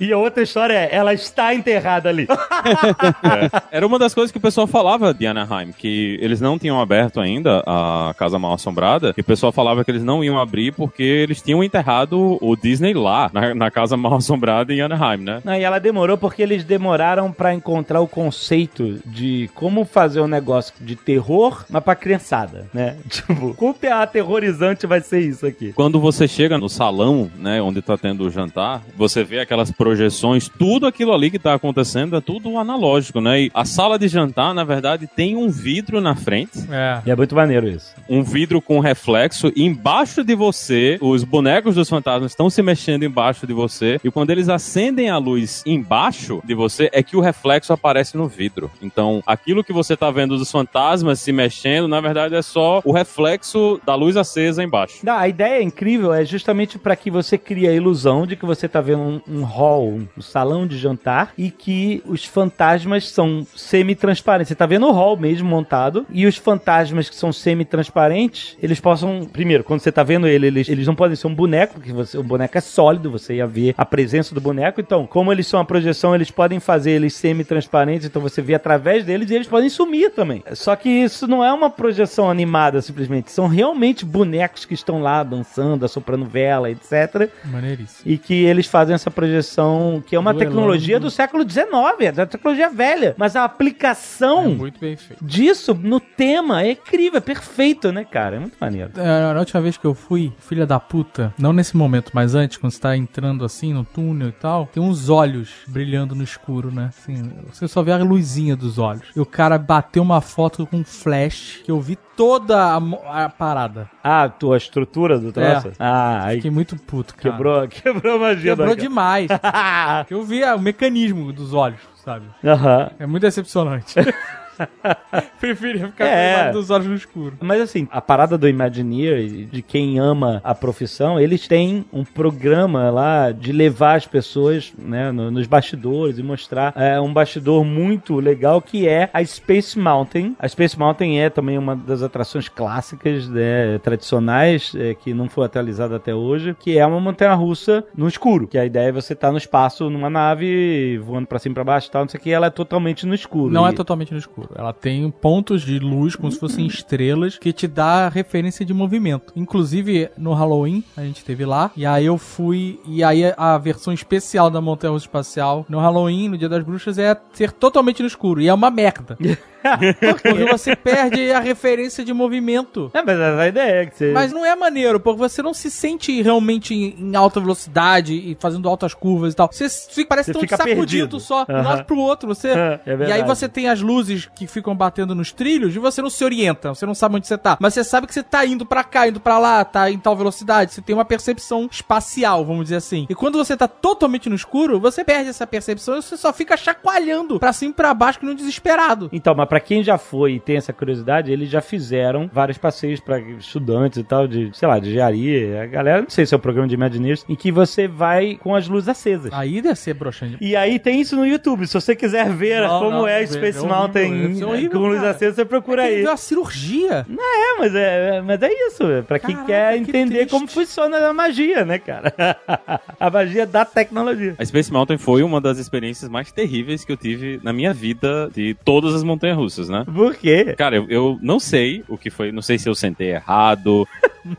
E 0.00 0.12
a 0.12 0.18
outra 0.18 0.42
história 0.42 0.72
é: 0.74 0.88
ela 0.92 1.12
está 1.14 1.54
enterrada 1.54 2.08
ali. 2.08 2.26
Era 3.70 3.86
uma 3.86 3.98
das 3.98 4.14
coisas 4.14 4.32
que 4.32 4.38
o 4.38 4.40
pessoal 4.40 4.66
falava 4.66 5.12
de 5.14 5.26
Anaheim, 5.26 5.70
que 5.72 6.18
eles 6.20 6.40
não 6.40 6.58
tinham 6.58 6.80
aberto 6.80 7.20
ainda 7.20 7.62
a 7.66 8.12
Casa 8.16 8.38
Mal 8.38 8.54
Assombrada, 8.54 9.14
e 9.16 9.20
o 9.20 9.24
pessoal 9.24 9.52
falava 9.52 9.84
que 9.84 9.90
eles 9.90 10.02
não 10.02 10.24
iam 10.24 10.40
abrir 10.40 10.72
porque 10.72 11.02
eles 11.02 11.40
tinham 11.42 11.62
enterrado 11.62 12.38
o 12.40 12.56
Disney 12.56 12.94
lá, 12.94 13.30
na, 13.32 13.54
na 13.54 13.70
Casa 13.70 13.96
Mal 13.96 14.14
Assombrada 14.14 14.72
em 14.72 14.80
Anaheim, 14.80 15.22
né? 15.22 15.40
Não, 15.44 15.54
e 15.54 15.62
ela 15.62 15.78
demorou 15.78 16.16
porque 16.18 16.42
eles 16.42 16.64
demoraram 16.64 17.32
pra 17.32 17.54
encontrar 17.54 18.00
o 18.00 18.08
conceito 18.08 18.98
de 19.04 19.50
como 19.54 19.84
fazer 19.84 20.20
um 20.20 20.26
negócio 20.26 20.74
de 20.80 20.96
terror, 20.96 21.64
mas 21.70 21.82
pra 21.82 21.94
criançada, 21.94 22.66
né? 22.72 22.96
Tipo, 23.08 23.74
ter 23.74 23.92
aterrorizante 23.92 24.86
vai 24.86 25.00
ser 25.00 25.20
isso 25.20 25.46
aqui? 25.46 25.72
Quando 25.72 25.98
você 26.00 26.28
chega 26.28 26.58
no 26.58 26.68
salão, 26.68 27.30
né, 27.38 27.60
onde 27.62 27.80
tá 27.80 27.96
tendo 27.96 28.24
o 28.24 28.30
jantar, 28.30 28.82
você 28.96 29.24
vê 29.24 29.40
aquelas 29.40 29.70
projeções, 29.70 30.48
tudo 30.48 30.86
aquilo 30.86 31.12
ali 31.12 31.30
que 31.30 31.38
tá 31.38 31.54
acontecendo 31.54 32.16
é 32.16 32.20
tudo 32.20 32.56
analógico, 32.58 33.20
né? 33.20 33.42
E 33.42 33.50
a 33.54 33.64
sala 33.64 33.98
de 33.98 34.08
jantar, 34.08 34.54
na 34.54 34.64
verdade, 34.64 35.06
tem 35.06 35.36
um 35.36 35.48
vidro 35.48 36.00
na 36.00 36.14
frente, 36.14 36.58
É. 36.70 37.00
E 37.06 37.10
é 37.10 37.16
muito 37.16 37.34
maneiro 37.34 37.68
isso. 37.68 37.94
um 38.08 38.22
vidro 38.22 38.60
com 38.60 38.78
reflexo, 38.80 39.52
e 39.56 39.64
embaixo 39.64 40.22
de 40.22 40.34
você, 40.34 40.98
os 41.00 41.24
bonecos 41.24 41.74
dos 41.74 41.88
fantasmas 41.88 42.32
estão 42.32 42.50
se 42.50 42.62
mexendo 42.62 43.04
embaixo 43.04 43.21
de 43.46 43.52
você, 43.52 44.00
e 44.02 44.10
quando 44.10 44.30
eles 44.30 44.48
acendem 44.48 45.08
a 45.08 45.18
luz 45.18 45.62
embaixo 45.64 46.42
de 46.44 46.54
você, 46.54 46.90
é 46.92 47.02
que 47.02 47.16
o 47.16 47.20
reflexo 47.20 47.72
aparece 47.72 48.16
no 48.16 48.26
vidro. 48.26 48.70
Então, 48.82 49.22
aquilo 49.26 49.64
que 49.64 49.72
você 49.72 49.96
tá 49.96 50.10
vendo 50.10 50.36
dos 50.36 50.50
fantasmas 50.50 51.20
se 51.20 51.32
mexendo, 51.32 51.86
na 51.88 52.00
verdade, 52.00 52.34
é 52.34 52.42
só 52.42 52.82
o 52.84 52.92
reflexo 52.92 53.80
da 53.86 53.94
luz 53.94 54.16
acesa 54.16 54.62
embaixo. 54.62 54.98
Não, 55.04 55.16
a 55.16 55.28
ideia 55.28 55.62
incrível 55.62 56.12
é 56.12 56.24
justamente 56.24 56.78
para 56.78 56.96
que 56.96 57.10
você 57.10 57.38
crie 57.38 57.68
a 57.68 57.72
ilusão 57.72 58.26
de 58.26 58.36
que 58.36 58.44
você 58.44 58.68
tá 58.68 58.80
vendo 58.80 59.02
um, 59.02 59.20
um 59.28 59.44
hall, 59.44 60.00
um 60.16 60.20
salão 60.20 60.66
de 60.66 60.78
jantar 60.78 61.32
e 61.36 61.50
que 61.50 62.02
os 62.06 62.24
fantasmas 62.24 63.08
são 63.08 63.46
semi-transparentes. 63.54 64.48
Você 64.48 64.54
tá 64.54 64.66
vendo 64.66 64.86
o 64.86 64.92
hall 64.92 65.16
mesmo 65.16 65.48
montado 65.48 66.06
e 66.10 66.26
os 66.26 66.36
fantasmas 66.36 67.08
que 67.08 67.16
são 67.16 67.32
semi-transparentes, 67.32 68.56
eles 68.62 68.80
possam, 68.80 69.28
primeiro, 69.30 69.64
quando 69.64 69.80
você 69.80 69.92
tá 69.92 70.02
vendo 70.02 70.26
ele, 70.26 70.46
eles, 70.46 70.68
eles 70.68 70.86
não 70.86 70.94
podem 70.94 71.16
ser 71.16 71.26
um 71.26 71.34
boneco, 71.34 71.74
porque 71.74 71.92
você, 71.92 72.18
o 72.18 72.22
boneco 72.22 72.56
é 72.56 72.60
sólido, 72.60 73.01
você 73.10 73.34
ia 73.36 73.46
ver 73.46 73.74
a 73.76 73.84
presença 73.84 74.34
do 74.34 74.40
boneco. 74.40 74.80
Então, 74.80 75.06
como 75.06 75.32
eles 75.32 75.46
são 75.46 75.60
a 75.60 75.64
projeção, 75.64 76.14
eles 76.14 76.30
podem 76.30 76.60
fazer 76.60 76.92
eles 76.92 77.14
semi-transparentes, 77.14 78.06
então 78.06 78.20
você 78.22 78.40
vê 78.42 78.54
através 78.54 79.04
deles 79.04 79.30
e 79.30 79.34
eles 79.34 79.46
podem 79.48 79.68
sumir 79.68 80.10
também. 80.10 80.42
Só 80.52 80.74
que 80.76 80.88
isso 80.88 81.26
não 81.26 81.44
é 81.44 81.52
uma 81.52 81.70
projeção 81.70 82.30
animada, 82.30 82.80
simplesmente. 82.82 83.30
São 83.30 83.46
realmente 83.46 84.04
bonecos 84.04 84.64
que 84.64 84.74
estão 84.74 85.00
lá 85.02 85.22
dançando, 85.22 85.84
assoprando 85.84 86.24
vela, 86.24 86.70
etc. 86.70 87.30
Maneiríssimo. 87.44 88.10
E 88.10 88.18
que 88.18 88.44
eles 88.44 88.66
fazem 88.66 88.94
essa 88.94 89.10
projeção, 89.10 90.02
que 90.06 90.14
é 90.14 90.18
uma 90.18 90.32
Duelando. 90.32 90.54
tecnologia 90.56 91.00
do 91.00 91.10
século 91.10 91.48
XIX, 91.48 91.64
é 92.00 92.10
uma 92.12 92.26
tecnologia 92.26 92.68
velha. 92.70 93.14
Mas 93.18 93.36
a 93.36 93.44
aplicação 93.44 94.56
É 94.82 94.96
disso 95.20 95.74
no 95.74 96.00
tema 96.00 96.62
é 96.62 96.72
incrível, 96.72 97.18
é 97.18 97.20
perfeito, 97.20 97.92
né, 97.92 98.04
cara? 98.04 98.36
É 98.36 98.38
muito 98.38 98.56
maneiro. 98.60 98.90
É, 98.96 99.32
Na 99.32 99.38
última 99.40 99.60
vez 99.60 99.76
que 99.76 99.84
eu 99.84 99.94
fui, 99.94 100.32
filha 100.38 100.66
da 100.66 100.78
puta, 100.78 101.32
não 101.38 101.52
nesse 101.52 101.76
momento, 101.76 102.10
mas 102.14 102.34
antes, 102.34 102.56
quando 102.56 102.72
você 102.72 102.80
tá 102.80 102.91
entrando 102.96 103.44
assim 103.44 103.72
no 103.72 103.84
túnel 103.84 104.28
e 104.28 104.32
tal, 104.32 104.66
tem 104.72 104.82
uns 104.82 105.08
olhos 105.08 105.50
brilhando 105.66 106.14
no 106.14 106.22
escuro, 106.22 106.70
né? 106.70 106.86
Assim, 106.88 107.32
você 107.52 107.66
só 107.68 107.82
vê 107.82 107.92
a 107.92 107.98
luzinha 107.98 108.56
dos 108.56 108.78
olhos. 108.78 109.04
E 109.14 109.20
o 109.20 109.26
cara 109.26 109.58
bateu 109.58 110.02
uma 110.02 110.20
foto 110.20 110.66
com 110.66 110.84
flash 110.84 111.60
que 111.64 111.70
eu 111.70 111.80
vi 111.80 111.96
toda 112.16 112.58
a, 112.58 113.24
a 113.24 113.28
parada. 113.28 113.90
Ah, 114.02 114.28
tua 114.28 114.56
estrutura 114.56 115.18
do 115.18 115.32
troço? 115.32 115.68
É. 115.68 115.72
Ah, 115.78 116.24
aí 116.24 116.36
Fiquei 116.36 116.50
muito 116.50 116.76
puto, 116.76 117.14
cara. 117.14 117.34
quebrou, 117.34 117.68
quebrou 117.68 118.16
a 118.16 118.18
magia 118.18 118.56
Quebrou 118.56 118.76
demais. 118.76 119.28
Eu 120.10 120.22
vi 120.24 120.42
ah, 120.44 120.54
o 120.56 120.60
mecanismo 120.60 121.32
dos 121.32 121.54
olhos, 121.54 121.80
sabe? 122.04 122.26
Aham. 122.44 122.90
É 122.98 123.06
muito 123.06 123.22
decepcionante. 123.22 123.94
Preferia 125.40 125.86
ficar 125.88 126.04
com 126.06 126.10
É. 126.12 126.32
imagem 126.34 126.52
dos 126.52 126.70
olhos 126.70 126.86
no 126.86 126.94
escuro. 126.94 127.34
Mas 127.40 127.60
assim, 127.60 127.88
a 127.90 128.00
parada 128.00 128.36
do 128.38 128.48
Imagineer, 128.48 129.46
de 129.46 129.62
quem 129.62 129.98
ama 129.98 130.40
a 130.44 130.54
profissão, 130.54 131.18
eles 131.20 131.46
têm 131.48 131.84
um 131.92 132.04
programa 132.04 132.90
lá 132.90 133.30
de 133.32 133.52
levar 133.52 133.96
as 133.96 134.06
pessoas 134.06 134.72
né, 134.78 135.10
no- 135.12 135.30
nos 135.30 135.46
bastidores 135.46 136.18
e 136.18 136.22
mostrar 136.22 136.72
é, 136.76 137.00
um 137.00 137.12
bastidor 137.12 137.64
muito 137.64 138.16
legal 138.20 138.60
que 138.62 138.86
é 138.88 139.10
a 139.12 139.24
Space 139.24 139.78
Mountain. 139.78 140.36
A 140.38 140.48
Space 140.48 140.78
Mountain 140.78 141.20
é 141.20 141.30
também 141.30 141.58
uma 141.58 141.74
das 141.76 142.02
atrações 142.02 142.48
clássicas, 142.48 143.28
né, 143.28 143.78
tradicionais, 143.78 144.72
é, 144.76 144.94
que 144.94 145.12
não 145.14 145.28
foi 145.28 145.46
atualizada 145.46 145.96
até 145.96 146.14
hoje, 146.14 146.56
que 146.58 146.78
é 146.78 146.86
uma 146.86 147.00
montanha 147.00 147.34
russa 147.34 147.84
no 147.96 148.06
escuro. 148.08 148.46
Que 148.46 148.58
a 148.58 148.64
ideia 148.64 148.88
é 148.88 148.92
você 148.92 149.12
estar 149.12 149.30
no 149.32 149.38
espaço 149.38 149.88
numa 149.90 150.10
nave 150.10 150.98
voando 150.98 151.26
pra 151.26 151.38
cima 151.38 151.52
e 151.52 151.54
pra 151.54 151.64
baixo 151.64 151.88
e 151.88 151.90
tal, 151.90 152.02
não 152.02 152.08
sei 152.08 152.18
o 152.18 152.22
que, 152.22 152.30
ela 152.30 152.46
é 152.46 152.50
totalmente 152.50 153.06
no 153.06 153.14
escuro. 153.14 153.52
Não 153.52 153.66
é 153.66 153.70
E- 153.70 153.74
totalmente 153.74 154.12
no 154.12 154.18
escuro. 154.18 154.48
Ela 154.56 154.72
tem 154.72 155.10
pontos 155.10 155.62
de 155.62 155.78
luz, 155.78 156.16
como 156.16 156.30
se 156.30 156.38
fossem 156.38 156.66
estrelas, 156.66 157.38
que 157.38 157.52
te 157.52 157.66
dá 157.66 158.08
referência 158.08 158.64
de 158.64 158.74
movimento. 158.74 159.32
Inclusive, 159.36 160.10
no 160.16 160.32
Halloween, 160.32 160.84
a 160.96 161.02
gente 161.02 161.24
teve 161.24 161.44
lá. 161.44 161.70
E 161.76 161.84
aí 161.86 162.06
eu 162.06 162.18
fui. 162.18 162.80
E 162.86 163.02
aí 163.02 163.32
a 163.36 163.58
versão 163.58 163.92
especial 163.92 164.50
da 164.50 164.60
Montanha 164.60 164.92
Russa 164.92 165.06
Espacial 165.06 165.66
no 165.68 165.78
Halloween, 165.78 166.28
no 166.28 166.38
Dia 166.38 166.48
das 166.48 166.64
Bruxas, 166.64 166.98
é 166.98 167.16
ser 167.32 167.52
totalmente 167.52 168.02
no 168.02 168.08
escuro. 168.08 168.40
E 168.40 168.48
é 168.48 168.54
uma 168.54 168.70
merda. 168.70 169.16
Porque 170.00 170.44
você 170.50 170.74
perde 170.76 171.30
a 171.30 171.40
referência 171.40 172.04
de 172.04 172.12
movimento. 172.12 172.90
É, 172.94 173.02
mas 173.02 173.18
essa 173.18 173.40
é 173.40 173.44
a 173.44 173.48
ideia, 173.48 173.86
que 173.86 173.96
você... 173.96 174.12
Mas 174.12 174.32
não 174.32 174.44
é 174.44 174.54
maneiro, 174.54 174.98
porque 175.00 175.18
você 175.18 175.42
não 175.42 175.54
se 175.54 175.70
sente 175.70 176.20
realmente 176.22 176.74
em, 176.74 177.14
alta 177.16 177.40
velocidade 177.40 178.14
e 178.14 178.36
fazendo 178.38 178.68
altas 178.68 178.94
curvas 178.94 179.32
e 179.32 179.36
tal. 179.36 179.48
Você 179.50 179.68
fica, 179.68 180.08
parece 180.08 180.28
Você 180.28 180.32
tão 180.32 180.40
fica 180.40 180.56
sacudido 180.56 180.84
perdido. 180.84 181.20
só, 181.20 181.44
de 181.44 181.52
um 181.52 181.56
Aham. 181.56 181.68
lado 181.68 181.84
pro 181.84 181.96
outro. 181.98 182.28
Você, 182.28 182.52
É, 182.62 182.80
e 183.08 183.12
aí 183.12 183.22
você 183.22 183.48
tem 183.48 183.68
as 183.68 183.80
luzes 183.80 184.28
que 184.34 184.46
ficam 184.46 184.74
batendo 184.74 185.14
nos 185.14 185.32
trilhos 185.32 185.74
e 185.74 185.78
você 185.78 186.00
não 186.02 186.10
se 186.10 186.24
orienta, 186.24 186.74
você 186.74 186.86
não 186.86 186.94
sabe 186.94 187.16
onde 187.16 187.26
você 187.26 187.38
tá. 187.38 187.56
Mas 187.60 187.74
você 187.74 187.84
sabe 187.84 188.06
que 188.06 188.14
você 188.14 188.22
tá 188.22 188.44
indo 188.44 188.64
pra 188.64 188.82
cá, 188.84 189.08
indo 189.08 189.20
pra 189.20 189.38
lá, 189.38 189.64
tá 189.64 189.90
em 189.90 189.98
tal 189.98 190.16
velocidade. 190.16 190.72
Você 190.72 190.80
tem 190.82 190.94
uma 190.94 191.04
percepção 191.04 191.68
espacial, 191.70 192.44
vamos 192.44 192.64
dizer 192.64 192.76
assim. 192.76 193.06
E 193.08 193.14
quando 193.14 193.38
você 193.38 193.56
tá 193.56 193.68
totalmente 193.68 194.28
no 194.28 194.34
escuro, 194.34 194.80
você 194.80 195.04
perde 195.04 195.30
essa 195.30 195.46
percepção 195.46 195.98
e 195.98 196.02
você 196.02 196.16
só 196.16 196.32
fica 196.32 196.56
chacoalhando 196.56 197.38
pra 197.38 197.52
cima 197.52 197.70
e 197.72 197.74
pra 197.74 197.94
baixo 197.94 198.18
que 198.18 198.26
um 198.26 198.34
desesperado. 198.34 199.08
Então, 199.12 199.34
mas 199.34 199.48
pra 199.52 199.60
quem 199.60 199.84
já 199.84 199.98
foi 199.98 200.32
e 200.36 200.40
tem 200.40 200.56
essa 200.56 200.72
curiosidade, 200.72 201.30
eles 201.30 201.50
já 201.50 201.60
fizeram 201.60 202.26
vários 202.32 202.56
passeios 202.56 203.00
pra 203.00 203.20
estudantes 203.20 203.98
e 203.98 204.02
tal, 204.02 204.26
de, 204.26 204.48
sei 204.54 204.66
lá, 204.66 204.78
de 204.78 204.88
engenharia. 204.88 205.62
A 205.62 205.66
galera, 205.66 206.00
não 206.00 206.08
sei 206.08 206.24
se 206.24 206.32
é 206.32 206.36
o 206.38 206.40
programa 206.40 206.66
de 206.66 206.74
Imagineers, 206.74 207.22
em 207.28 207.34
que 207.34 207.52
você 207.52 207.86
vai 207.86 208.36
com 208.36 208.54
as 208.54 208.66
luzes 208.66 208.88
acesas. 208.88 209.30
Aí 209.30 209.60
deve 209.60 209.78
ser 209.78 209.92
broxante. 209.92 210.38
E 210.40 210.56
aí 210.56 210.78
tem 210.78 211.02
isso 211.02 211.14
no 211.16 211.26
YouTube. 211.26 211.66
Se 211.66 211.74
você 211.74 211.94
quiser 211.94 212.30
ver 212.30 212.62
Não, 212.62 212.78
como 212.80 212.90
não, 212.92 213.06
é 213.06 213.22
é- 213.22 213.26
Space 213.26 213.62
é 213.62 213.68
Mountain 213.68 214.42
horrível, 214.42 214.70
com 214.80 214.86
luz 214.88 215.04
acesa, 215.04 215.34
você 215.34 215.44
procura 215.44 215.84
Ele 215.86 215.96
aí. 215.96 216.02
deu 216.02 216.10
uma 216.12 216.16
cirurgia. 216.16 217.04
É, 217.10 217.58
mas 217.58 217.74
é, 217.74 218.22
mas 218.22 218.40
é 218.42 218.48
isso. 218.68 218.84
é 218.84 219.02
Pra 219.02 219.18
quem 219.18 219.34
Caraca, 219.34 219.46
quer 219.52 219.72
que 219.74 219.78
entender 219.90 220.14
triste. 220.20 220.30
como 220.30 220.48
funciona 220.48 220.96
a 221.08 221.12
magia, 221.12 221.62
né, 221.66 221.78
cara? 221.78 222.10
a 222.98 223.10
magia 223.10 223.44
da 223.46 223.66
tecnologia. 223.66 224.34
A 224.38 224.44
Space 224.46 224.72
Mountain 224.72 224.96
foi 224.96 225.22
uma 225.22 225.42
das 225.42 225.58
experiências 225.58 226.08
mais 226.10 226.32
terríveis 226.32 226.86
que 226.86 226.92
eu 226.92 226.96
tive 226.96 227.38
na 227.42 227.52
minha 227.52 227.74
vida 227.74 228.30
de 228.34 228.56
todas 228.64 228.94
as 228.94 229.02
montanhas 229.02 229.41
russas, 229.42 229.68
né? 229.68 229.84
Por 229.84 230.14
quê? 230.16 230.54
Cara, 230.56 230.76
eu, 230.76 230.86
eu 230.88 231.18
não 231.20 231.38
sei 231.40 231.84
o 231.88 231.96
que 231.98 232.10
foi, 232.10 232.30
não 232.32 232.42
sei 232.42 232.58
se 232.58 232.68
eu 232.68 232.74
sentei 232.74 233.10
errado. 233.12 233.86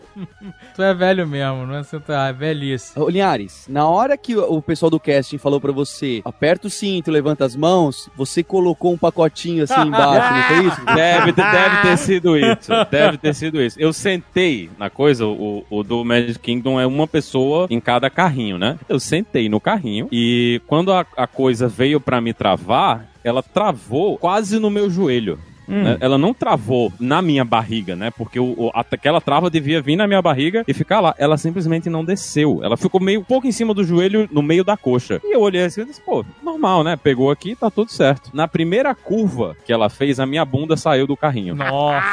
Tu 0.76 0.82
é 0.82 0.93
velho 0.93 1.28
mesmo, 1.28 1.66
não 1.66 1.76
é? 1.76 1.84
Você 1.84 1.99
tá 1.99 2.28
é 2.30 2.34
velhice. 2.34 2.97
Ô, 2.97 3.10
Linhares, 3.10 3.66
na 3.70 3.86
hora 3.88 4.18
que 4.18 4.36
o 4.36 4.62
pessoal 4.62 4.89
do 4.89 4.99
casting 4.99 5.38
falou 5.38 5.60
pra 5.60 5.72
você, 5.72 6.22
aperta 6.24 6.68
o 6.68 6.70
cinto, 6.70 7.12
levanta 7.12 7.43
as 7.45 7.56
mãos, 7.56 8.10
você 8.16 8.41
colocou 8.41 8.93
um 8.93 8.97
pacotinho 8.97 9.64
assim 9.64 9.82
embaixo, 9.88 10.34
não 10.34 10.43
foi 10.43 10.68
isso? 10.68 10.86
Deve, 10.95 11.34
ter- 11.34 11.51
deve 11.51 11.82
ter 11.82 11.97
sido 11.97 12.38
isso. 12.39 12.72
Deve 12.89 13.18
ter 13.18 13.36
sido 13.36 13.62
isso. 13.62 13.80
Eu 13.80 13.91
sentei 13.93 14.70
na 14.80 14.89
coisa, 14.89 15.26
o, 15.28 15.66
o 15.70 15.84
do 15.84 16.04
Magic 16.06 16.39
Kingdom 16.39 16.80
é 16.80 16.88
uma 16.88 17.08
pessoa 17.08 17.68
em 17.70 17.80
cada 17.80 18.10
carrinho, 18.10 18.58
né? 18.58 18.80
Eu 18.88 18.99
sentei 18.99 19.49
no 19.49 19.60
carrinho 19.60 20.08
e 20.12 20.62
quando 20.66 20.91
a, 20.93 21.06
a 21.18 21.28
coisa 21.28 21.68
veio 21.68 21.99
pra 21.99 22.22
me 22.22 22.34
travar, 22.34 23.06
ela 23.24 23.41
travou 23.43 24.17
quase 24.17 24.59
no 24.59 24.69
meu 24.69 24.89
joelho. 24.89 25.39
né? 25.65 25.97
Ela 26.01 26.17
não 26.17 26.34
travou 26.34 26.91
na 26.99 27.21
minha 27.21 27.45
barriga, 27.45 27.95
né? 27.95 28.11
Porque 28.11 28.38
o, 28.38 28.53
o- 28.57 28.71
aquela 28.74 29.21
trava 29.21 29.49
devia 29.49 29.82
vir 29.82 29.95
na 29.95 30.05
minha 30.05 30.21
barriga 30.21 30.63
e 30.67 30.74
ficar 30.74 30.99
lá. 30.99 31.15
Ela 31.17 31.38
simplesmente 31.38 31.89
não 31.89 32.03
desceu. 32.03 32.59
Ela 32.61 32.76
ficou 32.76 32.99
meio 32.99 33.21
um 33.21 33.24
pouco 33.24 33.47
em 33.47 33.51
cima 33.53 33.74
do 33.74 33.82
joelho, 33.84 34.28
no 34.30 34.41
meio 34.41 34.63
da 34.65 34.76
coxa. 34.76 35.21
E 35.24 35.34
eu 35.34 35.39
olhei 35.39 35.63
assim 35.63 35.82
e 35.82 35.86
disse, 35.86 36.01
pô, 36.01 36.26
normal, 36.43 36.84
né? 36.84 36.97
Pegou 36.97 37.32
aqui, 37.32 37.55
tá 37.55 37.71
tudo 37.71 37.89
certo. 37.91 38.30
Na 38.34 38.45
primeira 38.45 38.93
curva 38.93 39.55
que 39.65 39.71
ela 39.71 39.89
fez, 39.89 40.19
a 40.19 40.26
minha 40.26 40.43
bunda 40.43 40.76
saiu 40.76 41.07
do 41.07 41.15
carrinho. 41.15 41.55
Nossa. 41.55 42.03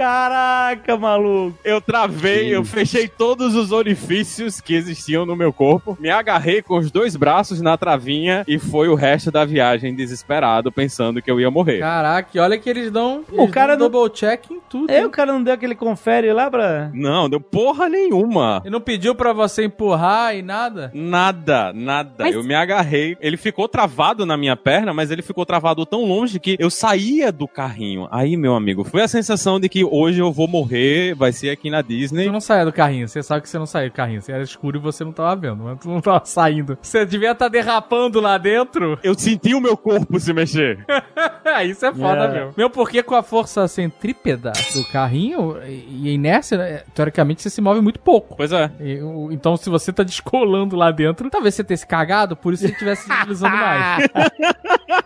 Caraca, 0.00 0.96
maluco. 0.96 1.58
Eu 1.62 1.80
travei, 1.80 2.48
eu 2.54 2.64
fechei 2.64 3.06
todos 3.06 3.54
os 3.54 3.70
orifícios 3.70 4.60
que 4.60 4.74
existiam 4.74 5.26
no 5.26 5.36
meu 5.36 5.52
corpo, 5.52 5.96
me 6.00 6.08
agarrei 6.08 6.62
com 6.62 6.78
os 6.78 6.90
dois 6.90 7.14
braços 7.16 7.60
na 7.60 7.76
travinha 7.76 8.42
e 8.48 8.58
foi 8.58 8.88
o 8.88 8.94
resto 8.94 9.30
da 9.30 9.44
viagem 9.44 9.94
desesperado, 9.94 10.72
pensando 10.72 11.20
que 11.20 11.30
eu 11.30 11.38
ia 11.38 11.50
morrer. 11.50 11.80
Caraca, 11.80 12.30
e 12.34 12.38
olha 12.38 12.56
que 12.58 12.68
eles 12.68 12.90
dão, 12.90 13.24
O 13.30 13.42
eles 13.42 13.50
cara 13.52 13.76
dão 13.76 13.88
não- 13.88 13.92
double 14.00 14.10
check 14.16 14.50
em 14.50 14.58
tudo. 14.70 14.90
É, 14.90 15.00
hein? 15.00 15.04
o 15.04 15.10
cara 15.10 15.32
não 15.32 15.42
deu 15.44 15.52
aquele 15.54 15.74
confere 15.74 16.32
lá 16.32 16.50
pra. 16.50 16.90
Não, 16.94 17.28
deu 17.28 17.40
porra 17.40 17.88
nenhuma. 17.88 18.62
E 18.64 18.70
não 18.70 18.80
pediu 18.80 19.14
pra 19.14 19.32
você 19.34 19.64
empurrar 19.64 20.34
e 20.34 20.40
nada? 20.42 20.90
Nada, 20.94 21.72
nada. 21.74 22.14
Mas- 22.24 22.34
Eu 22.34 22.42
me 22.42 22.54
agarrei. 22.54 23.16
Ele 23.20 23.36
ficou 23.36 23.68
travado 23.68 24.24
na 24.24 24.36
minha 24.36 24.56
perna, 24.56 24.94
mas 24.94 25.10
ele 25.10 25.20
ficou 25.22 25.44
travado 25.44 25.84
tão 25.84 26.04
longe 26.04 26.40
que 26.40 26.56
eu 26.58 26.70
saía 26.70 27.30
do 27.30 27.46
carrinho. 27.46 28.08
Aí, 28.10 28.36
meu 28.36 28.54
amigo, 28.54 28.82
foi 28.82 29.02
a 29.02 29.08
sensação 29.08 29.60
de 29.60 29.68
que 29.68 29.89
hoje 29.90 30.20
eu 30.20 30.32
vou 30.32 30.46
morrer, 30.48 31.14
vai 31.14 31.32
ser 31.32 31.50
aqui 31.50 31.70
na 31.70 31.82
Disney. 31.82 32.26
Tu 32.26 32.32
não 32.32 32.40
saia 32.40 32.64
do 32.64 32.72
carrinho, 32.72 33.08
você 33.08 33.22
sabe 33.22 33.42
que 33.42 33.48
você 33.48 33.58
não 33.58 33.66
saiu 33.66 33.90
do 33.90 33.94
carrinho. 33.94 34.22
Você 34.22 34.32
era 34.32 34.42
escuro 34.42 34.78
e 34.78 34.80
você 34.80 35.04
não 35.04 35.12
tava 35.12 35.34
vendo, 35.36 35.64
mas 35.64 35.78
tu 35.80 35.88
não 35.88 36.00
tava 36.00 36.22
saindo. 36.24 36.78
Você 36.80 37.04
devia 37.04 37.32
estar 37.32 37.48
derrapando 37.48 38.20
lá 38.20 38.38
dentro. 38.38 38.98
Eu 39.02 39.14
senti 39.18 39.54
o 39.54 39.60
meu 39.60 39.76
corpo 39.76 40.18
se 40.20 40.32
mexer. 40.32 40.84
Isso 41.66 41.84
é 41.84 41.92
foda, 41.92 42.24
É. 42.24 42.28
meu. 42.32 42.54
Meu, 42.56 42.70
porque 42.70 43.02
com 43.02 43.14
a 43.14 43.22
força 43.22 43.66
centrípeta 43.68 44.52
do 44.74 44.84
carrinho 44.92 45.56
e 45.66 46.08
a 46.08 46.12
inércia, 46.12 46.56
né, 46.58 46.82
teoricamente 46.94 47.42
você 47.42 47.50
se 47.50 47.60
move 47.60 47.80
muito 47.80 47.98
pouco. 48.00 48.36
Pois 48.36 48.52
é. 48.52 48.70
E, 48.80 48.98
Então, 49.32 49.56
se 49.56 49.68
você 49.68 49.92
tá 49.92 50.02
descolando 50.02 50.76
lá 50.76 50.90
dentro, 50.90 51.28
talvez 51.30 51.54
você 51.54 51.64
tenha 51.64 51.76
se 51.76 51.86
cagado, 51.86 52.36
por 52.36 52.52
isso 52.54 52.62
você 52.66 52.72
estivesse 52.72 53.02
se 53.04 53.08
deslizando 53.08 53.56
mais. 53.56 54.06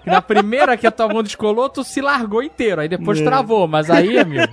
Na 0.04 0.20
primeira 0.20 0.76
que 0.76 0.86
a 0.86 0.90
tua 0.90 1.08
mão 1.08 1.22
descolou, 1.22 1.68
tu 1.68 1.82
se 1.84 2.00
largou 2.00 2.42
inteiro. 2.42 2.80
Aí 2.80 2.88
depois 2.88 3.20
travou. 3.20 3.66
Mas 3.66 3.90
aí, 3.90 4.18
amigo. 4.18 4.52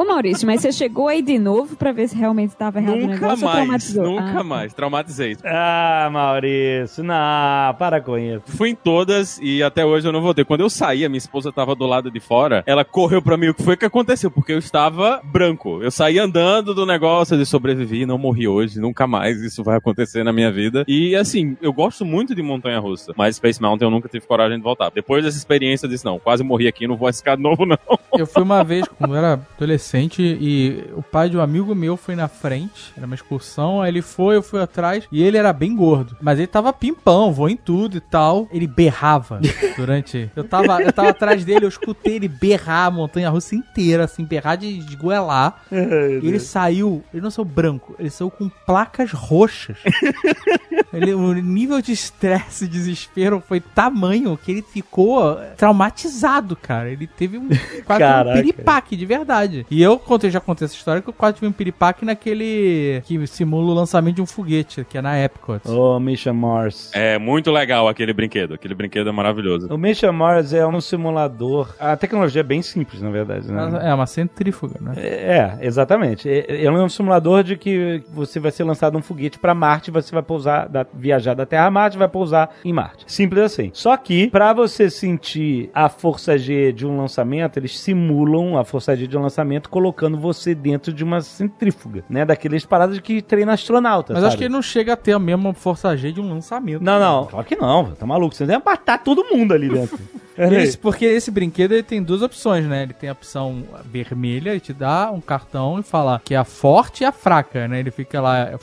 Ô 0.00 0.04
Maurício, 0.06 0.46
mas 0.46 0.62
você 0.62 0.72
chegou 0.72 1.08
aí 1.08 1.20
de 1.20 1.38
novo 1.38 1.76
pra 1.76 1.92
ver 1.92 2.08
se 2.08 2.16
realmente 2.16 2.56
tava 2.56 2.78
errado 2.78 2.94
o 2.94 3.00
Nunca 3.00 3.12
negócio 3.12 3.46
ou 3.46 3.52
mais, 3.52 3.56
traumatizou? 3.58 4.04
nunca 4.06 4.40
Ah, 4.40 4.44
mais. 4.44 4.72
Traumatizei. 4.72 5.36
Ah, 5.44 6.08
Maurício, 6.10 7.04
não, 7.04 7.74
para 7.78 8.00
com 8.00 8.16
isso. 8.16 8.40
Fui 8.46 8.70
em 8.70 8.74
todas 8.74 9.38
e 9.42 9.62
até 9.62 9.84
hoje 9.84 10.08
eu 10.08 10.12
não 10.12 10.22
voltei. 10.22 10.42
Quando 10.42 10.62
eu 10.62 10.70
saí, 10.70 11.04
a 11.04 11.08
minha 11.10 11.18
esposa 11.18 11.52
tava 11.52 11.74
do 11.74 11.84
lado 11.84 12.10
de 12.10 12.18
fora, 12.18 12.64
ela 12.66 12.82
correu 12.82 13.20
pra 13.20 13.36
mim 13.36 13.48
o 13.48 13.54
que 13.54 13.62
foi 13.62 13.76
que 13.76 13.84
aconteceu, 13.84 14.30
porque 14.30 14.52
eu 14.54 14.58
estava 14.58 15.20
branco. 15.22 15.82
Eu 15.82 15.90
saí 15.90 16.18
andando 16.18 16.74
do 16.74 16.86
negócio 16.86 17.36
de 17.36 17.44
sobreviver, 17.44 18.06
não 18.06 18.16
morri 18.16 18.48
hoje, 18.48 18.80
nunca 18.80 19.06
mais 19.06 19.42
isso 19.42 19.62
vai 19.62 19.76
acontecer 19.76 20.24
na 20.24 20.32
minha 20.32 20.50
vida. 20.50 20.82
E 20.88 21.14
assim, 21.14 21.58
eu 21.60 21.74
gosto 21.74 22.06
muito 22.06 22.34
de 22.34 22.40
montanha 22.40 22.78
russa, 22.78 23.12
mas 23.18 23.36
Space 23.36 23.60
Mountain 23.60 23.86
eu 23.86 23.90
nunca 23.90 24.08
tive 24.08 24.26
coragem 24.26 24.56
de 24.56 24.64
voltar. 24.64 24.90
Depois 24.94 25.22
dessa 25.22 25.36
experiência 25.36 25.84
eu 25.84 25.90
disse, 25.90 26.06
não, 26.06 26.18
quase 26.18 26.42
morri 26.42 26.66
aqui, 26.66 26.88
não 26.88 26.96
vou 26.96 27.06
arriscar 27.06 27.36
de 27.36 27.42
novo 27.42 27.66
não. 27.66 27.76
Eu 28.16 28.26
fui 28.26 28.42
uma 28.42 28.64
vez, 28.64 28.86
quando 28.88 29.10
eu 29.12 29.18
era 29.18 29.34
adolescente, 29.34 29.89
adolescente 29.90 30.22
e 30.40 30.84
o 30.94 31.02
pai 31.02 31.28
de 31.28 31.36
um 31.36 31.40
amigo 31.40 31.74
meu 31.74 31.96
foi 31.96 32.14
na 32.14 32.28
frente, 32.28 32.92
era 32.96 33.06
uma 33.06 33.14
excursão, 33.14 33.82
aí 33.82 33.90
ele 33.90 34.02
foi, 34.02 34.36
eu 34.36 34.42
fui 34.42 34.60
atrás 34.60 35.04
e 35.10 35.22
ele 35.22 35.36
era 35.36 35.52
bem 35.52 35.74
gordo, 35.74 36.16
mas 36.20 36.38
ele 36.38 36.46
tava 36.46 36.72
pimpão, 36.72 37.32
voou 37.32 37.48
em 37.48 37.56
tudo 37.56 37.96
e 37.96 38.00
tal. 38.00 38.48
Ele 38.52 38.66
berrava 38.66 39.40
durante. 39.76 40.30
Eu 40.36 40.44
tava, 40.44 40.80
eu 40.82 40.92
tava 40.92 41.08
atrás 41.10 41.44
dele, 41.44 41.64
eu 41.64 41.68
escutei 41.68 42.16
ele 42.16 42.28
berrar 42.28 42.86
a 42.86 42.90
montanha 42.90 43.28
russa 43.30 43.54
inteira, 43.54 44.04
assim, 44.04 44.24
berrar 44.24 44.56
de, 44.56 44.78
de 44.78 44.96
goelar. 44.96 45.62
E 46.22 46.26
ele 46.28 46.38
saiu, 46.38 47.02
ele 47.12 47.22
não 47.22 47.30
saiu 47.30 47.44
branco, 47.44 47.94
ele 47.98 48.10
saiu 48.10 48.30
com 48.30 48.48
placas 48.48 49.12
roxas. 49.12 49.78
Ele- 50.92 51.14
o 51.14 51.32
nível 51.34 51.80
de 51.80 51.92
estresse 51.92 52.64
e 52.64 52.68
desespero 52.68 53.42
foi 53.46 53.60
tamanho 53.60 54.36
que 54.36 54.50
ele 54.50 54.62
ficou 54.62 55.36
traumatizado, 55.56 56.56
cara. 56.56 56.90
Ele 56.90 57.06
teve 57.06 57.38
um 57.38 57.48
quase 57.84 58.00
Caraca. 58.00 58.30
um 58.30 58.42
piripaque, 58.42 58.96
de 58.96 59.06
verdade. 59.06 59.64
E 59.70 59.79
eu 59.82 59.98
contei, 59.98 60.30
já 60.30 60.40
contei 60.40 60.64
essa 60.66 60.74
história, 60.74 61.00
que 61.02 61.08
eu 61.08 61.12
quase 61.12 61.34
tive 61.36 61.46
um 61.46 61.52
piripaque 61.52 62.04
naquele 62.04 63.02
que 63.04 63.26
simula 63.26 63.72
o 63.72 63.74
lançamento 63.74 64.16
de 64.16 64.22
um 64.22 64.26
foguete, 64.26 64.84
que 64.84 64.98
é 64.98 65.02
na 65.02 65.18
Epcot. 65.18 65.68
Ô, 65.68 65.98
Mission 66.00 66.34
Mars. 66.34 66.90
É 66.94 67.18
muito 67.18 67.50
legal 67.50 67.88
aquele 67.88 68.12
brinquedo. 68.12 68.54
Aquele 68.54 68.74
brinquedo 68.74 69.08
é 69.08 69.12
maravilhoso. 69.12 69.72
O 69.72 69.78
Mission 69.78 70.12
Mars 70.12 70.52
é 70.52 70.66
um 70.66 70.80
simulador. 70.80 71.74
A 71.78 71.96
tecnologia 71.96 72.40
é 72.40 72.44
bem 72.44 72.62
simples, 72.62 73.02
na 73.02 73.10
verdade, 73.10 73.50
né? 73.50 73.80
É 73.82 73.94
uma 73.94 74.06
centrífuga, 74.06 74.76
né? 74.80 74.92
É, 74.96 75.58
exatamente. 75.60 76.28
É, 76.28 76.64
é 76.64 76.70
um 76.70 76.88
simulador 76.88 77.42
de 77.42 77.56
que 77.56 78.02
você 78.12 78.38
vai 78.40 78.50
ser 78.50 78.64
lançado 78.64 78.96
um 78.96 79.02
foguete 79.02 79.38
pra 79.38 79.54
Marte, 79.54 79.90
você 79.90 80.12
vai 80.12 80.22
pousar, 80.22 80.68
da- 80.68 80.86
viajar 80.94 81.34
da 81.34 81.44
Terra 81.44 81.66
a 81.66 81.70
Marte, 81.70 81.98
vai 81.98 82.08
pousar 82.08 82.50
em 82.64 82.72
Marte. 82.72 83.04
Simples 83.06 83.42
assim. 83.42 83.70
Só 83.72 83.96
que, 83.96 84.28
pra 84.28 84.52
você 84.52 84.88
sentir 84.88 85.70
a 85.74 85.88
força 85.88 86.38
G 86.38 86.72
de 86.72 86.86
um 86.86 86.96
lançamento, 86.96 87.58
eles 87.58 87.78
simulam 87.78 88.56
a 88.56 88.64
força 88.64 88.96
G 88.96 89.06
de 89.06 89.16
um 89.18 89.22
lançamento 89.22 89.59
colocando 89.68 90.18
você 90.18 90.54
dentro 90.54 90.92
de 90.92 91.04
uma 91.04 91.20
centrífuga, 91.20 92.04
né? 92.08 92.24
Daqueles 92.24 92.64
paradas 92.64 92.98
que 93.00 93.20
treina 93.20 93.52
astronauta. 93.52 94.12
Mas 94.12 94.22
sabe? 94.22 94.28
acho 94.28 94.38
que 94.38 94.44
ele 94.44 94.52
não 94.54 94.62
chega 94.62 94.92
a 94.92 94.96
ter 94.96 95.12
a 95.12 95.18
mesma 95.18 95.52
força 95.52 95.96
G 95.96 96.12
de 96.12 96.20
um 96.20 96.28
lançamento. 96.28 96.82
Não, 96.82 96.98
não, 96.98 97.26
claro 97.26 97.46
que 97.46 97.56
não, 97.56 97.92
tá 97.92 98.06
maluco. 98.06 98.34
Você 98.34 98.46
deve 98.46 98.62
matar 98.64 99.02
todo 99.02 99.24
mundo 99.24 99.52
ali 99.52 99.68
dentro. 99.68 99.98
Esse- 100.38 100.78
porque 100.78 101.04
esse 101.04 101.30
brinquedo 101.30 101.72
ele 101.72 101.82
tem 101.82 102.02
duas 102.02 102.22
opções, 102.22 102.64
né? 102.64 102.84
Ele 102.84 102.94
tem 102.94 103.10
a 103.10 103.12
opção 103.12 103.62
vermelha, 103.84 104.50
ele 104.50 104.60
te 104.60 104.72
dá 104.72 105.10
um 105.10 105.20
cartão 105.20 105.78
e 105.78 105.82
fala 105.82 106.18
que 106.24 106.34
é 106.34 106.38
a 106.38 106.44
forte 106.44 107.02
e 107.02 107.04
a 107.04 107.12
fraca, 107.12 107.68
né? 107.68 107.80
Ele 107.80 107.90
fica 107.90 108.22
lá, 108.22 108.38
é 108.38 108.56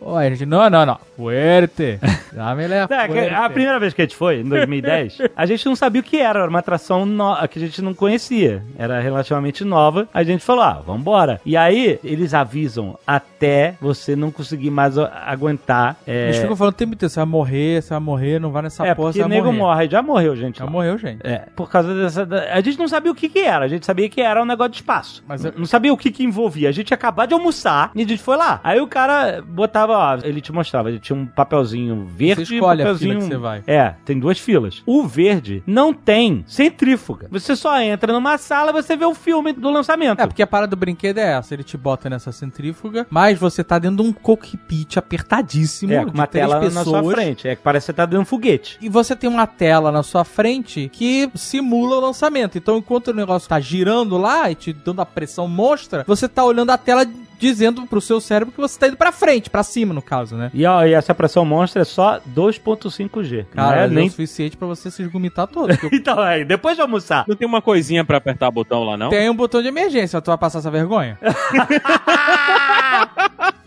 Ou 0.00 0.16
a 0.16 0.28
gente, 0.28 0.46
não, 0.46 0.68
não, 0.70 0.86
não, 0.86 0.98
fuerte. 1.16 1.98
Dá-me 2.32 2.64
a 2.64 2.68
É, 2.90 3.06
que 3.06 3.12
fuerte. 3.12 3.34
a 3.34 3.50
primeira 3.50 3.78
vez 3.78 3.92
que 3.94 4.00
a 4.02 4.04
gente 4.04 4.16
foi, 4.16 4.40
em 4.40 4.44
2010, 4.48 5.18
a 5.36 5.46
gente 5.46 5.66
não 5.66 5.76
sabia 5.76 6.00
o 6.00 6.04
que 6.04 6.18
era, 6.18 6.40
era 6.40 6.48
uma 6.48 6.58
atração 6.60 7.04
no- 7.04 7.36
que 7.48 7.58
a 7.58 7.62
gente 7.62 7.82
não 7.82 7.92
conhecia. 7.94 8.62
Era 8.78 9.00
relativamente 9.00 9.64
nova. 9.64 10.08
A 10.14 10.22
gente 10.22 10.42
falou, 10.44 10.62
ah, 10.64 10.82
vambora. 10.86 11.40
E 11.44 11.56
aí, 11.56 11.98
eles 12.04 12.32
avisam 12.34 12.98
até 13.06 13.74
você 13.80 14.14
não 14.16 14.30
conseguir 14.30 14.70
mais 14.70 14.96
aguentar. 14.98 15.96
É, 16.06 16.26
Eles 16.26 16.38
ficam 16.38 16.56
falando 16.56 16.74
o 16.74 16.76
tempo 16.76 16.94
inteiro, 16.94 17.10
você 17.10 17.20
vai 17.20 17.26
morrer, 17.26 17.82
você 17.82 17.90
vai 17.90 18.00
morrer, 18.00 18.40
não 18.40 18.50
vai 18.50 18.62
nessa 18.62 18.86
é 18.86 18.94
porra, 18.94 19.12
você 19.12 19.20
vai 19.20 19.28
nego 19.28 19.46
morrer. 19.46 19.58
morre. 19.58 19.88
Já 19.90 20.02
morreu, 20.02 20.36
gente. 20.36 20.58
Já 20.58 20.64
lá. 20.64 20.70
morreu, 20.70 20.96
gente. 20.98 21.20
É, 21.26 21.42
por 21.56 21.70
causa 21.70 21.94
dessa. 21.94 22.26
A 22.52 22.60
gente 22.60 22.78
não 22.78 22.88
sabia 22.88 23.10
o 23.10 23.14
que 23.14 23.28
que 23.28 23.40
era. 23.40 23.64
A 23.64 23.68
gente 23.68 23.84
sabia 23.84 24.08
que 24.08 24.20
era 24.20 24.42
um 24.42 24.46
negócio 24.46 24.70
de 24.72 24.76
espaço. 24.78 25.22
Mas 25.26 25.40
Mas 25.42 25.52
eu- 25.54 25.58
não 25.58 25.66
sabia 25.66 25.92
o 25.92 25.96
que 25.96 26.10
que 26.10 26.22
envolvia. 26.24 26.68
A 26.68 26.72
gente 26.72 26.90
ia 26.90 26.94
acabar 26.94 27.26
de 27.26 27.34
almoçar 27.34 27.90
e 27.94 28.02
a 28.02 28.06
gente 28.06 28.22
foi 28.22 28.36
lá. 28.36 28.60
Aí 28.62 28.80
o 28.80 28.86
cara 28.86 29.42
botava, 29.46 29.89
ó, 29.92 30.18
ele 30.22 30.40
te 30.40 30.52
mostrava, 30.52 30.88
ele 30.88 30.98
tinha 30.98 31.16
um 31.18 31.26
papelzinho 31.26 32.06
verde 32.06 32.46
Você 32.46 32.54
e 32.54 32.56
um 32.56 32.58
escolhe 32.58 32.82
a 32.82 32.84
papelzinho. 32.84 33.12
fila 33.14 33.22
que 33.22 33.28
você 33.34 33.36
vai. 33.38 33.62
É, 33.66 33.94
tem 34.04 34.18
duas 34.18 34.38
filas. 34.38 34.82
O 34.86 35.06
verde 35.06 35.62
não 35.66 35.92
tem 35.92 36.44
centrífuga. 36.46 37.28
Você 37.30 37.54
só 37.56 37.80
entra 37.80 38.12
numa 38.12 38.36
sala 38.38 38.70
e 38.70 38.72
você 38.72 38.96
vê 38.96 39.04
o 39.04 39.14
filme 39.14 39.52
do 39.52 39.70
lançamento. 39.70 40.20
É, 40.20 40.26
porque 40.26 40.42
a 40.42 40.46
parada 40.46 40.70
do 40.70 40.76
brinquedo 40.76 41.18
é 41.18 41.32
essa, 41.32 41.54
ele 41.54 41.62
te 41.62 41.76
bota 41.76 42.08
nessa 42.10 42.32
centrífuga, 42.32 43.06
mas 43.10 43.38
você 43.38 43.62
tá 43.64 43.78
dentro 43.78 44.02
de 44.02 44.08
um 44.08 44.12
cockpit 44.12 44.96
apertadíssimo, 44.96 45.92
É, 45.92 46.04
com 46.04 46.10
de 46.10 46.14
uma 46.18 46.26
tela 46.26 46.60
pessoas. 46.60 46.74
na 46.74 46.84
sua 46.84 47.10
frente. 47.12 47.48
É 47.48 47.56
que 47.56 47.62
parece 47.62 47.84
que 47.84 47.92
você 47.92 47.92
tá 47.96 48.06
dando 48.06 48.22
um 48.22 48.24
foguete. 48.24 48.78
E 48.80 48.88
você 48.88 49.14
tem 49.16 49.28
uma 49.28 49.46
tela 49.46 49.90
na 49.92 50.02
sua 50.02 50.24
frente 50.24 50.88
que 50.92 51.30
simula 51.34 51.96
o 51.96 52.00
lançamento. 52.00 52.56
Então, 52.58 52.76
enquanto 52.78 53.08
o 53.08 53.14
negócio 53.14 53.48
tá 53.48 53.58
girando 53.60 54.16
lá 54.16 54.50
e 54.50 54.54
te 54.54 54.72
dando 54.72 55.00
a 55.02 55.06
pressão 55.06 55.46
monstra, 55.48 56.04
você 56.06 56.28
tá 56.28 56.44
olhando 56.44 56.70
a 56.70 56.78
tela 56.78 57.04
dizendo 57.40 57.86
pro 57.86 58.00
seu 58.00 58.20
cérebro 58.20 58.52
que 58.52 58.60
você 58.60 58.78
tá 58.78 58.86
indo 58.88 58.96
pra 58.96 59.10
frente, 59.10 59.48
pra 59.50 59.62
cima, 59.62 59.94
no 59.94 60.02
caso, 60.02 60.36
né? 60.36 60.50
E, 60.52 60.64
ó, 60.66 60.84
e 60.84 60.92
essa 60.92 61.14
pressão 61.14 61.44
monstra 61.44 61.82
é 61.82 61.84
só 61.84 62.20
2.5G. 62.34 63.46
Cara, 63.52 63.76
não 63.76 63.82
é 63.82 63.88
nem... 63.88 64.06
o 64.08 64.10
suficiente 64.10 64.56
pra 64.56 64.68
você 64.68 64.90
se 64.90 65.02
esgomitar 65.02 65.46
todo. 65.46 65.68
porque 65.78 65.96
Então, 65.96 66.18
aí, 66.20 66.44
depois 66.44 66.76
de 66.76 66.82
almoçar, 66.82 67.24
Não 67.26 67.34
tem 67.36 67.46
uma 67.48 67.62
coisinha 67.62 68.04
pra 68.04 68.18
apertar 68.18 68.50
botão 68.50 68.84
lá, 68.84 68.96
não? 68.96 69.08
Tem 69.08 69.28
um 69.30 69.34
botão 69.34 69.62
de 69.62 69.68
emergência, 69.68 70.20
tu 70.20 70.26
vai 70.26 70.38
passar 70.38 70.58
essa 70.58 70.70
vergonha? 70.70 71.18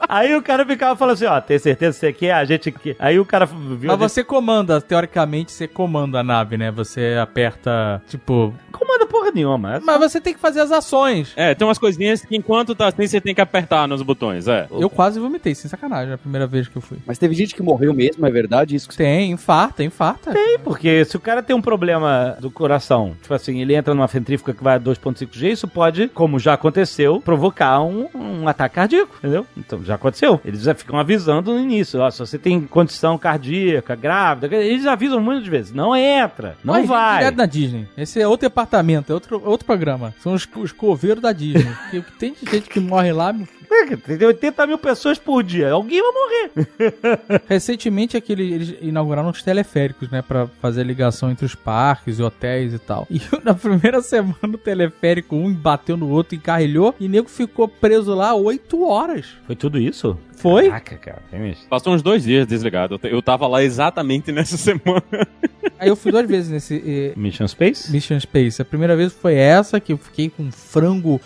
Aí 0.07 0.35
o 0.35 0.41
cara 0.43 0.65
ficava 0.65 0.95
falando 0.95 1.13
assim, 1.15 1.25
ó, 1.25 1.41
tem 1.41 1.57
certeza 1.57 1.93
que 1.95 1.99
você 1.99 2.13
quer? 2.13 2.33
A 2.33 2.45
gente 2.45 2.71
quer. 2.71 2.95
Aí 2.99 3.19
o 3.19 3.25
cara 3.25 3.45
viu... 3.47 3.87
Mas 3.87 3.97
você 3.97 4.23
comanda, 4.23 4.79
teoricamente, 4.79 5.51
você 5.51 5.67
comanda 5.67 6.19
a 6.19 6.23
nave, 6.23 6.55
né? 6.57 6.69
Você 6.71 7.17
aperta, 7.19 8.01
tipo... 8.07 8.53
gente- 8.53 8.73
Comanda 8.73 9.07
porra 9.23 9.31
nenhuma. 9.33 9.81
Mas 9.83 9.99
você 9.99 10.19
tem 10.19 10.33
que 10.33 10.39
fazer 10.39 10.59
as 10.61 10.71
ações. 10.71 11.31
É, 11.35 11.53
tem 11.55 11.65
umas 11.67 11.77
coisinhas 11.77 12.21
que 12.23 12.35
enquanto 12.35 12.75
tá 12.75 12.87
assim, 12.87 13.07
você 13.07 13.21
tem 13.21 13.33
que 13.33 13.41
apertar 13.41 13.87
nos 13.87 14.01
botões, 14.01 14.47
é. 14.47 14.67
Eu 14.71 14.89
quase 14.89 15.19
vomitei, 15.19 15.55
sem 15.55 15.69
sacanagem, 15.69 16.13
a 16.13 16.17
primeira 16.17 16.45
vez 16.47 16.67
que 16.67 16.75
eu 16.75 16.81
fui. 16.81 16.97
Mas 17.05 17.17
teve 17.17 17.33
gente 17.35 17.55
que 17.55 17.61
morreu 17.63 17.93
mesmo, 17.93 18.25
é 18.25 18.31
verdade 18.31 18.75
isso? 18.75 18.87
que 18.87 18.95
você- 18.95 19.03
Tem, 19.03 19.31
infarta, 19.31 19.83
infarta. 19.83 20.31
Tem, 20.31 20.59
porque 20.59 21.05
se 21.05 21.15
o 21.15 21.19
cara 21.19 21.41
tem 21.41 21.55
um 21.55 21.61
problema 21.61 22.35
do 22.39 22.49
coração, 22.51 23.15
tipo 23.21 23.33
assim, 23.33 23.61
ele 23.61 23.75
entra 23.75 23.93
numa 23.93 24.07
centrífuga 24.07 24.53
que 24.53 24.63
vai 24.63 24.75
a 24.75 24.79
2.5G, 24.79 25.51
isso 25.51 25.67
pode, 25.67 26.07
como 26.09 26.39
já 26.39 26.53
aconteceu, 26.53 27.21
provocar 27.21 27.81
um, 27.81 28.07
um 28.13 28.47
ataque 28.47 28.75
cardíaco, 28.75 29.15
entendeu? 29.19 29.45
Então, 29.57 29.83
já 29.83 29.95
aconteceu. 29.95 30.39
Eles 30.43 30.61
já 30.63 30.73
ficam 30.73 30.97
avisando 30.99 31.53
no 31.53 31.59
início, 31.59 31.99
ó, 31.99 32.09
se 32.09 32.19
você 32.19 32.37
tem 32.37 32.61
condição 32.61 33.17
cardíaca, 33.17 33.95
grávida, 33.95 34.55
eles 34.55 34.85
avisam 34.85 35.19
muitas 35.21 35.47
vezes, 35.47 35.71
não 35.73 35.95
entra, 35.95 36.55
não 36.63 36.73
Mas 36.73 36.87
vai. 36.87 37.19
direto 37.19 37.37
na 37.37 37.45
Disney. 37.45 37.87
Esse 37.97 38.21
é 38.21 38.27
outro 38.27 38.47
departamento, 38.47 39.11
é 39.11 39.12
outro, 39.13 39.41
outro 39.45 39.65
programa. 39.65 40.13
São 40.21 40.33
os, 40.33 40.47
os 40.55 40.71
coveiros 40.71 41.21
da 41.21 41.31
Disney. 41.31 41.73
Que 41.91 42.01
tem 42.17 42.35
gente 42.51 42.69
que 42.69 42.79
morre 42.79 43.11
lá, 43.11 43.33
Tem 44.05 44.27
80 44.27 44.67
mil 44.67 44.77
pessoas 44.77 45.17
por 45.17 45.43
dia, 45.43 45.71
alguém 45.71 46.01
vai 46.01 46.11
morrer. 46.11 46.51
Recentemente 47.47 48.17
aquele, 48.17 48.53
eles 48.53 48.75
inauguraram 48.81 49.29
os 49.29 49.43
teleféricos, 49.43 50.09
né? 50.09 50.21
Pra 50.21 50.47
fazer 50.61 50.81
a 50.81 50.83
ligação 50.83 51.31
entre 51.31 51.45
os 51.45 51.55
parques 51.55 52.19
e 52.19 52.23
hotéis 52.23 52.73
e 52.73 52.79
tal. 52.79 53.07
E 53.09 53.21
na 53.43 53.53
primeira 53.53 54.01
semana 54.01 54.37
o 54.43 54.57
teleférico, 54.57 55.35
um 55.35 55.53
bateu 55.53 55.97
no 55.97 56.09
outro, 56.09 56.35
encarrilhou, 56.35 56.95
e 56.99 57.05
o 57.05 57.09
nego 57.09 57.29
ficou 57.29 57.67
preso 57.67 58.13
lá 58.13 58.33
oito 58.33 58.83
horas. 58.83 59.25
Foi 59.45 59.55
tudo 59.55 59.79
isso? 59.79 60.17
Foi? 60.35 60.67
Caraca, 60.67 60.97
cara. 60.97 61.21
Passou 61.69 61.93
uns 61.93 62.01
dois 62.01 62.23
dias 62.23 62.45
desligado. 62.45 62.99
Eu 63.03 63.21
tava 63.21 63.47
lá 63.47 63.63
exatamente 63.63 64.31
nessa 64.31 64.57
semana. 64.57 65.03
Aí 65.79 65.87
eu 65.87 65.95
fui 65.95 66.11
duas 66.11 66.27
vezes 66.27 66.49
nesse 66.49 66.83
eh, 66.85 67.13
Mission 67.15 67.47
Space? 67.47 67.91
Mission 67.91 68.19
Space. 68.19 68.61
A 68.61 68.65
primeira 68.65 68.95
vez 68.95 69.13
foi 69.13 69.35
essa, 69.35 69.79
que 69.79 69.93
eu 69.93 69.97
fiquei 69.97 70.29
com 70.29 70.51
frango. 70.51 71.21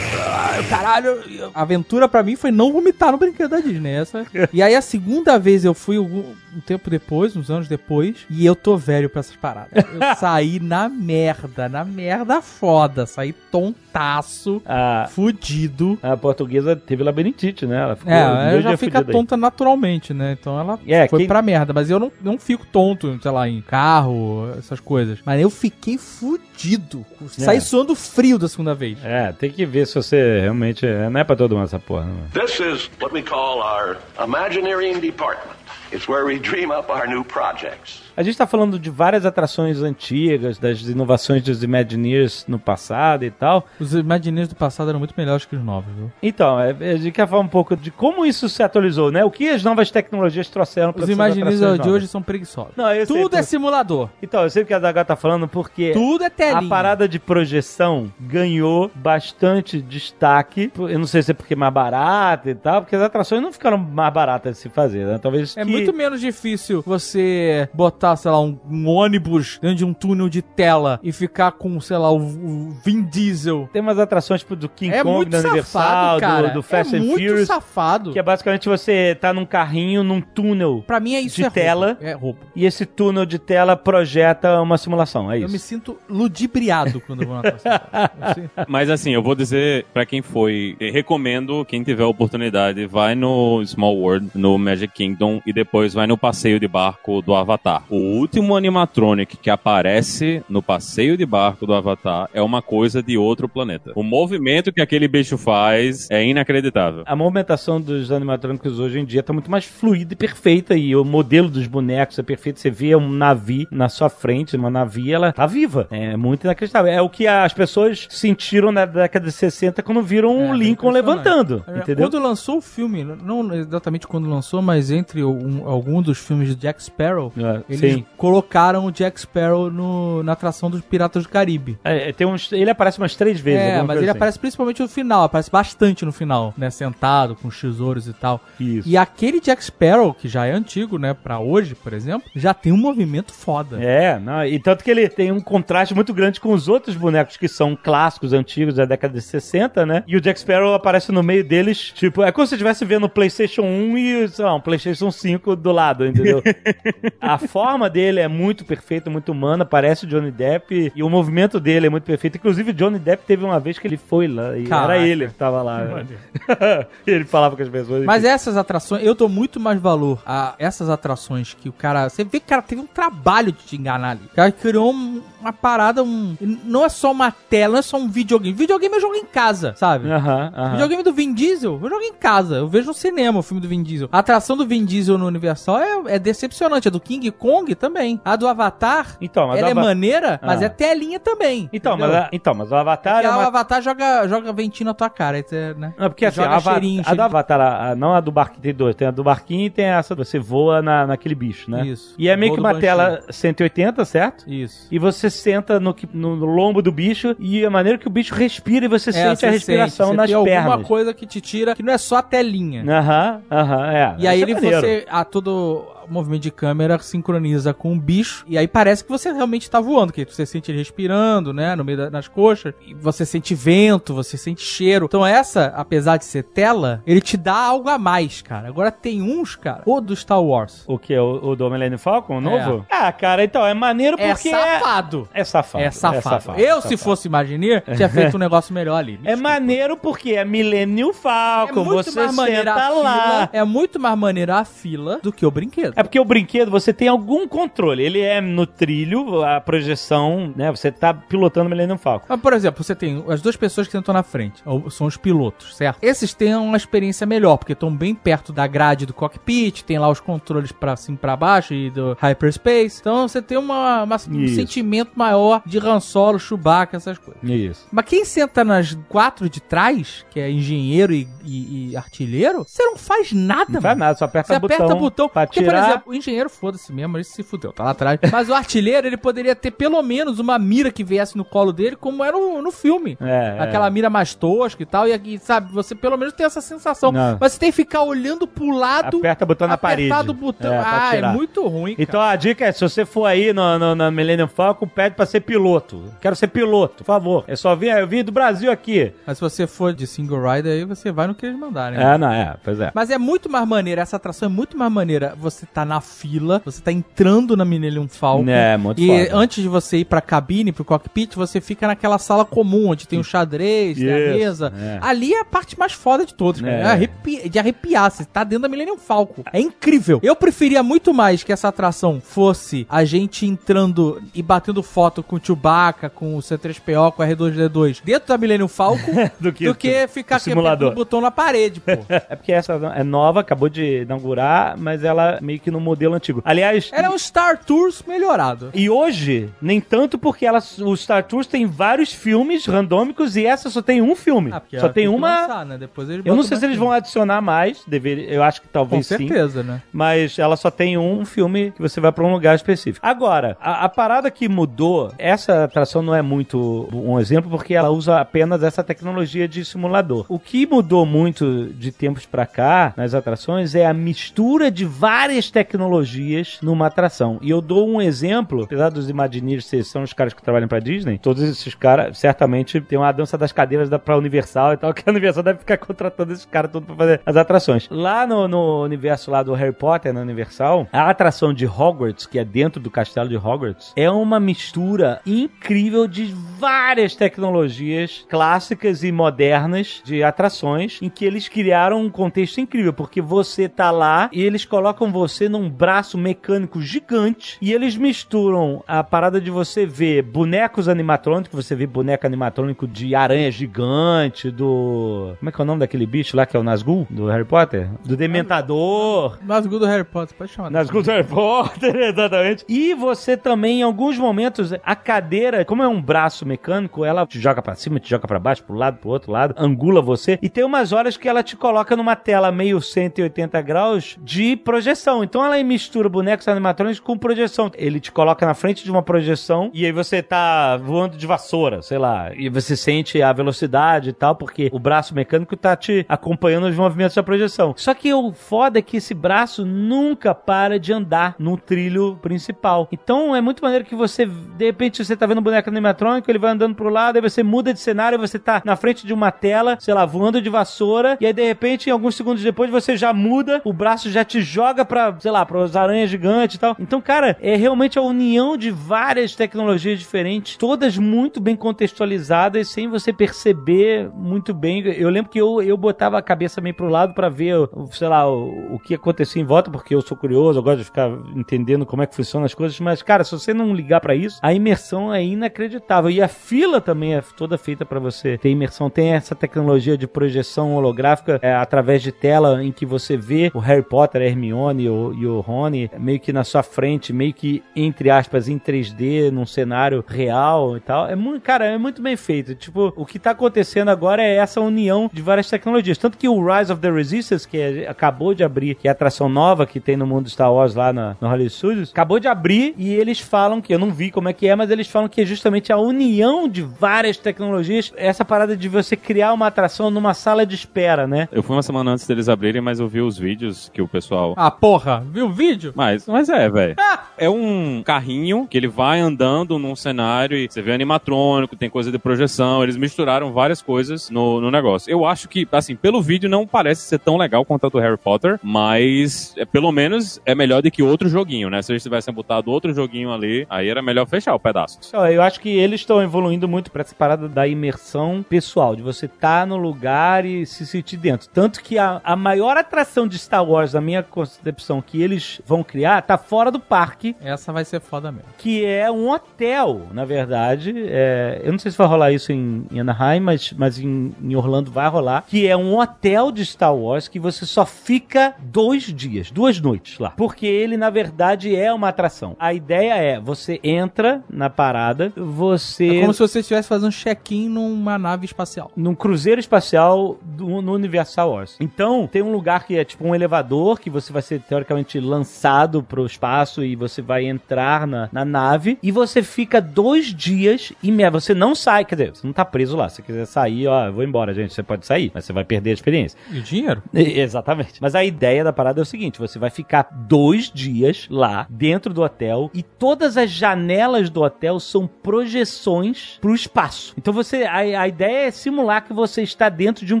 Caralho, 0.68 1.22
a 1.54 1.64
aventura 1.82 2.08
pra 2.08 2.22
mim 2.22 2.36
foi 2.36 2.50
não 2.50 2.72
vomitar 2.72 3.12
no 3.12 3.18
brinquedo 3.18 3.50
da 3.50 3.60
Disney. 3.60 3.90
Essa. 3.92 4.24
E 4.52 4.62
aí 4.62 4.74
a 4.74 4.82
segunda 4.82 5.38
vez 5.38 5.64
eu 5.64 5.74
fui 5.74 5.96
algum- 5.96 6.32
um 6.54 6.60
tempo 6.60 6.90
depois, 6.90 7.34
uns 7.34 7.50
anos 7.50 7.66
depois, 7.66 8.26
e 8.28 8.44
eu 8.44 8.54
tô 8.54 8.76
velho 8.76 9.08
pra 9.08 9.20
essas 9.20 9.34
paradas. 9.36 9.70
Eu 9.72 9.82
saí 10.16 10.60
na 10.60 10.88
merda, 10.88 11.68
na 11.68 11.82
merda 11.84 12.42
foda. 12.42 13.06
Saí 13.06 13.32
tontaço, 13.50 14.60
A, 14.66 15.08
fudido. 15.10 15.98
a 16.02 16.14
portuguesa 16.16 16.76
teve 16.76 17.02
labirintite, 17.02 17.64
né? 17.66 17.80
Ela 17.82 17.96
ficou 17.96 18.12
É, 18.12 18.20
ela 18.52 18.60
já 18.62 18.76
fica 18.76 18.98
fudida 18.98 19.10
aí. 19.10 19.12
tonta 19.12 19.36
naturalmente, 19.36 20.12
né? 20.12 20.36
Então 20.38 20.58
ela 20.60 20.78
É, 20.86 21.08
foi 21.08 21.20
quem- 21.20 21.28
pra 21.28 21.40
merda. 21.42 21.72
Mas 21.72 21.88
eu 21.90 21.98
não, 21.98 22.12
não 22.22 22.38
fico 22.38 22.66
tonto, 22.66 23.18
sei 23.22 23.30
lá, 23.30 23.48
em 23.48 23.62
carro, 23.62 24.50
essas 24.58 24.78
coisas. 24.80 25.18
Mas 25.24 25.40
eu 25.40 25.48
fiquei 25.50 25.96
fudido. 25.96 27.04
Saí 27.28 27.56
É. 27.56 27.60
suando 27.60 27.94
frio 27.94 28.38
da 28.38 28.48
segunda 28.48 28.74
vez. 28.74 28.98
É, 29.02 29.32
tem 29.32 29.50
que 29.50 29.64
ver 29.64 29.86
se 29.86 29.94
você 29.94 30.40
realmente. 30.40 30.84
Não 31.10 31.20
é 31.20 31.24
pra 31.24 31.34
todo 31.36 31.56
mundo 31.56 31.61
essa 31.64 31.78
porra, 31.78 32.04
não. 32.04 32.26
This 32.32 32.60
is 32.60 32.88
what 33.00 33.12
we 33.12 33.22
call 33.22 33.62
our 33.62 33.98
Imagineering 34.22 35.00
Department. 35.00 35.56
It's 35.90 36.08
where 36.08 36.24
we 36.24 36.38
dream 36.38 36.70
up 36.70 36.88
our 36.90 37.06
new 37.06 37.22
projects. 37.22 38.02
A 38.16 38.22
gente 38.22 38.36
tá 38.36 38.46
falando 38.46 38.78
de 38.78 38.90
várias 38.90 39.24
atrações 39.24 39.80
antigas, 39.82 40.58
das 40.58 40.80
inovações 40.82 41.42
dos 41.42 41.62
Imagineers 41.62 42.44
no 42.46 42.58
passado 42.58 43.24
e 43.24 43.30
tal. 43.30 43.66
Os 43.80 43.94
Imagineers 43.94 44.48
do 44.48 44.54
passado 44.54 44.88
eram 44.90 44.98
muito 44.98 45.14
melhores 45.16 45.44
que 45.44 45.56
os 45.56 45.62
novos, 45.64 45.92
viu? 45.94 46.12
Então, 46.22 46.60
é, 46.60 46.70
a 46.70 46.96
gente 46.96 47.10
quer 47.12 47.26
falar 47.26 47.42
um 47.42 47.48
pouco 47.48 47.76
de 47.76 47.90
como 47.90 48.24
isso 48.26 48.48
se 48.48 48.62
atualizou, 48.62 49.10
né? 49.10 49.24
O 49.24 49.30
que 49.30 49.48
as 49.48 49.62
novas 49.62 49.90
tecnologias 49.90 50.48
trouxeram 50.48 50.92
para 50.92 51.04
Os 51.04 51.08
Imagineers 51.08 51.60
de 51.80 51.88
hoje 51.88 52.06
são 52.08 52.22
preguiçosos. 52.22 52.72
Não, 52.76 52.92
eu 52.92 53.06
sei, 53.06 53.16
Tudo 53.22 53.34
é 53.36 53.38
por- 53.40 53.44
simulador. 53.46 54.08
Então, 54.22 54.42
eu 54.42 54.50
sei 54.50 54.62
o 54.62 54.66
que 54.66 54.74
a 54.74 54.80
Zagal 54.80 55.04
tá 55.04 55.16
falando 55.16 55.48
porque 55.48 55.92
Tudo 55.92 56.24
é 56.24 56.30
telinha. 56.30 56.58
a 56.58 56.68
parada 56.68 57.08
de 57.08 57.18
projeção 57.18 58.12
ganhou 58.20 58.90
bastante 58.94 59.80
destaque. 59.80 60.70
Eu 60.76 60.98
não 60.98 61.06
sei 61.06 61.22
se 61.22 61.30
é 61.30 61.34
porque 61.34 61.54
é 61.54 61.56
mais 61.56 61.72
barata 61.72 62.50
e 62.50 62.54
tal, 62.54 62.82
porque 62.82 62.96
as 62.96 63.02
atrações 63.02 63.40
não 63.40 63.52
ficaram 63.52 63.78
mais 63.78 64.12
baratas 64.12 64.56
de 64.56 64.62
se 64.62 64.68
fazer, 64.68 65.06
né? 65.06 65.18
Talvez 65.20 65.56
É 65.56 65.64
que- 65.64 65.70
muito 65.70 65.92
menos 65.92 66.20
difícil 66.20 66.82
você 66.86 67.68
botar, 67.72 68.01
sei 68.16 68.30
lá, 68.30 68.40
um, 68.40 68.58
um 68.70 68.88
ônibus 68.88 69.58
dentro 69.60 69.76
de 69.76 69.84
um 69.84 69.92
túnel 69.94 70.28
de 70.28 70.42
tela 70.42 70.98
e 71.02 71.12
ficar 71.12 71.52
com, 71.52 71.80
sei 71.80 71.96
lá, 71.96 72.10
o, 72.10 72.16
o 72.18 72.70
Vin 72.84 73.02
Diesel. 73.02 73.68
Tem 73.72 73.80
umas 73.82 73.98
atrações 73.98 74.40
tipo 74.40 74.56
do 74.56 74.68
King 74.68 74.94
É 74.94 75.02
Kong 75.02 75.24
da 75.28 75.38
Universal, 75.38 76.20
cara. 76.20 76.48
do, 76.48 76.54
do 76.54 76.62
Fast 76.62 76.94
é 76.94 76.98
and 76.98 77.02
muito 77.02 77.18
Furious. 77.28 77.46
safado. 77.48 78.12
Que 78.12 78.18
é 78.18 78.22
basicamente 78.22 78.68
você 78.68 79.16
tá 79.20 79.32
num 79.32 79.44
carrinho, 79.46 80.02
num 80.02 80.20
túnel, 80.20 80.82
Pra 80.86 80.98
mim 81.00 81.14
é 81.14 81.20
isso 81.20 81.36
de 81.36 81.42
é 81.42 81.46
roubo. 81.46 81.54
tela. 81.54 81.98
É 82.00 82.12
roubo. 82.12 82.38
e 82.56 82.64
esse 82.66 82.84
túnel 82.86 83.24
de 83.24 83.38
tela 83.38 83.76
projeta 83.76 84.60
uma 84.60 84.76
simulação. 84.78 85.30
É 85.30 85.36
Eu 85.38 85.48
me 85.48 85.56
isso. 85.56 85.66
sinto 85.66 85.98
ludibriado 86.08 87.00
quando 87.00 87.22
eu 87.22 87.28
vou 87.28 87.36
na 87.36 87.48
atração. 87.48 87.72
Mas 88.68 88.90
assim, 88.90 89.10
eu 89.12 89.22
vou 89.22 89.34
dizer 89.34 89.84
pra 89.92 90.04
quem 90.06 90.22
foi, 90.22 90.76
recomendo, 90.80 91.64
quem 91.64 91.82
tiver 91.82 92.02
a 92.04 92.08
oportunidade, 92.08 92.86
vai 92.86 93.14
no 93.14 93.62
Small 93.66 93.96
World, 93.96 94.30
no 94.34 94.56
Magic 94.58 94.92
Kingdom 94.92 95.40
e 95.46 95.52
depois 95.52 95.92
vai 95.94 96.06
no 96.06 96.16
passeio 96.16 96.58
de 96.58 96.68
barco 96.68 97.20
do 97.22 97.34
Avatar. 97.34 97.82
O 97.92 97.96
último 98.16 98.56
animatronic 98.56 99.36
que 99.36 99.50
aparece 99.50 100.42
no 100.48 100.62
passeio 100.62 101.14
de 101.14 101.26
barco 101.26 101.66
do 101.66 101.74
Avatar 101.74 102.26
é 102.32 102.40
uma 102.40 102.62
coisa 102.62 103.02
de 103.02 103.18
outro 103.18 103.46
planeta. 103.46 103.92
O 103.94 104.02
movimento 104.02 104.72
que 104.72 104.80
aquele 104.80 105.06
bicho 105.06 105.36
faz 105.36 106.08
é 106.10 106.24
inacreditável. 106.24 107.02
A 107.04 107.14
movimentação 107.14 107.78
dos 107.78 108.10
animatrônicos 108.10 108.80
hoje 108.80 108.98
em 108.98 109.04
dia 109.04 109.22
tá 109.22 109.34
muito 109.34 109.50
mais 109.50 109.66
fluida 109.66 110.14
e 110.14 110.16
perfeita. 110.16 110.74
E 110.74 110.96
o 110.96 111.04
modelo 111.04 111.50
dos 111.50 111.66
bonecos 111.66 112.18
é 112.18 112.22
perfeito. 112.22 112.60
Você 112.60 112.70
vê 112.70 112.96
um 112.96 113.10
navio 113.10 113.66
na 113.70 113.90
sua 113.90 114.08
frente, 114.08 114.56
uma 114.56 114.70
navio, 114.70 115.14
ela 115.14 115.30
tá 115.30 115.44
viva. 115.44 115.86
É 115.90 116.16
muito 116.16 116.44
inacreditável. 116.44 116.90
É 116.90 117.02
o 117.02 117.10
que 117.10 117.26
as 117.26 117.52
pessoas 117.52 118.06
sentiram 118.08 118.72
na 118.72 118.86
década 118.86 119.26
de 119.26 119.32
60 119.32 119.82
quando 119.82 120.00
viram 120.00 120.30
É, 120.46 120.50
o 120.50 120.54
Lincoln 120.54 120.88
impressionante. 120.88 120.94
levantando. 121.28 121.64
É, 121.68 121.78
Entendeu? 121.80 122.08
Quando 122.08 122.22
lançou 122.22 122.56
o 122.56 122.62
filme, 122.62 123.04
não 123.04 123.52
exatamente 123.54 124.06
quando 124.08 124.30
lançou, 124.30 124.62
mas 124.62 124.90
entre 124.90 125.22
um, 125.22 125.68
algum 125.68 126.00
dos 126.00 126.16
filmes 126.16 126.48
de 126.48 126.54
Jack 126.54 126.82
Sparrow, 126.82 127.30
É, 127.36 127.81
eles 127.86 127.96
sim. 127.96 128.06
colocaram 128.16 128.84
o 128.86 128.92
Jack 128.92 129.20
Sparrow 129.20 129.70
no- 129.70 130.22
na 130.22 130.32
atração 130.32 130.70
dos 130.70 130.80
Piratas 130.80 131.22
do 131.24 131.28
Caribe. 131.28 131.78
É, 131.84 132.12
tem 132.12 132.26
uns, 132.26 132.50
ele 132.52 132.70
aparece 132.70 132.98
umas 132.98 133.14
três 133.14 133.40
vezes. 133.40 133.60
É, 133.62 133.82
mas 133.82 133.96
ele 133.98 134.08
assim. 134.08 134.16
aparece 134.16 134.38
principalmente 134.38 134.80
no 134.82 134.88
final, 134.88 135.24
aparece 135.24 135.50
bastante 135.50 136.04
no 136.04 136.12
final, 136.12 136.54
né? 136.56 136.70
Sentado, 136.70 137.34
com 137.36 137.48
os 137.48 137.60
tesouros 137.60 138.06
e 138.08 138.12
tal. 138.12 138.40
Isso. 138.58 138.88
E 138.88 138.96
aquele 138.96 139.40
Jack 139.40 139.64
Sparrow, 139.64 140.12
que 140.14 140.28
já 140.28 140.46
é 140.46 140.52
antigo, 140.52 140.98
né? 140.98 141.14
Pra 141.14 141.38
hoje, 141.38 141.74
por 141.74 141.92
exemplo, 141.92 142.28
já 142.34 142.52
tem 142.54 142.72
um 142.72 142.76
movimento 142.76 143.32
foda. 143.32 143.82
É, 143.82 144.18
não, 144.18 144.44
e 144.44 144.58
tanto 144.58 144.84
que 144.84 144.90
ele 144.90 145.08
tem 145.08 145.32
um 145.32 145.40
contraste 145.40 145.94
muito 145.94 146.12
grande 146.14 146.40
com 146.40 146.52
os 146.52 146.68
outros 146.68 146.96
bonecos 146.96 147.36
que 147.36 147.48
são 147.48 147.76
clássicos, 147.76 148.32
antigos 148.32 148.74
da 148.74 148.84
década 148.84 149.14
de 149.14 149.20
60, 149.22 149.84
né? 149.86 150.04
E 150.06 150.16
o 150.16 150.20
Jack 150.20 150.38
Sparrow 150.40 150.74
aparece 150.74 151.10
no 151.12 151.22
meio 151.22 151.44
deles, 151.44 151.90
tipo, 151.94 152.22
é 152.22 152.30
como 152.32 152.46
se 152.46 152.50
você 152.50 152.54
estivesse 152.56 152.84
vendo 152.84 153.04
o 153.04 153.08
PlayStation 153.08 153.62
1 153.62 153.98
e, 153.98 154.28
sei 154.28 154.44
lá, 154.44 154.54
um 154.54 154.60
PlayStation 154.60 155.10
5 155.10 155.56
do 155.56 155.72
lado, 155.72 156.06
entendeu? 156.06 156.42
a 157.20 157.38
forma 157.38 157.71
dele 157.90 158.20
é 158.20 158.28
muito 158.28 158.64
perfeita, 158.64 159.10
muito 159.10 159.32
humana, 159.32 159.64
parece 159.64 160.04
o 160.04 160.08
Johnny 160.08 160.30
Depp, 160.30 160.92
e 160.94 161.02
o 161.02 161.08
movimento 161.10 161.58
dele 161.60 161.86
é 161.86 161.90
muito 161.90 162.04
perfeito. 162.04 162.36
Inclusive, 162.36 162.70
o 162.70 162.74
Johnny 162.74 162.98
Depp 162.98 163.24
teve 163.26 163.44
uma 163.44 163.58
vez 163.60 163.78
que 163.78 163.86
ele 163.86 163.96
foi 163.96 164.26
lá, 164.28 164.56
e 164.56 164.64
Caraca. 164.64 164.94
era 164.94 165.06
ele 165.06 165.28
que 165.28 165.34
tava 165.34 165.62
lá. 165.62 165.78
né? 165.84 166.06
ele 167.06 167.24
falava 167.24 167.56
com 167.56 167.62
as 167.62 167.68
pessoas. 167.68 168.04
Mas 168.04 168.24
essas 168.24 168.56
atrações, 168.56 169.04
eu 169.04 169.14
dou 169.14 169.28
muito 169.28 169.58
mais 169.60 169.80
valor 169.80 170.22
a 170.26 170.54
essas 170.58 170.88
atrações 170.90 171.54
que 171.54 171.68
o 171.68 171.72
cara. 171.72 172.08
Você 172.08 172.24
vê 172.24 172.38
que 172.40 172.46
o 172.46 172.48
cara 172.48 172.62
teve 172.62 172.80
um 172.80 172.86
trabalho 172.86 173.52
de 173.52 173.58
te 173.64 173.76
enganar 173.76 174.10
ali. 174.10 174.22
O 174.32 174.34
cara 174.34 174.50
criou 174.52 174.92
um- 174.92 175.22
uma 175.42 175.52
parada, 175.52 176.02
um. 176.02 176.36
Não 176.64 176.84
é 176.84 176.88
só 176.88 177.10
uma 177.12 177.30
tela, 177.30 177.72
não 177.72 177.78
é 177.78 177.82
só 177.82 177.96
um 177.96 178.08
videogame. 178.08 178.54
Videogame 178.56 178.94
eu 178.94 179.00
jogo 179.00 179.14
em 179.14 179.24
casa, 179.24 179.74
sabe? 179.76 180.10
Aham. 180.10 180.70
Videogame 180.72 181.02
do 181.02 181.12
Vin 181.12 181.34
Diesel, 181.34 181.78
eu 181.82 181.88
jogo 181.90 182.02
em 182.02 182.14
casa. 182.14 182.56
Eu 182.56 182.68
vejo 182.68 182.86
no 182.88 182.94
cinema 182.94 183.38
o 183.40 183.42
filme 183.42 183.60
do 183.60 183.68
Vin 183.68 183.82
Diesel. 183.82 184.08
A 184.12 184.18
atração 184.18 184.56
do 184.56 184.66
Vin 184.66 184.84
Diesel 184.84 185.18
no 185.18 185.26
Universal 185.26 185.78
é, 185.80 186.14
é 186.14 186.18
decepcionante. 186.18 186.88
A 186.88 186.90
do 186.90 187.00
King 187.00 187.30
Kong 187.30 187.74
também. 187.74 188.20
A 188.24 188.36
do 188.36 188.46
Avatar, 188.48 189.16
Então, 189.20 189.48
mas 189.48 189.58
ela 189.58 189.68
o 189.68 189.70
é 189.70 189.74
maneira, 189.74 190.40
mas 190.42 190.62
Ah. 190.62 190.66
é 190.66 190.68
telinha 190.68 191.18
também. 191.20 191.68
Então, 191.72 191.96
mas, 191.96 192.10
a- 192.14 192.28
então, 192.32 192.54
mas 192.54 192.70
o 192.70 192.74
Avatar 192.74 193.14
Porque 193.14 193.26
é 193.26 193.30
o 193.30 193.34
uma 193.34 193.46
Avatar 193.46 193.82
joga, 193.82 194.26
joga 194.28 194.52
ventinho 194.52 194.86
na 194.86 194.94
tua 194.94 195.10
cara, 195.10 195.38
né? 195.76 195.94
Não, 195.98 196.08
porque 196.08 196.24
assim, 196.26 196.36
Joga 196.36 196.50
a, 196.50 196.56
Ava- 196.56 196.70
cheirinho, 196.72 197.00
a 197.00 197.02
do 197.02 197.06
cheirinho. 197.06 197.24
Avatar, 197.24 197.60
a- 197.60 197.94
não 197.96 198.14
a 198.14 198.20
do 198.20 198.30
barquinho, 198.32 198.62
tem 198.62 198.74
dois. 198.74 198.94
Tem 198.94 199.08
a 199.08 199.10
do 199.10 199.24
barquinho 199.24 199.66
e 199.66 199.70
tem 199.70 199.86
essa, 199.86 200.14
você 200.14 200.38
voa 200.38 200.80
na, 200.82 201.06
naquele 201.06 201.34
bicho, 201.34 201.70
né? 201.70 201.86
Isso. 201.86 202.14
E 202.18 202.28
é 202.28 202.36
meio 202.36 202.52
que 202.52 202.60
do 202.60 202.62
uma 202.62 202.78
tela 202.78 203.22
180, 203.30 204.04
certo? 204.04 204.44
Isso. 204.50 204.86
E 204.90 204.98
você 204.98 205.28
senta 205.32 205.80
no, 205.80 205.94
no, 206.12 206.36
no 206.36 206.46
lombo 206.46 206.80
do 206.80 206.92
bicho 206.92 207.34
e 207.38 207.64
a 207.64 207.70
maneira 207.70 207.98
que 207.98 208.06
o 208.06 208.10
bicho 208.10 208.34
respira 208.34 208.84
e 208.84 208.88
você 208.88 209.10
É, 209.10 209.12
sente 209.12 209.40
você 209.40 209.46
a 209.46 209.50
respiração 209.50 210.06
sente, 210.08 210.16
nas 210.16 210.30
você 210.30 210.36
tem 210.36 210.44
pernas. 210.44 210.70
alguma 210.72 210.86
coisa 210.86 211.12
que 211.14 211.26
te 211.26 211.40
tira, 211.40 211.74
que 211.74 211.82
não 211.82 211.92
é 211.92 211.98
só 211.98 212.16
a 212.18 212.22
telinha. 212.22 212.84
Aham, 212.88 213.40
aham, 213.50 213.90
é. 213.90 214.14
E 214.18 214.28
aí 214.28 214.38
é 214.38 214.42
ele 214.42 214.54
maneiro. 214.54 214.80
você 214.80 215.06
a 215.08 215.24
todo 215.24 215.84
o 216.08 216.12
movimento 216.12 216.42
de 216.42 216.50
câmera 216.50 216.98
sincroniza 216.98 217.72
com 217.74 217.92
o 217.92 218.00
bicho 218.00 218.44
e 218.48 218.56
aí 218.58 218.66
parece 218.68 219.04
que 219.04 219.10
você 219.10 219.32
realmente 219.32 219.70
tá 219.70 219.80
voando, 219.80 220.12
que 220.12 220.24
você 220.24 220.44
sente 220.46 220.70
ele 220.70 220.78
respirando, 220.78 221.52
né, 221.52 221.74
no 221.76 221.84
meio 221.84 221.98
da- 221.98 222.08
das 222.08 222.28
coxas, 222.28 222.74
e 222.86 222.94
você 222.94 223.24
sente 223.24 223.54
vento, 223.54 224.14
você 224.14 224.36
sente 224.36 224.62
cheiro. 224.62 225.06
Então 225.06 225.24
essa, 225.26 225.66
apesar 225.76 226.16
de 226.16 226.24
ser 226.24 226.42
tela, 226.44 227.02
ele 227.06 227.20
te 227.20 227.36
dá 227.36 227.54
algo 227.56 227.88
a 227.88 227.98
mais, 227.98 228.42
cara. 228.42 228.68
Agora 228.68 228.90
tem 228.90 229.22
uns, 229.22 229.56
cara, 229.56 229.82
o 229.86 230.00
do 230.00 230.14
Star 230.16 230.42
Wars. 230.42 230.84
O 230.86 230.98
que? 230.98 231.16
O, 231.16 231.50
o 231.50 231.56
do 231.56 231.70
Millennium 231.70 231.98
Falcon, 231.98 232.38
o 232.38 232.40
novo? 232.40 232.86
Ah, 232.90 233.10
cara, 233.12 233.44
então, 233.44 233.64
é 233.66 233.74
maneiro 233.74 234.16
É 234.20 234.32
porque 234.32 234.50
safado. 234.50 235.28
É 235.32 235.44
safado. 235.44 235.84
É 235.84 235.90
safado. 235.90 236.52
é 236.56 236.62
Eu, 236.62 236.76
se 236.76 236.82
safado. 236.88 236.98
fosse 236.98 237.28
Imagineer, 237.28 237.82
tinha 237.96 238.08
feito 238.08 238.36
um 238.36 238.40
negócio 238.40 238.74
melhor 238.74 238.96
ali. 238.96 239.12
Me 239.12 239.18
É 239.28 239.32
desculpa. 239.32 239.48
maneiro 239.48 239.96
porque 239.96 240.32
é 240.32 240.44
Millennium 240.44 241.12
Falcon, 241.12 241.84
você 241.84 242.26
maneira 242.32 242.74
senta 242.74 242.88
lá. 242.90 243.22
fila. 243.22 243.50
É 243.52 243.64
muito 243.64 243.98
mais 244.00 244.18
maneira 244.18 244.56
a 244.58 244.64
fila 244.64 245.18
do 245.22 245.32
que 245.32 245.44
o 245.46 245.50
brinquedo. 245.50 245.91
É 245.96 246.02
porque 246.02 246.18
o 246.20 246.24
brinquedo 246.24 246.70
você 246.70 246.92
tem 246.92 247.08
algum 247.08 247.46
controle. 247.48 248.02
Ele 248.02 248.20
é 248.20 248.40
no 248.40 248.66
trilho, 248.66 249.42
a 249.44 249.60
projeção, 249.60 250.52
né? 250.56 250.70
Você 250.70 250.90
tá 250.90 251.12
pilotando 251.12 251.66
o 251.66 251.70
Millennium 251.70 251.98
Falcon. 251.98 252.26
Mas, 252.28 252.40
por 252.40 252.52
exemplo, 252.52 252.82
você 252.82 252.94
tem 252.94 253.24
as 253.28 253.40
duas 253.42 253.56
pessoas 253.56 253.86
que 253.88 253.96
estão 253.96 254.12
na 254.14 254.22
frente, 254.22 254.62
são 254.90 255.06
os 255.06 255.16
pilotos, 255.16 255.76
certo? 255.76 255.98
Esses 256.02 256.32
têm 256.34 256.54
uma 256.54 256.76
experiência 256.76 257.26
melhor, 257.26 257.56
porque 257.56 257.72
estão 257.72 257.94
bem 257.94 258.14
perto 258.14 258.52
da 258.52 258.66
grade 258.66 259.06
do 259.06 259.12
cockpit, 259.14 259.82
tem 259.82 259.98
lá 259.98 260.08
os 260.08 260.20
controles 260.20 260.72
pra 260.72 260.96
cima 260.96 261.16
e 261.16 261.18
pra 261.18 261.36
baixo 261.36 261.74
e 261.74 261.90
do 261.90 262.16
hyperspace. 262.20 262.98
Então 263.00 263.28
você 263.28 263.42
tem 263.42 263.58
uma, 263.58 264.02
uma- 264.04 264.16
um 264.16 264.48
sentimento 264.48 265.12
maior 265.14 265.62
de 265.66 265.78
Han 265.78 266.00
Solo, 266.00 266.38
Chewbacca, 266.38 266.96
essas 266.96 267.18
coisas. 267.18 267.42
Isso. 267.42 267.86
Mas 267.92 268.04
quem 268.06 268.24
senta 268.24 268.64
nas 268.64 268.96
quatro 269.08 269.48
de 269.48 269.60
trás, 269.60 270.24
que 270.30 270.40
é 270.40 270.50
engenheiro 270.50 271.12
e, 271.12 271.28
e- 271.44 271.90
e 271.90 271.96
artilheiro, 271.96 272.64
você 272.64 272.82
não 272.84 272.96
faz 272.96 273.32
nada, 273.32 273.66
Não 273.68 273.80
faz 273.80 273.94
mano. 273.96 273.98
nada, 274.00 274.18
só 274.18 274.24
aperta 274.24 274.52
Você 274.52 274.56
o 274.56 274.60
botão. 274.60 274.76
aperta 274.76 274.94
botão. 274.94 275.28
Pra 275.28 275.46
Porque, 275.46 275.60
tirar. 275.60 275.80
por 275.81 275.81
exemplo, 275.82 276.12
o 276.12 276.14
engenheiro, 276.14 276.50
foda-se 276.50 276.92
mesmo, 276.92 277.16
ele 277.16 277.24
se 277.24 277.42
fudeu, 277.42 277.72
tá 277.72 277.84
lá 277.84 277.90
atrás. 277.90 278.18
Mas 278.30 278.48
o 278.48 278.54
artilheiro, 278.54 279.06
ele 279.06 279.16
poderia 279.16 279.54
ter 279.54 279.70
pelo 279.70 280.02
menos 280.02 280.38
uma 280.38 280.58
mira 280.58 280.90
que 280.90 281.04
viesse 281.04 281.36
no 281.36 281.44
colo 281.44 281.72
dele, 281.72 281.96
como 281.96 282.24
era 282.24 282.36
no, 282.36 282.62
no 282.62 282.70
filme. 282.70 283.16
É, 283.20 283.56
é. 283.58 283.62
Aquela 283.62 283.88
mira 283.90 284.08
mais 284.10 284.34
tosca 284.34 284.82
e 284.82 284.86
tal. 284.86 285.06
E 285.08 285.12
aqui, 285.12 285.38
sabe, 285.38 285.72
você 285.72 285.94
pelo 285.94 286.16
menos 286.16 286.34
tem 286.34 286.46
essa 286.46 286.60
sensação. 286.60 287.12
Não. 287.12 287.38
Mas 287.40 287.52
você 287.52 287.58
tem 287.58 287.70
que 287.70 287.76
ficar 287.76 288.02
olhando 288.02 288.46
pro 288.46 288.70
lado. 288.70 289.18
Aperta 289.18 289.44
o 289.44 289.48
botão 289.48 289.68
na 289.68 289.78
parede. 289.78 290.12
o 290.12 290.34
botão. 290.34 290.72
É, 290.72 290.78
ah, 290.78 291.10
é 291.16 291.22
muito 291.32 291.66
ruim. 291.66 291.94
Então 291.98 292.20
a 292.20 292.34
dica 292.36 292.64
é, 292.64 292.72
se 292.72 292.80
você 292.80 293.04
for 293.04 293.26
aí 293.26 293.52
no, 293.52 293.78
no, 293.78 293.94
na 293.94 294.10
Millennium 294.10 294.48
Falcon, 294.48 294.86
pede 294.86 295.14
pra 295.14 295.26
ser 295.26 295.40
piloto. 295.40 296.12
Quero 296.20 296.36
ser 296.36 296.48
piloto, 296.48 296.98
por 296.98 297.04
favor. 297.04 297.44
É 297.46 297.56
só 297.56 297.74
vir, 297.74 297.96
eu 297.96 298.06
vim 298.06 298.22
do 298.22 298.32
Brasil 298.32 298.70
aqui. 298.70 299.12
Mas 299.26 299.38
se 299.38 299.40
você 299.40 299.66
for 299.66 299.92
de 299.92 300.06
single 300.06 300.40
rider, 300.42 300.72
aí 300.72 300.84
você 300.84 301.10
vai 301.10 301.26
no 301.26 301.34
que 301.34 301.46
eles 301.46 301.58
mandarem. 301.58 301.98
É, 301.98 302.18
não, 302.18 302.30
é, 302.32 302.56
pois 302.62 302.80
é. 302.80 302.90
Mas 302.94 303.10
é 303.10 303.18
muito 303.18 303.50
mais 303.50 303.66
maneira, 303.66 304.02
essa 304.02 304.16
atração 304.16 304.46
é 304.46 304.52
muito 304.52 304.76
mais 304.76 304.92
maneira. 304.92 305.34
Você 305.38 305.66
tá 305.72 305.84
na 305.84 306.00
fila, 306.00 306.60
você 306.64 306.80
tá 306.82 306.92
entrando 306.92 307.56
na 307.56 307.64
Millennium 307.64 308.08
Falcon. 308.08 308.48
É, 308.48 308.76
muito 308.76 309.00
E 309.00 309.06
foda. 309.06 309.36
antes 309.36 309.62
de 309.62 309.68
você 309.68 309.98
ir 309.98 310.04
pra 310.04 310.20
cabine, 310.20 310.72
pro 310.72 310.84
cockpit, 310.84 311.34
você 311.34 311.60
fica 311.60 311.86
naquela 311.86 312.18
sala 312.18 312.44
comum, 312.44 312.88
onde 312.88 313.06
tem 313.08 313.18
o 313.18 313.24
xadrez, 313.24 313.98
tem 313.98 314.08
a 314.12 314.32
mesa. 314.34 314.72
é. 314.76 314.98
Ali 315.02 315.32
é 315.34 315.40
a 315.40 315.44
parte 315.44 315.78
mais 315.78 315.92
foda 315.92 316.24
de 316.26 316.34
todos, 316.34 316.60
cara. 316.60 316.72
É. 316.72 316.80
É 316.80 316.84
arrepi- 316.84 317.48
de 317.48 317.58
arrepiar, 317.58 318.10
você 318.10 318.24
tá 318.24 318.44
dentro 318.44 318.62
da 318.62 318.68
Millennium 318.68 318.98
Falcon. 318.98 319.42
É 319.52 319.60
incrível. 319.60 320.20
Eu 320.22 320.36
preferia 320.36 320.82
muito 320.82 321.12
mais 321.14 321.42
que 321.42 321.52
essa 321.52 321.68
atração 321.68 322.20
fosse 322.20 322.86
a 322.88 323.04
gente 323.04 323.46
entrando 323.46 324.22
e 324.34 324.42
batendo 324.42 324.82
foto 324.82 325.22
com 325.22 325.36
o 325.36 325.40
Chewbacca, 325.42 326.10
com 326.10 326.36
o 326.36 326.40
C3PO, 326.40 327.12
com 327.12 327.22
o 327.22 327.26
R2D2 327.26 328.00
dentro 328.04 328.28
da 328.28 328.38
Millennium 328.38 328.68
Falcon, 328.68 329.12
Do 329.40 329.52
que- 329.52 329.66
do 329.66 329.74
que 329.74 330.06
ficar 330.08 330.36
o 330.36 330.40
simulador. 330.40 330.88
apertando 330.88 330.92
o 330.92 330.94
botão 330.96 331.20
na 331.20 331.30
parede, 331.30 331.80
pô. 331.80 331.92
É 332.28 332.36
porque 332.36 332.52
essa 332.52 332.72
é 332.94 333.02
nova, 333.02 333.40
acabou 333.40 333.68
de 333.68 334.02
inaugurar, 334.02 334.76
mas 334.78 335.02
ela 335.04 335.38
meio 335.40 335.58
que 335.62 335.70
no 335.70 335.80
modelo 335.80 336.14
antigo. 336.14 336.42
Aliás, 336.44 336.90
Era 336.92 337.10
um 337.10 337.18
Star 337.18 337.58
Tours 337.64 338.02
melhorado. 338.06 338.70
e 338.74 338.90
hoje, 338.90 339.48
nem 339.60 339.80
tanto 339.80 340.18
porque 340.18 340.44
ela, 340.44 340.58
o 340.80 340.96
Star 340.96 341.24
Tours 341.24 341.46
tem 341.46 341.66
vários 341.66 342.12
filmes 342.12 342.66
randômicos 342.66 343.36
e 343.36 343.46
essa 343.46 343.70
só 343.70 343.80
tem 343.80 344.02
um 344.02 344.14
filme. 344.16 344.50
Ah, 344.52 344.62
só 344.78 344.88
tem 344.88 345.04
que 345.08 345.14
uma. 345.14 345.42
lançar, 345.42 345.66
né? 345.66 345.78
Depois 345.78 346.08
eles 346.10 346.24
Eu 346.26 346.34
não 346.36 346.42
sei 346.42 346.56
se 346.56 346.64
eles 346.64 346.76
mais 346.76 346.88
vão 346.88 346.92
adicionar 346.92 347.40
mais, 347.40 347.82
deveria, 347.86 348.28
eu 348.30 348.42
acho 348.42 348.60
que 348.60 348.66
Com 348.66 348.72
talvez 348.72 349.06
sim. 349.06 349.16
certeza, 349.18 349.62
né? 349.62 349.80
Mas 349.92 350.38
ela 350.38 350.56
só 350.56 350.70
tem 350.70 350.98
um 350.98 351.24
filme 351.24 351.72
que 351.72 351.80
você 351.80 352.00
vai 352.00 352.12
pra 352.12 352.24
um 352.24 352.32
lugar 352.32 352.54
específico. 352.54 353.04
Agora, 353.06 353.56
a, 353.60 353.84
a 353.84 353.88
parada 353.88 354.30
que 354.30 354.48
mudou, 354.48 355.12
essa 355.18 355.64
atração 355.64 356.02
não 356.02 356.14
é 356.14 356.22
muito 356.22 356.88
um 356.92 357.18
exemplo 357.20 357.50
porque 357.50 357.74
ela 357.74 357.90
usa 357.90 358.20
apenas 358.20 358.62
essa 358.62 358.82
tecnologia 358.82 359.46
de 359.48 359.64
simulador. 359.64 360.24
O 360.28 360.38
que 360.38 360.66
mudou 360.66 361.04
muito 361.06 361.66
de 361.74 361.92
tempos 361.92 362.26
pra 362.26 362.46
cá 362.46 362.92
nas 362.96 363.14
atrações 363.14 363.74
é 363.74 363.86
a 363.86 363.92
mistura 363.94 364.70
de 364.70 364.84
várias 364.84 365.50
tecnologias 365.52 366.58
numa 366.62 366.86
atração. 366.86 367.38
E 367.42 367.50
eu 367.50 367.60
dou 367.60 367.88
um 367.88 368.00
exemplo, 368.00 368.62
apesar 368.64 368.88
dos 368.90 369.08
Imagineers 369.10 369.66
ser- 369.66 369.84
são 369.84 370.02
os 370.02 370.12
caras 370.12 370.32
que 370.32 370.42
trabalham 370.42 370.66
pra 370.68 370.80
Disney, 370.80 371.18
todos 371.18 371.42
esses 371.42 371.74
caras 371.74 372.18
certamente 372.18 372.80
tem 372.80 372.98
uma 372.98 373.12
dança 373.12 373.36
das 373.38 373.52
cadeiras 373.52 373.88
da, 373.88 373.98
pra 373.98 374.16
Universal 374.16 374.72
e 374.74 374.76
tal, 374.76 374.92
que 374.94 375.02
a 375.06 375.10
Universal 375.12 375.42
deve 375.42 375.58
ficar 375.60 375.76
contratando 375.76 376.32
esses 376.32 376.44
caras 376.46 376.70
todos 376.70 376.86
pra 376.86 376.96
fazer 376.96 377.20
as 377.24 377.36
atrações. 377.36 377.88
Lá 377.90 378.26
no, 378.26 378.48
no 378.48 378.82
universo 378.82 379.30
lá 379.30 379.42
do 379.42 379.52
Harry 379.54 379.72
Potter, 379.74 380.12
na 380.12 380.20
Universal, 380.22 380.88
a 380.92 381.08
atração 381.10 381.52
de 381.52 381.66
Hogwarts, 381.66 382.26
que 382.26 382.38
é 382.38 382.44
dentro 382.44 382.80
do 382.80 382.90
castelo 382.90 383.28
de 383.28 383.36
Hogwarts, 383.36 383.92
é 383.96 384.10
uma 384.10 384.40
mistura 384.40 385.20
incrível 385.26 386.06
de 386.06 386.34
várias 386.58 387.14
tecnologias 387.14 388.24
clássicas 388.28 389.02
e 389.04 389.12
modernas 389.12 390.00
de 390.04 390.22
atrações, 390.22 390.98
em 391.02 391.08
que 391.10 391.24
eles 391.24 391.48
criaram 391.48 392.00
um 392.02 392.10
contexto 392.10 392.60
incrível, 392.60 392.92
porque 392.92 393.20
você 393.20 393.68
tá 393.68 393.90
lá 393.90 394.28
e 394.32 394.42
eles 394.42 394.64
colocam 394.64 395.10
você 395.12 395.41
num 395.48 395.68
braço 395.68 396.16
mecânico 396.18 396.80
gigante 396.80 397.56
e 397.60 397.72
eles 397.72 397.96
misturam 397.96 398.82
a 398.86 399.02
parada 399.02 399.40
de 399.40 399.50
você 399.50 399.86
ver 399.86 400.22
bonecos 400.22 400.88
animatrônicos, 400.88 401.64
você 401.64 401.74
vê 401.74 401.86
boneco 401.86 402.26
animatrônico 402.26 402.86
de 402.86 403.14
aranha 403.14 403.50
gigante, 403.50 404.50
do. 404.50 405.34
Como 405.38 405.48
é 405.48 405.52
que 405.52 405.60
é 405.60 405.62
o 405.62 405.66
nome 405.66 405.80
daquele 405.80 406.06
bicho 406.06 406.36
lá 406.36 406.46
que 406.46 406.56
é 406.56 406.60
o 406.60 406.62
Nazgûl 406.62 407.06
do 407.10 407.26
Harry 407.26 407.44
Potter? 407.44 407.88
Do 408.04 408.16
Dementador. 408.16 409.38
Nazgûl 409.42 409.78
do 409.78 409.86
Harry 409.86 410.04
Potter, 410.04 410.36
pode 410.36 410.50
chamar. 410.50 410.70
Nas 410.70 410.90
Good 410.90 411.08
Harry 411.08 411.26
Potter, 411.26 411.94
exatamente. 411.96 412.64
E 412.68 412.94
você 412.94 413.36
também, 413.36 413.80
em 413.80 413.82
alguns 413.82 414.18
momentos, 414.18 414.72
a 414.84 414.96
cadeira, 414.96 415.64
como 415.64 415.82
é 415.82 415.88
um 415.88 416.00
braço 416.00 416.46
mecânico, 416.46 417.04
ela 417.04 417.26
te 417.26 417.38
joga 417.38 417.62
pra 417.62 417.74
cima, 417.74 418.00
te 418.00 418.10
joga 418.10 418.26
pra 418.26 418.38
baixo, 418.38 418.64
pro 418.64 418.74
lado, 418.74 418.98
pro 418.98 419.10
outro 419.10 419.32
lado, 419.32 419.54
angula 419.56 420.00
você. 420.00 420.38
E 420.42 420.48
tem 420.48 420.64
umas 420.64 420.92
horas 420.92 421.16
que 421.16 421.28
ela 421.28 421.42
te 421.42 421.56
coloca 421.56 421.96
numa 421.96 422.16
tela 422.16 422.50
meio 422.50 422.80
180 422.80 423.60
graus 423.62 424.16
de 424.22 424.56
projeção. 424.56 425.22
Então 425.32 425.42
ela 425.42 425.62
mistura 425.64 426.10
bonecos 426.10 426.46
animatrônicos 426.46 427.00
com 427.00 427.16
projeção. 427.16 427.70
Ele 427.74 427.98
te 427.98 428.12
coloca 428.12 428.44
na 428.44 428.52
frente 428.52 428.84
de 428.84 428.90
uma 428.90 429.02
projeção 429.02 429.70
e 429.72 429.86
aí 429.86 429.90
você 429.90 430.22
tá 430.22 430.76
voando 430.76 431.16
de 431.16 431.26
vassoura, 431.26 431.80
sei 431.80 431.96
lá. 431.96 432.34
E 432.36 432.50
você 432.50 432.76
sente 432.76 433.22
a 433.22 433.32
velocidade 433.32 434.10
e 434.10 434.12
tal, 434.12 434.36
porque 434.36 434.68
o 434.70 434.78
braço 434.78 435.14
mecânico 435.14 435.56
tá 435.56 435.74
te 435.74 436.04
acompanhando 436.06 436.66
os 436.66 436.76
movimentos 436.76 437.16
da 437.16 437.22
projeção. 437.22 437.72
Só 437.78 437.94
que 437.94 438.12
o 438.12 438.30
foda 438.34 438.78
é 438.78 438.82
que 438.82 438.98
esse 438.98 439.14
braço 439.14 439.64
nunca 439.64 440.34
para 440.34 440.78
de 440.78 440.92
andar 440.92 441.34
no 441.38 441.56
trilho 441.56 442.18
principal. 442.20 442.86
Então 442.92 443.34
é 443.34 443.40
muito 443.40 443.64
maneiro 443.64 443.86
que 443.86 443.94
você, 443.94 444.26
de 444.26 444.66
repente, 444.66 445.02
você 445.02 445.16
tá 445.16 445.24
vendo 445.24 445.38
um 445.38 445.42
boneco 445.42 445.70
animatrônico, 445.70 446.30
ele 446.30 446.38
vai 446.38 446.50
andando 446.50 446.74
pro 446.74 446.90
lado, 446.90 447.16
aí 447.16 447.22
você 447.22 447.42
muda 447.42 447.72
de 447.72 447.80
cenário, 447.80 448.18
você 448.18 448.38
tá 448.38 448.60
na 448.66 448.76
frente 448.76 449.06
de 449.06 449.14
uma 449.14 449.30
tela, 449.30 449.78
sei 449.80 449.94
lá, 449.94 450.04
voando 450.04 450.42
de 450.42 450.50
vassoura, 450.50 451.16
e 451.18 451.24
aí 451.24 451.32
de 451.32 451.42
repente, 451.42 451.88
alguns 451.88 452.16
segundos 452.16 452.42
depois, 452.42 452.70
você 452.70 452.98
já 452.98 453.14
muda, 453.14 453.62
o 453.64 453.72
braço 453.72 454.10
já 454.10 454.26
te 454.26 454.42
joga 454.42 454.84
pra, 454.84 455.16
sei 455.22 455.30
lá, 455.30 455.46
pras 455.46 455.76
aranhas 455.76 456.10
gigantes 456.10 456.56
e 456.56 456.58
tal. 456.58 456.74
Então, 456.80 457.00
cara, 457.00 457.36
é 457.40 457.54
realmente 457.54 457.96
a 457.96 458.02
união 458.02 458.56
de 458.56 458.72
várias 458.72 459.36
tecnologias 459.36 460.00
diferentes, 460.00 460.56
todas 460.56 460.98
muito 460.98 461.40
bem 461.40 461.54
contextualizadas, 461.54 462.68
sem 462.68 462.88
você 462.88 463.12
perceber 463.12 464.10
muito 464.14 464.52
bem. 464.52 464.82
Eu 464.96 465.08
lembro 465.10 465.30
que 465.30 465.40
eu, 465.40 465.62
eu 465.62 465.76
botava 465.76 466.18
a 466.18 466.22
cabeça 466.22 466.60
meio 466.60 466.74
pro 466.74 466.88
lado 466.88 467.14
pra 467.14 467.28
ver, 467.28 467.54
sei 467.92 468.08
lá, 468.08 468.28
o, 468.28 468.74
o 468.74 468.78
que 468.80 468.94
acontecia 468.94 469.40
em 469.40 469.44
volta, 469.44 469.70
porque 469.70 469.94
eu 469.94 470.02
sou 470.02 470.16
curioso, 470.16 470.58
eu 470.58 470.62
gosto 470.62 470.78
de 470.78 470.84
ficar 470.84 471.08
entendendo 471.36 471.86
como 471.86 472.02
é 472.02 472.06
que 472.06 472.16
funcionam 472.16 472.44
as 472.44 472.54
coisas, 472.54 472.78
mas, 472.80 473.00
cara, 473.00 473.22
se 473.22 473.30
você 473.32 473.54
não 473.54 473.72
ligar 473.72 474.00
pra 474.00 474.16
isso, 474.16 474.40
a 474.42 474.52
imersão 474.52 475.14
é 475.14 475.22
inacreditável. 475.24 476.10
E 476.10 476.20
a 476.20 476.26
fila 476.26 476.80
também 476.80 477.14
é 477.14 477.22
toda 477.36 477.56
feita 477.56 477.84
pra 477.86 478.00
você 478.00 478.36
ter 478.38 478.50
imersão. 478.50 478.90
Tem 478.90 479.12
essa 479.12 479.34
tecnologia 479.36 479.96
de 479.96 480.08
projeção 480.08 480.74
holográfica 480.74 481.38
é, 481.42 481.54
através 481.54 482.02
de 482.02 482.10
tela 482.10 482.62
em 482.64 482.72
que 482.72 482.84
você 482.84 483.16
vê 483.16 483.50
o 483.54 483.58
Harry 483.58 483.82
Potter, 483.82 484.20
a 484.22 484.24
Hermione 484.24 484.88
o- 484.88 485.01
e 485.12 485.26
o 485.26 485.40
Rony 485.40 485.90
meio 485.98 486.20
que 486.20 486.32
na 486.32 486.44
sua 486.44 486.62
frente, 486.62 487.12
meio 487.12 487.32
que, 487.32 487.62
entre 487.74 488.10
aspas, 488.10 488.48
em 488.48 488.58
3D, 488.58 489.30
num 489.30 489.46
cenário 489.46 490.04
real 490.06 490.76
e 490.76 490.80
tal. 490.80 491.06
É 491.08 491.16
muito, 491.16 491.42
cara, 491.42 491.64
é 491.64 491.78
muito 491.78 492.00
bem 492.02 492.16
feito. 492.16 492.54
Tipo, 492.54 492.92
o 492.96 493.04
que 493.06 493.18
tá 493.18 493.30
acontecendo 493.32 493.88
agora 493.88 494.22
é 494.22 494.36
essa 494.36 494.60
união 494.60 495.10
de 495.12 495.22
várias 495.22 495.48
tecnologias. 495.48 495.98
Tanto 495.98 496.16
que 496.18 496.28
o 496.28 496.44
Rise 496.44 496.72
of 496.72 496.80
the 496.80 496.90
Resistance, 496.90 497.46
que 497.48 497.58
é- 497.58 497.88
acabou 497.88 498.34
de 498.34 498.44
abrir, 498.44 498.74
que 498.74 498.86
é 498.86 498.90
a 498.90 498.92
atração 498.92 499.28
nova 499.28 499.66
que 499.66 499.80
tem 499.80 499.96
no 499.96 500.06
mundo 500.06 500.28
Star 500.28 500.52
Wars 500.52 500.74
lá 500.74 500.92
na, 500.92 501.16
no 501.20 501.28
Hollywood 501.28 501.54
Studios, 501.54 501.90
acabou 501.90 502.20
de 502.20 502.28
abrir 502.28 502.74
e 502.76 502.92
eles 502.92 503.18
falam 503.20 503.60
que, 503.60 503.74
eu 503.74 503.78
não 503.78 503.90
vi 503.90 504.10
como 504.10 504.28
é 504.28 504.32
que 504.32 504.46
é, 504.46 504.54
mas 504.54 504.70
eles 504.70 504.88
falam 504.88 505.08
que 505.08 505.22
é 505.22 505.24
justamente 505.24 505.72
a 505.72 505.78
união 505.78 506.48
de 506.48 506.62
várias 506.62 507.16
tecnologias, 507.16 507.92
essa 507.96 508.24
parada 508.24 508.56
de 508.56 508.68
você 508.68 508.96
criar 508.96 509.32
uma 509.32 509.46
atração 509.46 509.90
numa 509.90 510.14
sala 510.14 510.44
de 510.44 510.54
espera, 510.54 511.06
né? 511.06 511.28
Eu 511.32 511.42
fui 511.42 511.56
uma 511.56 511.62
semana 511.62 511.90
antes 511.92 512.06
deles 512.06 512.28
abrirem, 512.28 512.60
mas 512.60 512.80
eu 512.80 512.88
vi 512.88 513.00
os 513.00 513.16
vídeos 513.18 513.70
que 513.72 513.80
o 513.80 513.88
pessoal. 513.88 514.34
Ah, 514.36 514.50
porra, 514.50 514.91
viu 515.00 515.26
o 515.26 515.32
vídeo? 515.32 515.72
Mas, 515.74 516.06
mas 516.06 516.28
é, 516.28 516.48
velho. 516.48 516.76
É 517.16 517.28
um 517.28 517.82
carrinho 517.84 518.46
que 518.48 518.56
ele 518.56 518.68
vai 518.68 519.00
andando 519.00 519.58
num 519.58 519.76
cenário 519.76 520.36
e 520.36 520.48
você 520.48 520.62
vê 520.62 520.72
animatrônico, 520.72 521.56
tem 521.56 521.70
coisa 521.70 521.90
de 521.90 521.98
projeção. 521.98 522.62
Eles 522.62 522.76
misturaram 522.76 523.32
várias 523.32 523.62
coisas 523.62 524.10
no, 524.10 524.40
no 524.40 524.50
negócio. 524.50 524.90
Eu 524.90 525.04
acho 525.04 525.28
que, 525.28 525.46
assim, 525.52 525.76
pelo 525.76 526.02
vídeo 526.02 526.28
não 526.28 526.46
parece 526.46 526.82
ser 526.82 526.98
tão 526.98 527.16
legal 527.16 527.44
quanto 527.44 527.66
a 527.66 527.68
do 527.68 527.78
Harry 527.78 527.96
Potter, 527.96 528.38
mas 528.42 529.34
é, 529.36 529.44
pelo 529.44 529.72
menos 529.72 530.20
é 530.24 530.34
melhor 530.34 530.62
do 530.62 530.70
que 530.70 530.82
outro 530.82 531.08
joguinho, 531.08 531.48
né? 531.48 531.62
Se 531.62 531.72
eles 531.72 531.82
tivessem 531.82 532.12
botado 532.12 532.50
outro 532.50 532.74
joguinho 532.74 533.12
ali, 533.12 533.46
aí 533.48 533.68
era 533.68 533.82
melhor 533.82 534.06
fechar 534.06 534.34
o 534.34 534.40
pedaço. 534.40 534.78
Eu 535.10 535.22
acho 535.22 535.40
que 535.40 535.48
eles 535.48 535.80
estão 535.80 536.02
evoluindo 536.02 536.48
muito 536.48 536.70
pra 536.70 536.82
essa 536.82 536.94
parada 536.94 537.28
da 537.28 537.46
imersão 537.46 538.24
pessoal, 538.28 538.76
de 538.76 538.82
você 538.82 539.06
estar 539.06 539.46
no 539.46 539.56
lugar 539.56 540.24
e 540.24 540.44
se 540.44 540.66
sentir 540.66 540.96
dentro. 540.96 541.28
Tanto 541.28 541.62
que 541.62 541.78
a, 541.78 542.00
a 542.04 542.16
maior 542.16 542.56
atração 542.56 543.06
de 543.06 543.18
Star 543.18 543.44
Wars, 543.44 543.72
na 543.72 543.80
minha 543.80 544.02
concepção, 544.02 544.81
que 544.82 545.00
eles 545.00 545.40
vão 545.46 545.62
criar, 545.62 546.02
tá 546.02 546.18
fora 546.18 546.50
do 546.50 546.60
parque, 546.60 547.14
Essa 547.22 547.52
vai 547.52 547.64
ser 547.64 547.80
foda 547.80 548.10
mesmo. 548.10 548.28
que 548.38 548.64
é 548.64 548.90
um 548.90 549.10
hotel, 549.10 549.86
na 549.92 550.04
verdade. 550.04 550.74
É, 550.76 551.40
eu 551.44 551.52
não 551.52 551.58
sei 551.58 551.70
se 551.70 551.78
vai 551.78 551.86
rolar 551.86 552.12
isso 552.12 552.32
em, 552.32 552.66
em 552.70 552.80
Anaheim, 552.80 553.20
mas, 553.20 553.52
mas 553.52 553.78
em, 553.78 554.14
em 554.22 554.34
Orlando 554.34 554.70
vai 554.70 554.88
rolar. 554.88 555.24
Que 555.26 555.46
é 555.46 555.56
um 555.56 555.78
hotel 555.78 556.32
de 556.32 556.44
Star 556.44 556.74
Wars 556.74 557.08
que 557.08 557.18
você 557.18 557.46
só 557.46 557.64
fica 557.64 558.34
dois 558.40 558.84
dias, 558.84 559.30
duas 559.30 559.60
noites 559.60 559.98
lá. 559.98 560.10
Porque 560.10 560.46
ele, 560.46 560.76
na 560.76 560.90
verdade, 560.90 561.54
é 561.54 561.72
uma 561.72 561.88
atração. 561.88 562.36
A 562.38 562.52
ideia 562.52 562.94
é, 562.94 563.20
você 563.20 563.60
entra 563.62 564.22
na 564.30 564.50
parada, 564.50 565.12
você... 565.16 565.98
É 565.98 566.00
como 566.00 566.12
se 566.12 566.20
você 566.20 566.40
estivesse 566.40 566.68
fazendo 566.68 566.88
um 566.88 566.92
check-in 566.92 567.48
numa 567.48 567.98
nave 567.98 568.24
espacial. 568.24 568.70
num 568.76 568.94
cruzeiro 568.94 569.40
espacial 569.40 570.18
do, 570.22 570.62
no 570.62 570.72
universo 570.72 571.12
Star 571.12 571.28
Wars. 571.28 571.56
Então, 571.60 572.06
tem 572.06 572.22
um 572.22 572.32
lugar 572.32 572.66
que 572.66 572.76
é 572.76 572.84
tipo 572.84 573.06
um 573.06 573.14
elevador, 573.14 573.78
que 573.78 573.90
você 573.90 574.12
vai 574.12 574.22
ser 574.22 574.40
teoricamente 574.40 574.71
lançado 575.00 575.82
pro 575.82 576.04
espaço 576.06 576.64
e 576.64 576.74
você 576.76 577.00
vai 577.02 577.24
entrar 577.26 577.86
na, 577.86 578.08
na 578.12 578.24
nave, 578.24 578.78
e 578.82 578.90
você 578.90 579.22
fica 579.22 579.60
dois 579.60 580.06
dias 580.14 580.72
e 580.82 580.90
meia. 580.90 581.10
Você 581.10 581.34
não 581.34 581.54
sai, 581.54 581.84
quer 581.84 581.94
dizer, 581.96 582.10
você 582.16 582.26
não 582.26 582.32
tá 582.32 582.44
preso 582.44 582.76
lá. 582.76 582.88
Se 582.88 582.96
você 582.96 583.02
quiser 583.02 583.26
sair, 583.26 583.66
ó, 583.66 583.86
eu 583.86 583.92
vou 583.92 584.04
embora, 584.04 584.32
gente. 584.34 584.52
Você 584.54 584.62
pode 584.62 584.86
sair, 584.86 585.10
mas 585.14 585.24
você 585.24 585.32
vai 585.32 585.44
perder 585.44 585.70
a 585.70 585.74
experiência. 585.74 586.18
E 586.30 586.38
o 586.38 586.42
dinheiro? 586.42 586.82
E- 586.92 587.20
Exatamente. 587.20 587.74
Mas 587.80 587.94
a 587.94 588.04
ideia 588.04 588.42
da 588.44 588.52
parada 588.52 588.80
é 588.80 588.82
o 588.82 588.86
seguinte: 588.86 589.18
você 589.18 589.38
vai 589.38 589.50
ficar 589.50 589.88
dois 589.92 590.50
dias 590.50 591.06
lá, 591.10 591.46
dentro 591.48 591.92
do 591.92 592.02
hotel, 592.02 592.50
e 592.54 592.62
todas 592.62 593.16
as 593.16 593.30
janelas 593.30 594.10
do 594.10 594.22
hotel 594.22 594.58
são 594.60 594.86
projeções 594.86 596.18
pro 596.20 596.34
espaço. 596.34 596.94
Então 596.96 597.12
você. 597.12 597.44
A, 597.44 597.58
a 597.82 597.88
ideia 597.88 598.26
é 598.28 598.30
simular 598.30 598.84
que 598.84 598.92
você 598.92 599.22
está 599.22 599.48
dentro 599.48 599.84
de 599.84 599.94
um 599.94 600.00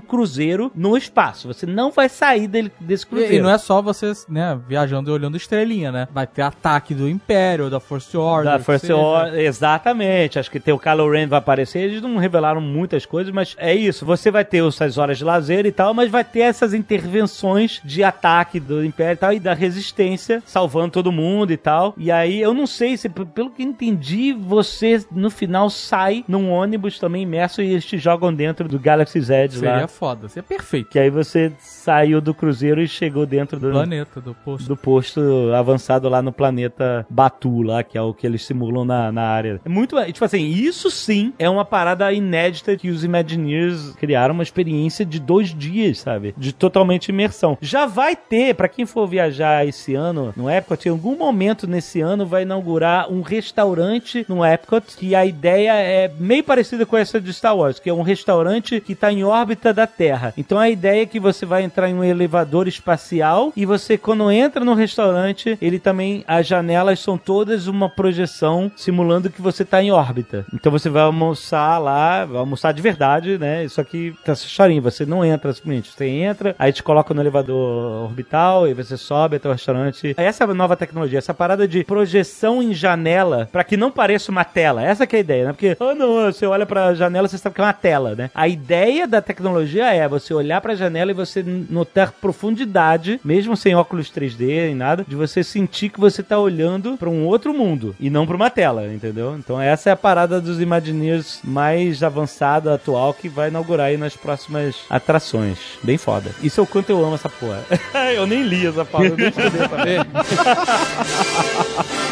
cruzeiro 0.00 0.70
no 0.74 0.96
espaço. 0.96 1.48
Você 1.48 1.66
não 1.66 1.90
vai 1.90 2.08
sair 2.08 2.46
dele, 2.46 2.70
desse 2.80 3.04
E, 3.04 3.08
cruzeiro. 3.08 3.34
e 3.34 3.40
não 3.40 3.50
é 3.50 3.58
só 3.58 3.80
você, 3.82 4.12
né, 4.28 4.58
viajando 4.66 5.10
e 5.10 5.12
olhando 5.12 5.36
estrelinha, 5.36 5.92
né? 5.92 6.08
Vai 6.12 6.26
ter 6.26 6.42
ataque 6.42 6.94
do 6.94 7.08
Império, 7.08 7.70
da 7.70 7.80
Force 7.80 8.16
Order. 8.16 8.58
Da 8.58 8.78
seja. 8.78 8.96
Order, 8.96 9.40
exatamente. 9.40 10.38
Acho 10.38 10.50
que 10.50 10.60
tem 10.60 10.74
o 10.74 10.78
Kylo 10.78 11.10
Ren 11.10 11.26
vai 11.26 11.38
aparecer. 11.38 11.80
Eles 11.80 12.02
não 12.02 12.16
revelaram 12.16 12.60
muitas 12.60 13.06
coisas, 13.06 13.32
mas 13.32 13.54
é 13.58 13.74
isso. 13.74 14.04
Você 14.04 14.30
vai 14.30 14.44
ter 14.44 14.66
essas 14.66 14.98
horas 14.98 15.18
de 15.18 15.24
lazer 15.24 15.66
e 15.66 15.72
tal, 15.72 15.94
mas 15.94 16.10
vai 16.10 16.24
ter 16.24 16.40
essas 16.40 16.74
intervenções 16.74 17.80
de 17.84 18.02
ataque 18.02 18.58
do 18.60 18.84
Império 18.84 19.14
e 19.14 19.16
tal, 19.16 19.32
e 19.32 19.40
da 19.40 19.54
resistência, 19.54 20.42
salvando 20.46 20.92
todo 20.92 21.12
mundo 21.12 21.52
e 21.52 21.56
tal. 21.56 21.94
E 21.96 22.10
aí, 22.10 22.40
eu 22.40 22.54
não 22.54 22.66
sei 22.66 22.96
se, 22.96 23.08
pelo 23.08 23.50
que 23.50 23.62
entendi, 23.62 24.32
você 24.32 25.04
no 25.10 25.30
final 25.30 25.70
sai 25.70 26.24
num 26.28 26.50
ônibus 26.50 26.98
também 26.98 27.22
imerso 27.22 27.62
e 27.62 27.70
eles 27.70 27.84
te 27.84 27.98
jogam 27.98 28.32
dentro 28.32 28.68
do 28.68 28.80
Edge 29.30 29.58
Seria 29.58 29.80
lá. 29.80 29.88
foda, 29.88 30.28
seria 30.28 30.42
perfeito. 30.42 30.90
Que 30.90 30.98
aí 30.98 31.10
você 31.10 31.52
saiu 31.58 32.20
do 32.20 32.34
cruzeiro 32.34 32.80
e 32.80 32.88
chegou 32.88 33.26
dentro 33.26 33.58
do, 33.58 33.70
Planeta, 33.70 34.20
do 34.20 34.34
posto. 34.52 34.68
do 34.68 34.76
posto 34.76 35.20
avançado 35.54 36.08
lá 36.08 36.22
no 36.22 36.32
planeta 36.32 37.06
Batu 37.08 37.62
lá, 37.62 37.82
que 37.82 37.96
é 37.96 38.02
o 38.02 38.14
que 38.14 38.26
eles 38.26 38.44
simulam 38.44 38.84
na, 38.84 39.12
na 39.12 39.22
área. 39.22 39.60
É 39.64 39.68
muito, 39.68 39.96
tipo 40.06 40.24
assim, 40.24 40.46
isso 40.46 40.90
sim 40.90 41.32
é 41.38 41.48
uma 41.48 41.64
parada 41.64 42.12
inédita 42.12 42.76
que 42.76 42.90
os 42.90 43.04
Imagineers 43.04 43.94
criaram 43.96 44.34
uma 44.34 44.42
experiência 44.42 45.04
de 45.04 45.18
dois 45.18 45.54
dias, 45.54 45.98
sabe? 45.98 46.34
De 46.36 46.52
totalmente 46.52 47.08
imersão. 47.08 47.56
Já 47.60 47.86
vai 47.86 48.16
ter, 48.16 48.54
para 48.54 48.68
quem 48.68 48.86
for 48.86 49.06
viajar 49.06 49.66
esse 49.66 49.94
ano 49.94 50.32
no 50.36 50.50
Epcot, 50.50 50.86
em 50.86 50.90
algum 50.90 51.16
momento 51.16 51.66
nesse 51.66 52.00
ano 52.00 52.26
vai 52.26 52.42
inaugurar 52.42 53.10
um 53.12 53.22
restaurante 53.22 54.24
no 54.28 54.44
Epcot, 54.44 54.96
que 54.96 55.14
a 55.14 55.24
ideia 55.24 55.74
é 55.74 56.10
meio 56.18 56.44
parecida 56.44 56.86
com 56.86 56.96
essa 56.96 57.20
de 57.20 57.32
Star 57.32 57.56
Wars, 57.56 57.78
que 57.78 57.90
é 57.90 57.94
um 57.94 58.02
restaurante 58.02 58.80
que 58.80 58.94
tá 58.94 59.12
em 59.12 59.24
órbita 59.24 59.72
da 59.72 59.86
Terra. 59.86 60.34
Então 60.36 60.58
a 60.58 60.68
ideia 60.68 61.02
é 61.02 61.06
que 61.06 61.20
você 61.20 61.44
vai 61.46 61.62
entrar 61.62 61.88
em 61.88 61.94
um 61.94 62.04
elevador 62.04 62.68
espacial 62.68 63.52
e 63.56 63.64
você, 63.64 63.96
quando 63.96 64.30
entra 64.30 64.41
no 64.60 64.74
restaurante, 64.74 65.58
ele 65.60 65.78
também, 65.78 66.24
as 66.26 66.46
janelas 66.46 67.00
são 67.00 67.18
todas 67.18 67.66
uma 67.66 67.88
projeção 67.88 68.70
simulando 68.76 69.30
que 69.30 69.42
você 69.42 69.64
tá 69.64 69.82
em 69.82 69.90
órbita. 69.90 70.44
Então 70.54 70.70
você 70.70 70.88
vai 70.88 71.02
almoçar 71.02 71.78
lá, 71.78 72.24
vai 72.24 72.38
almoçar 72.38 72.72
de 72.72 72.82
verdade, 72.82 73.38
né? 73.38 73.64
Isso 73.64 73.80
aqui 73.80 74.14
tá 74.24 74.34
chorinho, 74.34 74.82
você 74.82 75.04
não 75.04 75.24
entra 75.24 75.52
simplesmente, 75.52 75.90
você 75.90 76.06
entra, 76.06 76.54
aí 76.58 76.72
te 76.72 76.82
coloca 76.82 77.14
no 77.14 77.20
elevador 77.20 78.04
orbital 78.04 78.68
e 78.68 78.74
você 78.74 78.96
sobe 78.96 79.36
até 79.36 79.48
o 79.48 79.52
restaurante. 79.52 80.14
Essa 80.16 80.44
é 80.44 80.46
a 80.50 80.54
nova 80.54 80.76
tecnologia, 80.76 81.18
essa 81.18 81.34
parada 81.34 81.66
de 81.66 81.84
projeção 81.84 82.62
em 82.62 82.72
janela 82.72 83.48
para 83.50 83.64
que 83.64 83.76
não 83.76 83.90
pareça 83.90 84.30
uma 84.30 84.44
tela. 84.44 84.82
Essa 84.82 85.04
é 85.04 85.16
a 85.16 85.18
ideia, 85.18 85.46
né? 85.46 85.52
Porque, 85.52 85.76
oh 85.80 85.94
não, 85.94 86.32
você 86.32 86.46
olha 86.46 86.66
pra 86.66 86.94
janela, 86.94 87.28
você 87.28 87.38
sabe 87.38 87.54
que 87.54 87.60
é 87.60 87.64
uma 87.64 87.72
tela, 87.72 88.14
né? 88.14 88.30
A 88.34 88.48
ideia 88.48 89.06
da 89.06 89.20
tecnologia 89.20 89.92
é 89.92 90.08
você 90.08 90.34
olhar 90.34 90.60
pra 90.60 90.74
janela 90.74 91.10
e 91.10 91.14
você 91.14 91.42
notar 91.42 92.12
profundidade, 92.12 93.20
mesmo 93.24 93.56
sem 93.56 93.74
óculos 93.74 94.10
3D 94.36 94.66
nem 94.66 94.74
nada, 94.74 95.04
de 95.06 95.14
você 95.14 95.42
sentir 95.42 95.88
que 95.88 96.00
você 96.00 96.22
tá 96.22 96.38
olhando 96.38 96.96
para 96.96 97.08
um 97.08 97.24
outro 97.24 97.52
mundo 97.52 97.94
e 97.98 98.10
não 98.10 98.26
para 98.26 98.36
uma 98.36 98.50
tela, 98.50 98.86
entendeu? 98.92 99.36
Então 99.38 99.60
essa 99.60 99.90
é 99.90 99.92
a 99.92 99.96
parada 99.96 100.40
dos 100.40 100.60
Imagineers 100.60 101.40
mais 101.44 102.02
avançada, 102.02 102.74
atual, 102.74 103.14
que 103.14 103.28
vai 103.28 103.48
inaugurar 103.48 103.86
aí 103.86 103.96
nas 103.96 104.16
próximas 104.16 104.76
atrações. 104.88 105.58
Bem 105.82 105.98
foda. 105.98 106.30
Isso 106.42 106.60
é 106.60 106.62
o 106.62 106.66
quanto 106.66 106.90
eu 106.90 107.04
amo 107.04 107.14
essa 107.14 107.28
porra. 107.28 107.64
eu 108.14 108.26
nem 108.26 108.42
li 108.42 108.66
essa 108.66 108.84
porra, 108.84 109.06
eu 109.06 109.16
nem 109.16 109.28
estudei 109.28 109.60
essa 109.60 109.72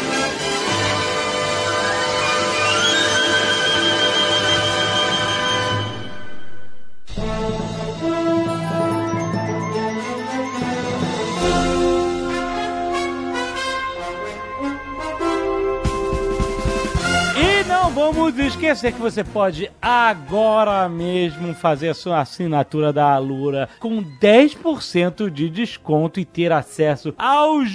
esquecer 18.61 18.91
que 18.93 19.01
você 19.01 19.23
pode 19.23 19.71
agora 19.81 20.87
mesmo 20.87 21.51
fazer 21.55 21.89
a 21.89 21.93
sua 21.95 22.21
assinatura 22.21 22.93
da 22.93 23.11
Alura 23.11 23.67
com 23.79 24.03
10% 24.03 25.31
de 25.31 25.49
desconto 25.49 26.19
e 26.19 26.25
ter 26.25 26.51
acesso 26.51 27.11
aos 27.17 27.71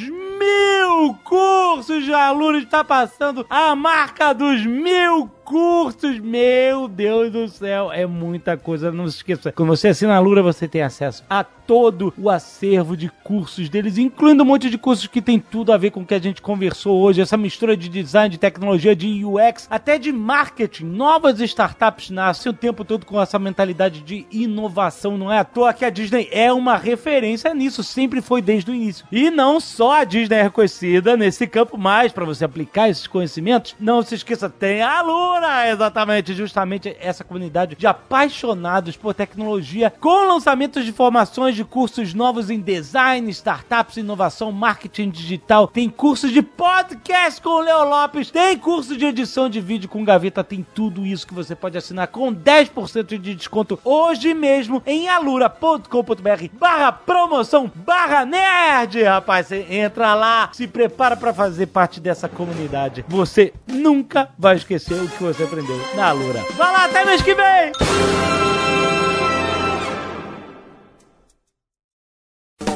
cursos 1.25 2.05
de 2.05 2.13
Alura. 2.13 2.59
Está 2.59 2.83
passando 2.83 3.47
a 3.49 3.75
marca 3.75 4.33
dos 4.33 4.65
mil 4.65 5.31
cursos. 5.45 6.19
Meu 6.19 6.89
Deus 6.89 7.31
do 7.31 7.49
céu, 7.49 7.93
é 7.93 8.05
muita 8.05 8.57
coisa. 8.57 8.91
Não 8.91 9.09
se 9.09 9.19
esqueça, 9.19 9.53
quando 9.53 9.69
você 9.69 9.89
assina 9.89 10.15
a 10.15 10.17
Alura, 10.17 10.43
você 10.43 10.67
tem 10.67 10.83
acesso 10.83 11.25
a 11.31 11.45
todo 11.45 12.15
o 12.17 12.31
acervo 12.31 12.97
de 12.97 13.09
cursos 13.25 13.69
deles, 13.69 13.99
incluindo 13.99 14.43
um 14.43 14.47
monte 14.47 14.71
de 14.71 14.79
cursos 14.79 15.07
que 15.09 15.21
tem 15.21 15.39
tudo 15.39 15.73
a 15.73 15.77
ver 15.77 15.91
com 15.91 16.01
o 16.01 16.07
que 16.07 16.15
a 16.15 16.19
gente 16.19 16.41
conversou 16.41 17.01
hoje. 17.01 17.21
Essa 17.21 17.37
mistura 17.37 17.77
de 17.77 17.89
design, 17.89 18.29
de 18.29 18.39
tecnologia, 18.39 18.95
de 18.95 19.25
UX, 19.25 19.67
até 19.71 19.99
de 19.99 20.13
marketing. 20.13 20.85
Novas 20.85 21.41
startups 21.41 22.11
nascem 22.11 22.51
o 22.51 22.55
tempo 22.55 22.85
todo 22.85 23.05
com 23.05 23.21
essa 23.21 23.39
mentalidade 23.39 24.01
de 24.01 24.27
inovação. 24.31 25.19
Não 25.19 25.33
é 25.33 25.39
à 25.39 25.45
toa 25.45 25.73
que 25.73 25.85
a 25.85 25.91
Disney 25.91 26.29
é 26.31 26.53
uma 26.53 26.77
referência 26.77 27.53
nisso, 27.53 27.83
sempre 27.83 28.21
foi 28.21 28.41
desde 28.41 28.71
o 28.71 28.75
início. 28.75 29.07
E 29.11 29.31
não 29.31 29.59
só 29.61 30.01
a 30.01 30.05
Disney 30.05 30.39
é 30.39 30.43
reconhecida 30.43 30.86
nesse 31.17 31.47
campo, 31.47 31.77
mas 31.77 32.13
para 32.13 32.25
você 32.25 32.45
aplicar 32.45 32.89
esses 32.89 33.07
conhecimentos, 33.07 33.75
não 33.79 34.03
se 34.03 34.15
esqueça, 34.15 34.49
tem 34.49 34.83
a 34.83 34.99
Alura, 34.99 35.69
exatamente, 35.69 36.35
justamente 36.35 36.97
essa 37.01 37.25
comunidade 37.25 37.77
de 37.77 37.87
apaixonados 37.87 38.97
por 38.97 39.15
tecnologia, 39.15 39.93
com 40.01 40.27
lançamentos 40.27 40.85
de 40.85 40.93
formações 40.93 41.55
de 41.55 41.65
cursos 41.65 42.15
novos 42.15 42.51
em 42.51 42.61
design, 42.61 43.31
startups, 43.31 43.97
inovação, 43.97 44.53
marketing 44.53 45.11
digital. 45.11 45.69
Tem 45.69 45.89
curso 45.89 46.29
de 46.29 46.43
podcast 46.43 47.41
com 47.41 47.51
o 47.51 47.61
Leo 47.61 47.85
Lopes, 47.89 48.31
tem 48.31 48.57
curso 48.59 48.97
de 48.97 49.07
edição 49.07 49.49
de 49.49 49.61
vídeo 49.61 49.89
com 49.89 50.05
Gaveta, 50.05 50.45
tem 50.45 50.67
tudo 50.75 51.05
isso 51.05 51.27
que 51.27 51.35
você 51.35 51.55
pode 51.55 51.77
assinar 51.77 52.09
com 52.09 52.35
10% 52.35 53.19
de 53.19 53.35
desconto 53.35 53.79
hoje 53.85 54.35
mesmo 54.35 54.83
em 54.87 55.09
alura.com.br 55.09 56.47
barra 56.59 56.93
promoção 56.93 57.71
barra 57.75 58.25
nerd. 58.25 59.03
Rapaz, 59.03 59.47
você 59.47 59.67
entra 59.71 60.15
lá, 60.15 60.51
se 60.53 60.67
prepara 60.77 61.17
para 61.17 61.33
fazer 61.33 61.69
parte 61.69 61.99
dessa 61.99 62.29
comunidade. 62.29 63.03
Você 63.09 63.55
nunca 63.67 64.29
vai 64.39 64.57
esquecer 64.57 64.93
o 64.93 65.09
que 65.09 65.23
você 65.23 65.45
aprendeu 65.45 65.81
na 65.95 66.09
Alura. 66.09 66.45
Vai 66.55 66.71
lá, 66.71 66.85
até 66.85 67.03
mês 67.03 67.23
que 67.23 67.35
vem! 67.35 67.73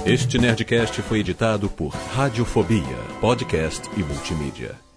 Este 0.07 0.39
Nerdcast 0.39 1.03
foi 1.03 1.19
editado 1.19 1.69
por 1.69 1.91
Radiofobia, 1.91 2.97
podcast 3.21 3.87
e 3.95 4.03
multimídia. 4.03 4.90